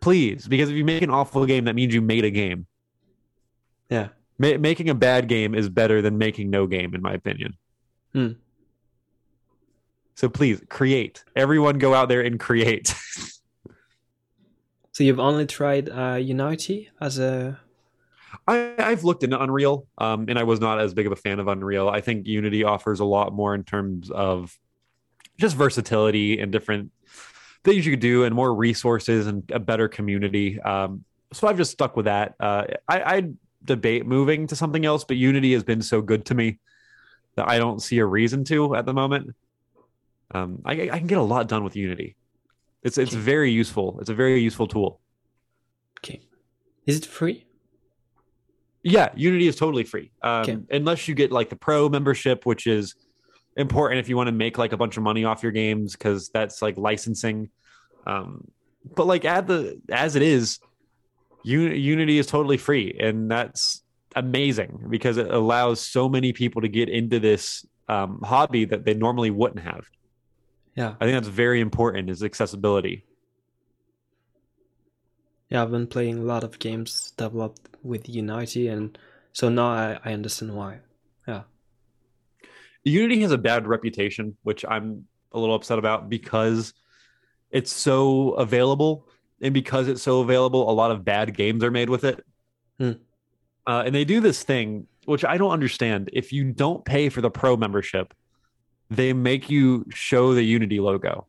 [0.00, 2.66] Please, because if you make an awful game, that means you made a game.
[3.90, 4.08] yeah,
[4.38, 7.58] Ma- making a bad game is better than making no game, in my opinion.
[8.14, 8.32] Hmm.
[10.14, 11.22] So please create.
[11.36, 12.94] Everyone go out there and create.
[14.94, 17.58] So you've only tried uh, Unity as a
[18.46, 21.38] I, I've looked into Unreal, um, and I was not as big of a fan
[21.38, 21.88] of Unreal.
[21.88, 24.58] I think Unity offers a lot more in terms of
[25.38, 26.90] just versatility and different
[27.64, 30.60] things you could do, and more resources and a better community.
[30.60, 32.34] Um, so I've just stuck with that.
[32.40, 33.28] Uh, I, I
[33.64, 36.58] debate moving to something else, but Unity has been so good to me
[37.36, 39.34] that I don't see a reason to at the moment.
[40.32, 42.16] Um, I, I can get a lot done with Unity.
[42.82, 43.20] It's it's Okay.
[43.20, 43.98] very useful.
[44.00, 45.00] It's a very useful tool.
[46.00, 46.20] okay,
[46.86, 47.46] is it free?
[48.82, 50.10] Yeah, Unity is totally free.
[50.22, 50.58] Um, Okay.
[50.70, 52.94] Unless you get like the pro membership, which is
[53.56, 56.30] important if you want to make like a bunch of money off your games because
[56.30, 57.50] that's like licensing.
[58.06, 58.48] Um,
[58.96, 60.58] but like at the as it is,
[61.44, 63.82] Un- Unity is totally free, and that's
[64.16, 68.94] amazing because it allows so many people to get into this um, hobby that they
[68.94, 69.86] normally wouldn't have.
[70.74, 73.04] Yeah, I think that's very important is accessibility.
[75.50, 75.62] yeah.
[75.62, 78.96] I've been playing a lot of games developed with Unity, and
[79.32, 80.78] so now I, I understand why.
[81.26, 81.42] Yeah.
[82.84, 86.74] Unity has a bad reputation, which I'm a little upset about because
[87.50, 89.08] it's so available,
[89.40, 92.24] and because it's so available, a lot of bad games are made with it.
[92.78, 92.92] Hmm.
[93.66, 96.10] Uh, and they do this thing, which I don't understand.
[96.12, 98.14] If you don't pay for the pro membership,
[98.90, 101.26] they make you show the Unity logo,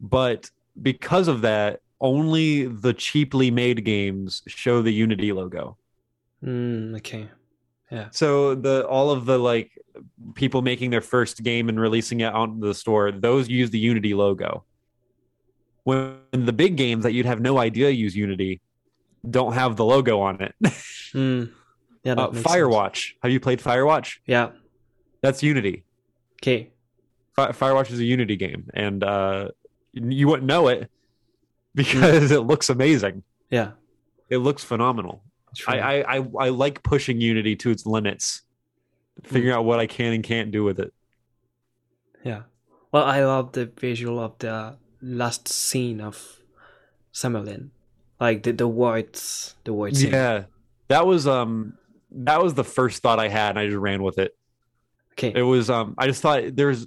[0.00, 5.76] but because of that, only the cheaply made games show the Unity logo.
[6.44, 7.28] Mm, okay.
[7.90, 8.08] Yeah.
[8.10, 9.70] So the all of the like
[10.34, 14.14] people making their first game and releasing it on the store, those use the Unity
[14.14, 14.64] logo.
[15.84, 18.60] When the big games that you'd have no idea use Unity
[19.28, 20.54] don't have the logo on it.
[21.14, 21.50] Mm.
[22.02, 22.12] Yeah.
[22.12, 22.46] Uh, makes sense.
[22.46, 23.12] Firewatch.
[23.22, 24.18] Have you played Firewatch?
[24.26, 24.50] Yeah.
[25.22, 25.84] That's Unity.
[26.42, 26.72] Okay.
[27.34, 29.48] Fi- Firewatch is a Unity game, and uh,
[29.94, 30.90] you wouldn't know it
[31.80, 33.22] because it looks amazing.
[33.50, 33.72] Yeah.
[34.30, 35.22] It looks phenomenal.
[35.68, 38.42] I, I, I, I like pushing Unity to its limits,
[39.22, 40.92] figuring out what I can and can't do with it.
[42.24, 42.42] Yeah.
[42.92, 46.40] Well, I love the visual of the last scene of
[47.12, 47.68] Summerland,
[48.18, 50.12] like the the white the white scene.
[50.12, 50.44] Yeah,
[50.88, 51.76] that was um
[52.10, 54.36] that was the first thought I had, and I just ran with it.
[55.12, 55.32] Okay.
[55.34, 56.86] It was um I just thought there's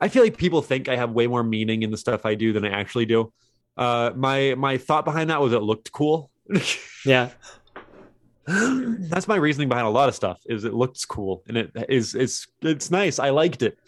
[0.00, 2.52] I feel like people think I have way more meaning in the stuff I do
[2.52, 3.32] than I actually do.
[3.76, 6.30] Uh my my thought behind that was it looked cool.
[7.06, 7.30] yeah.
[8.46, 12.14] That's my reasoning behind a lot of stuff is it looks cool and it is
[12.14, 13.18] it's it's nice.
[13.18, 13.78] I liked it.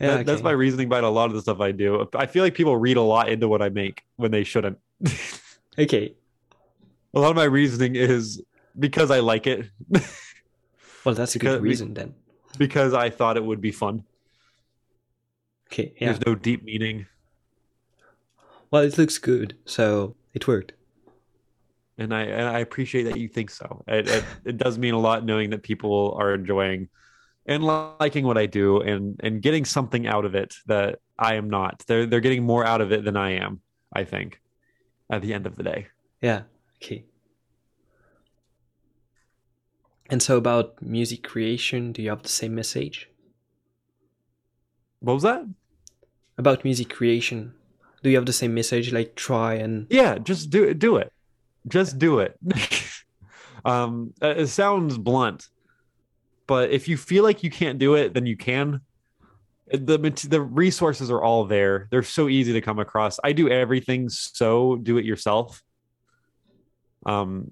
[0.00, 0.16] Yeah.
[0.18, 2.06] That- That's my reasoning behind a lot of the stuff I do.
[2.14, 4.78] I feel like people read a lot into what I make when they shouldn't.
[5.78, 6.14] Okay.
[7.12, 8.40] a lot of my reasoning is
[8.78, 9.66] because I like it,
[11.04, 12.14] Well, that's a good reason then.
[12.56, 14.04] because I thought it would be fun.
[15.70, 15.92] Okay.
[16.00, 16.12] Yeah.
[16.12, 17.04] There's no deep meaning.
[18.70, 20.72] Well, it looks good, so it worked.
[21.98, 23.82] and I and I appreciate that you think so.
[23.88, 26.88] It, it it does mean a lot knowing that people are enjoying
[27.46, 31.48] and liking what I do and and getting something out of it that I am
[31.50, 31.84] not.
[31.86, 33.60] They're they're getting more out of it than I am.
[33.92, 34.40] I think
[35.10, 35.88] at the end of the day.
[36.20, 36.42] Yeah.
[36.82, 37.06] Okay.
[40.10, 43.08] And so about music creation, do you have the same message?
[45.00, 45.46] What was that?
[46.38, 47.54] About music creation,
[48.06, 50.78] do you have the same message like try and Yeah, just do it.
[50.78, 51.12] Do it.
[51.66, 52.38] Just do it.
[53.64, 55.48] um, it it sounds blunt,
[56.46, 58.80] but if you feel like you can't do it, then you can.
[59.72, 61.88] The the resources are all there.
[61.90, 63.18] They're so easy to come across.
[63.24, 65.60] I do everything so do it yourself.
[67.04, 67.50] Um,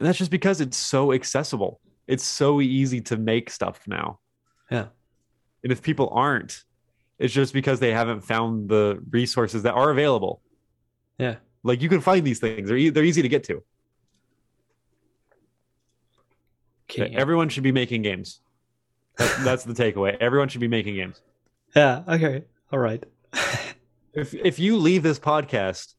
[0.00, 1.80] and that's just because it's so accessible.
[2.08, 4.18] It's so easy to make stuff now.
[4.68, 4.86] Yeah.
[5.62, 6.64] And if people aren't,
[7.18, 10.42] it's just because they haven't found the resources that are available.
[11.18, 11.36] Yeah.
[11.62, 12.68] Like you can find these things.
[12.68, 13.62] They're e- they're easy to get to.
[16.90, 17.14] okay.
[17.14, 18.40] Everyone should be making games.
[19.16, 20.16] That's, that's the takeaway.
[20.20, 21.20] Everyone should be making games.
[21.74, 22.44] yeah, okay.
[22.72, 23.02] All right.
[24.16, 25.94] If if you leave this podcast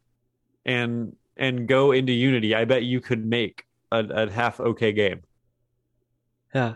[0.65, 5.21] and and go into Unity, I bet you could make a, a half okay game.
[6.53, 6.73] Yeah.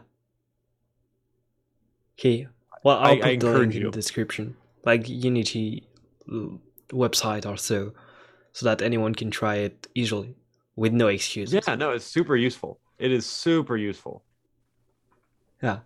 [2.19, 2.47] Okay.
[2.83, 4.55] Well, I- I'll I put the encourage link in the description,
[4.85, 5.87] like Unity
[6.31, 6.47] uh,
[6.91, 7.93] website or so,
[8.53, 10.35] so that anyone can try it easily
[10.75, 11.63] with no excuses.
[11.67, 12.79] Yeah, no, it's super useful.
[12.97, 14.23] It is super useful.
[15.61, 15.79] Yeah.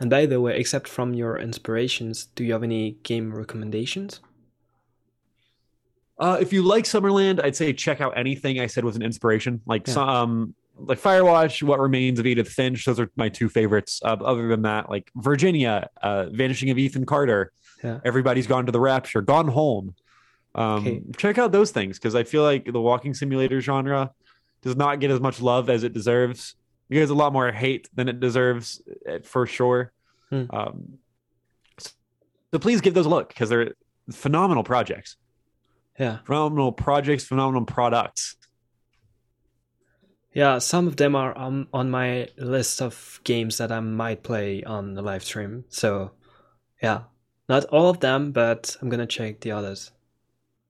[0.00, 4.20] And by the way, except from your inspirations, do you have any game recommendations?
[6.18, 9.60] Uh, if you like Summerland, I'd say check out anything I said was an inspiration,
[9.66, 9.94] like Yeah.
[9.94, 12.84] some like Firewatch, What Remains of Edith Finch.
[12.84, 14.00] Those are my two favorites.
[14.04, 17.52] Uh, other than that, like Virginia, uh, Vanishing of Ethan Carter,
[17.82, 18.00] Yeah.
[18.04, 19.94] Everybody's Gone to the Rapture, Gone Home.
[20.54, 21.02] Um, Okay.
[21.16, 24.10] Check out those things because I feel like the walking simulator genre
[24.62, 26.54] does not get as much love as it deserves.
[26.90, 29.92] It gets a lot more hate than it deserves, eh, for sure.
[30.30, 30.44] Hmm.
[30.50, 30.98] Um,
[32.52, 33.74] so please give those a look because they're
[34.10, 35.16] phenomenal projects
[35.98, 36.18] Yeah.
[36.24, 38.36] phenomenal projects, phenomenal products.
[40.32, 44.62] Yeah, some of them are um, on my list of games that I might play
[44.62, 45.64] on the live stream.
[45.68, 46.12] So,
[46.82, 47.02] yeah,
[47.48, 49.90] not all of them, but I'm gonna check the others.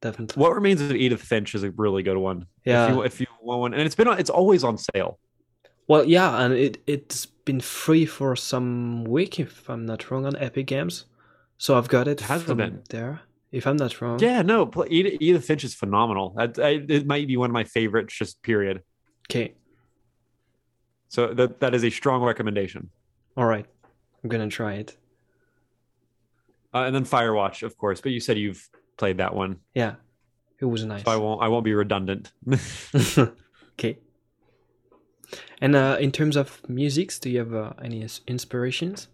[0.01, 0.41] Definitely.
[0.41, 2.47] What remains of Edith Finch is a really good one.
[2.65, 2.85] Yeah.
[2.85, 5.19] If you, if you want one, and it's been on, it's always on sale.
[5.89, 10.37] Well, yeah, and it it's been free for some week, if I'm not wrong, on
[10.37, 11.07] Epic Games.
[11.57, 12.83] So I've got it Has it from been?
[12.91, 13.23] there.
[13.51, 14.21] If I'm not wrong.
[14.21, 16.35] Yeah, no, Edith, Finch is phenomenal.
[16.37, 18.83] That, I, it might be one of my favorites, just period.
[19.31, 19.55] Okay.
[21.09, 22.91] So that that is a strong recommendation.
[23.37, 23.67] All right.
[24.23, 24.97] I'm gonna try it.
[26.75, 28.01] Uh, and then Firewatch, of course.
[28.01, 29.95] But you said you've played that one, Yeah.
[30.61, 31.05] It was nice.
[31.05, 32.33] so I won't I won't be redundant.
[33.75, 33.99] okay.
[35.61, 39.09] And uh, in terms of musics, do you have uh, any ins- inspirations?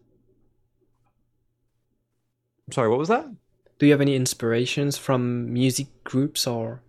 [2.71, 3.27] Sorry, what was that?
[3.79, 6.83] Do you have any inspirations from music groups or?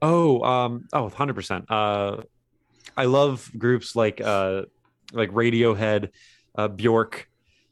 [0.00, 1.64] Oh, um, oh, 100%.
[1.68, 2.22] Uh,
[2.96, 4.62] I love groups like uh,
[5.12, 6.10] like Radiohead,
[6.56, 7.28] uh, Bjork,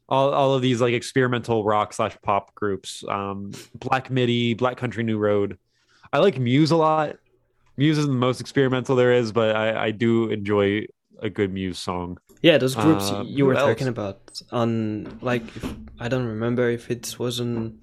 [0.07, 3.03] all, all of these like experimental rock slash pop groups.
[3.07, 5.57] Um, Black Midi, Black Country New Road.
[6.11, 7.17] I like Muse a lot.
[7.77, 10.85] Muse isn't the most experimental there is, but I, I do enjoy
[11.21, 12.17] a good Muse song.
[12.41, 13.69] Yeah, those groups Uh, you were else?
[13.69, 15.65] talking about on like if,
[15.99, 17.79] I don't remember if it was on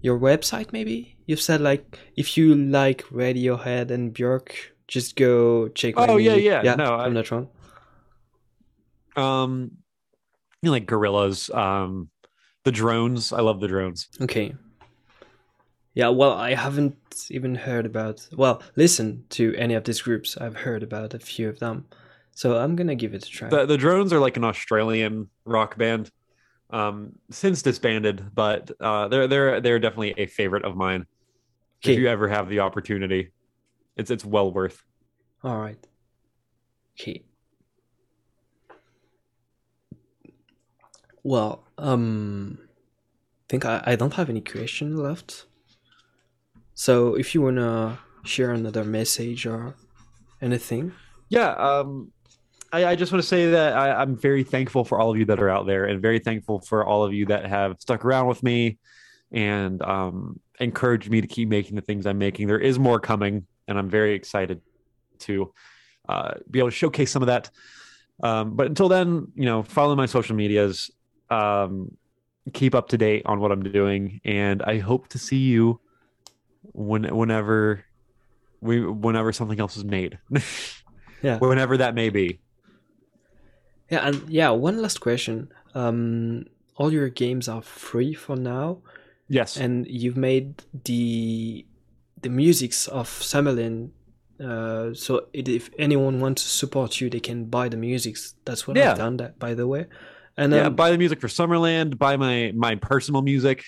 [0.00, 1.16] your website maybe.
[1.26, 4.50] You've said like if you like Radiohead and Björk,
[4.90, 5.94] just go check.
[5.96, 6.62] Oh, yeah, yeah.
[6.62, 6.74] yeah.
[6.74, 7.48] No, I'm I- not wrong.
[9.16, 9.70] Um,
[10.62, 12.10] you know, like Gorillaz, um,
[12.64, 13.32] the drones.
[13.32, 14.08] I love the drones.
[14.20, 14.54] Okay.
[15.94, 16.96] Yeah, well, I haven't
[17.30, 20.36] even heard about, well, listen to any of these groups.
[20.36, 21.86] I've heard about a few of them.
[22.32, 23.48] So I'm going to give it a try.
[23.48, 26.10] The the drones are like an Australian rock band,
[26.70, 31.06] um, since disbanded, but uh, they're they're they're definitely a favorite of mine.
[31.82, 31.92] Okay.
[31.94, 33.32] If you ever have the opportunity,
[34.00, 34.82] it's it's well worth.
[35.44, 35.78] All right.
[36.98, 37.22] Okay.
[41.22, 45.46] Well, um, I think I, I don't have any question left.
[46.74, 49.74] So if you wanna share another message or
[50.40, 50.92] anything,
[51.28, 52.12] Yeah, um,
[52.72, 55.24] I, I just want to say that I, I'm very thankful for all of you
[55.26, 58.28] that are out there, and very thankful for all of you that have stuck around
[58.28, 58.78] with me
[59.32, 62.46] and um, encouraged me to keep making the things I'm making.
[62.48, 64.60] There is more coming, and I'm very excited
[65.20, 65.52] to
[66.08, 67.48] uh, be able to showcase some of that.
[68.22, 70.90] Um, but until then, you know, follow my social medias,
[71.30, 71.96] um,
[72.52, 75.80] keep up to date on what I'm doing, and I hope to see you
[76.72, 77.84] when whenever
[78.60, 80.18] we whenever something else is made.
[81.22, 81.36] Yeah.
[81.38, 82.40] whenever that may be.
[83.90, 85.52] yeah, and yeah, one last question.
[85.74, 88.78] Um, all your games are free for now,
[89.28, 89.58] Yes.
[89.58, 91.66] and you've made the
[92.22, 93.90] the musics of Summerland.
[94.42, 98.34] Uh, so it, if anyone wants to support you, they can buy the musics.
[98.46, 98.92] That's what Yeah.
[98.92, 99.16] I've done.
[99.18, 99.86] That by the way,
[100.36, 103.64] and yeah, um, buy the music for Summerland, buy my my personal music.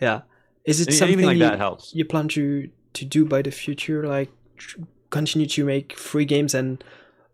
[0.00, 0.22] yeah,
[0.64, 1.94] is it Any- something Anything like you, that helps.
[1.94, 4.06] you plan to to do by the future?
[4.06, 6.82] Like tr- continue to make free games and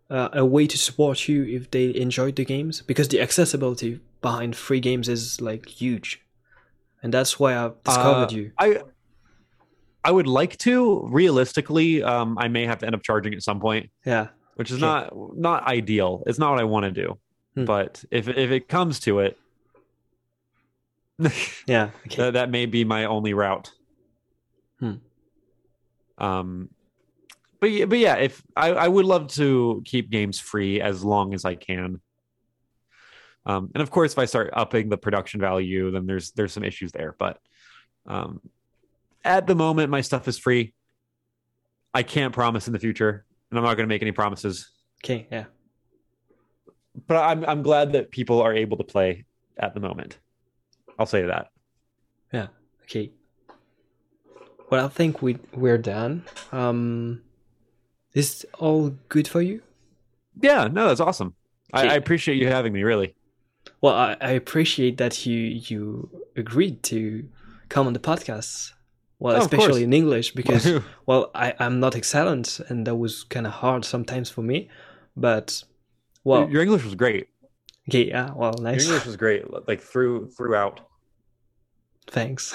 [0.09, 4.55] uh, a way to support you if they enjoyed the games because the accessibility behind
[4.55, 6.21] free games is like huge,
[7.03, 8.51] and that's why I've discovered Uh, you.
[8.57, 8.81] I
[10.03, 11.07] I would like to.
[11.09, 14.77] Realistically, um, I may have to end up charging at some point, Yeah, which is
[14.77, 14.85] Okay.
[14.85, 16.23] not not ideal.
[16.25, 17.19] It's not what I want to do.
[17.55, 17.65] Hmm.
[17.65, 19.37] But if if it comes to it,
[21.67, 22.15] yeah, okay.
[22.23, 23.71] that, that may be my only route.
[24.79, 24.95] Hmm.
[26.17, 26.69] Um,
[27.59, 31.33] but yeah, but yeah, if I, I would love to keep games free as long
[31.33, 32.01] as I can.
[33.45, 36.63] Um, and of course, if I start upping the production value, then there's there's some
[36.63, 37.15] issues there.
[37.17, 37.37] But
[38.07, 38.39] um,
[39.23, 40.73] at the moment, my stuff is free.
[41.93, 44.71] I can't promise in the future, and I'm not going to make any promises.
[45.03, 45.45] okay, yeah.
[47.07, 49.25] But I'm I'm glad that people are able to play
[49.57, 50.19] at the moment.
[50.99, 51.47] I'll say that.
[52.33, 52.47] Yeah.
[52.83, 53.11] Okay.
[54.69, 56.23] Well, I think we we're done.
[56.51, 57.21] Um,
[58.13, 59.61] is all good for you?
[60.41, 61.35] Yeah, no, that's awesome.
[61.73, 62.83] I, I appreciate you having me.
[62.83, 63.15] Really.
[63.81, 67.27] Well, I, I appreciate that you you agreed to
[67.69, 68.71] come on the podcast.
[69.21, 70.65] Well, Oh, especially in English because
[71.05, 74.67] well, I I'm not excellent, and that was kind of hard sometimes for me.
[75.15, 75.63] But
[76.23, 77.27] well, your English was great.
[77.87, 78.85] okay, yeah, well, Your nice.
[78.85, 80.79] English was great, like through throughout.
[82.07, 82.53] Thanks.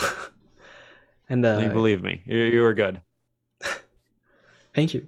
[1.28, 3.00] and You uh, believe me, you, you were good.
[4.74, 5.06] Thank you.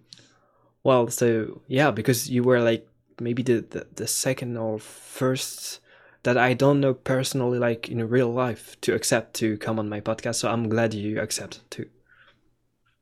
[0.84, 2.86] Well, so yeah, because you were like
[3.20, 5.80] maybe the, the, the second or first
[6.22, 10.00] that I don't know personally, like in real life, to accept to come on my
[10.00, 10.36] podcast.
[10.36, 11.88] So I'm glad you accepted too.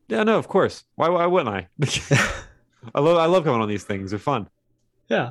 [0.08, 0.84] Yeah, no, of course.
[0.94, 1.68] Why why wouldn't I?
[2.94, 4.10] I love I love coming on these things.
[4.10, 4.48] They're fun.
[5.08, 5.30] Yeah.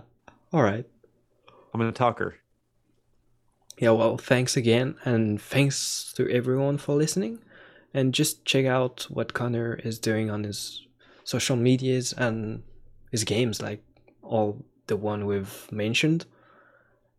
[0.52, 0.86] All right.
[1.74, 2.36] I'm a talker.
[3.78, 3.91] Yeah.
[3.91, 7.40] Well, thanks again, and thanks to everyone for listening.
[7.94, 10.86] And just check out what Connor is doing on his
[11.24, 12.64] social medias and
[13.10, 13.82] his games, like
[14.22, 16.26] all the one we've mentioned.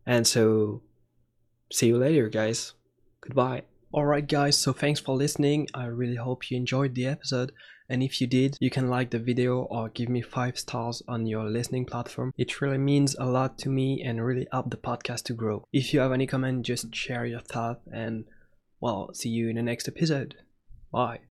[0.07, 0.83] And so,
[1.73, 2.75] see you later, guys.
[3.21, 3.63] Goodbye.
[3.93, 5.69] Alright, guys, so thanks for listening.
[5.75, 7.53] I really hope you enjoyed the episode.
[7.89, 11.27] And if you did, you can like the video or give me 5 stars on
[11.27, 12.33] your listening platform.
[12.37, 15.65] It really means a lot to me and really help the podcast to grow.
[15.73, 18.25] If you have any comment, just share your thought and
[18.81, 20.35] well, see you in the next episode.
[20.93, 21.21] Bye.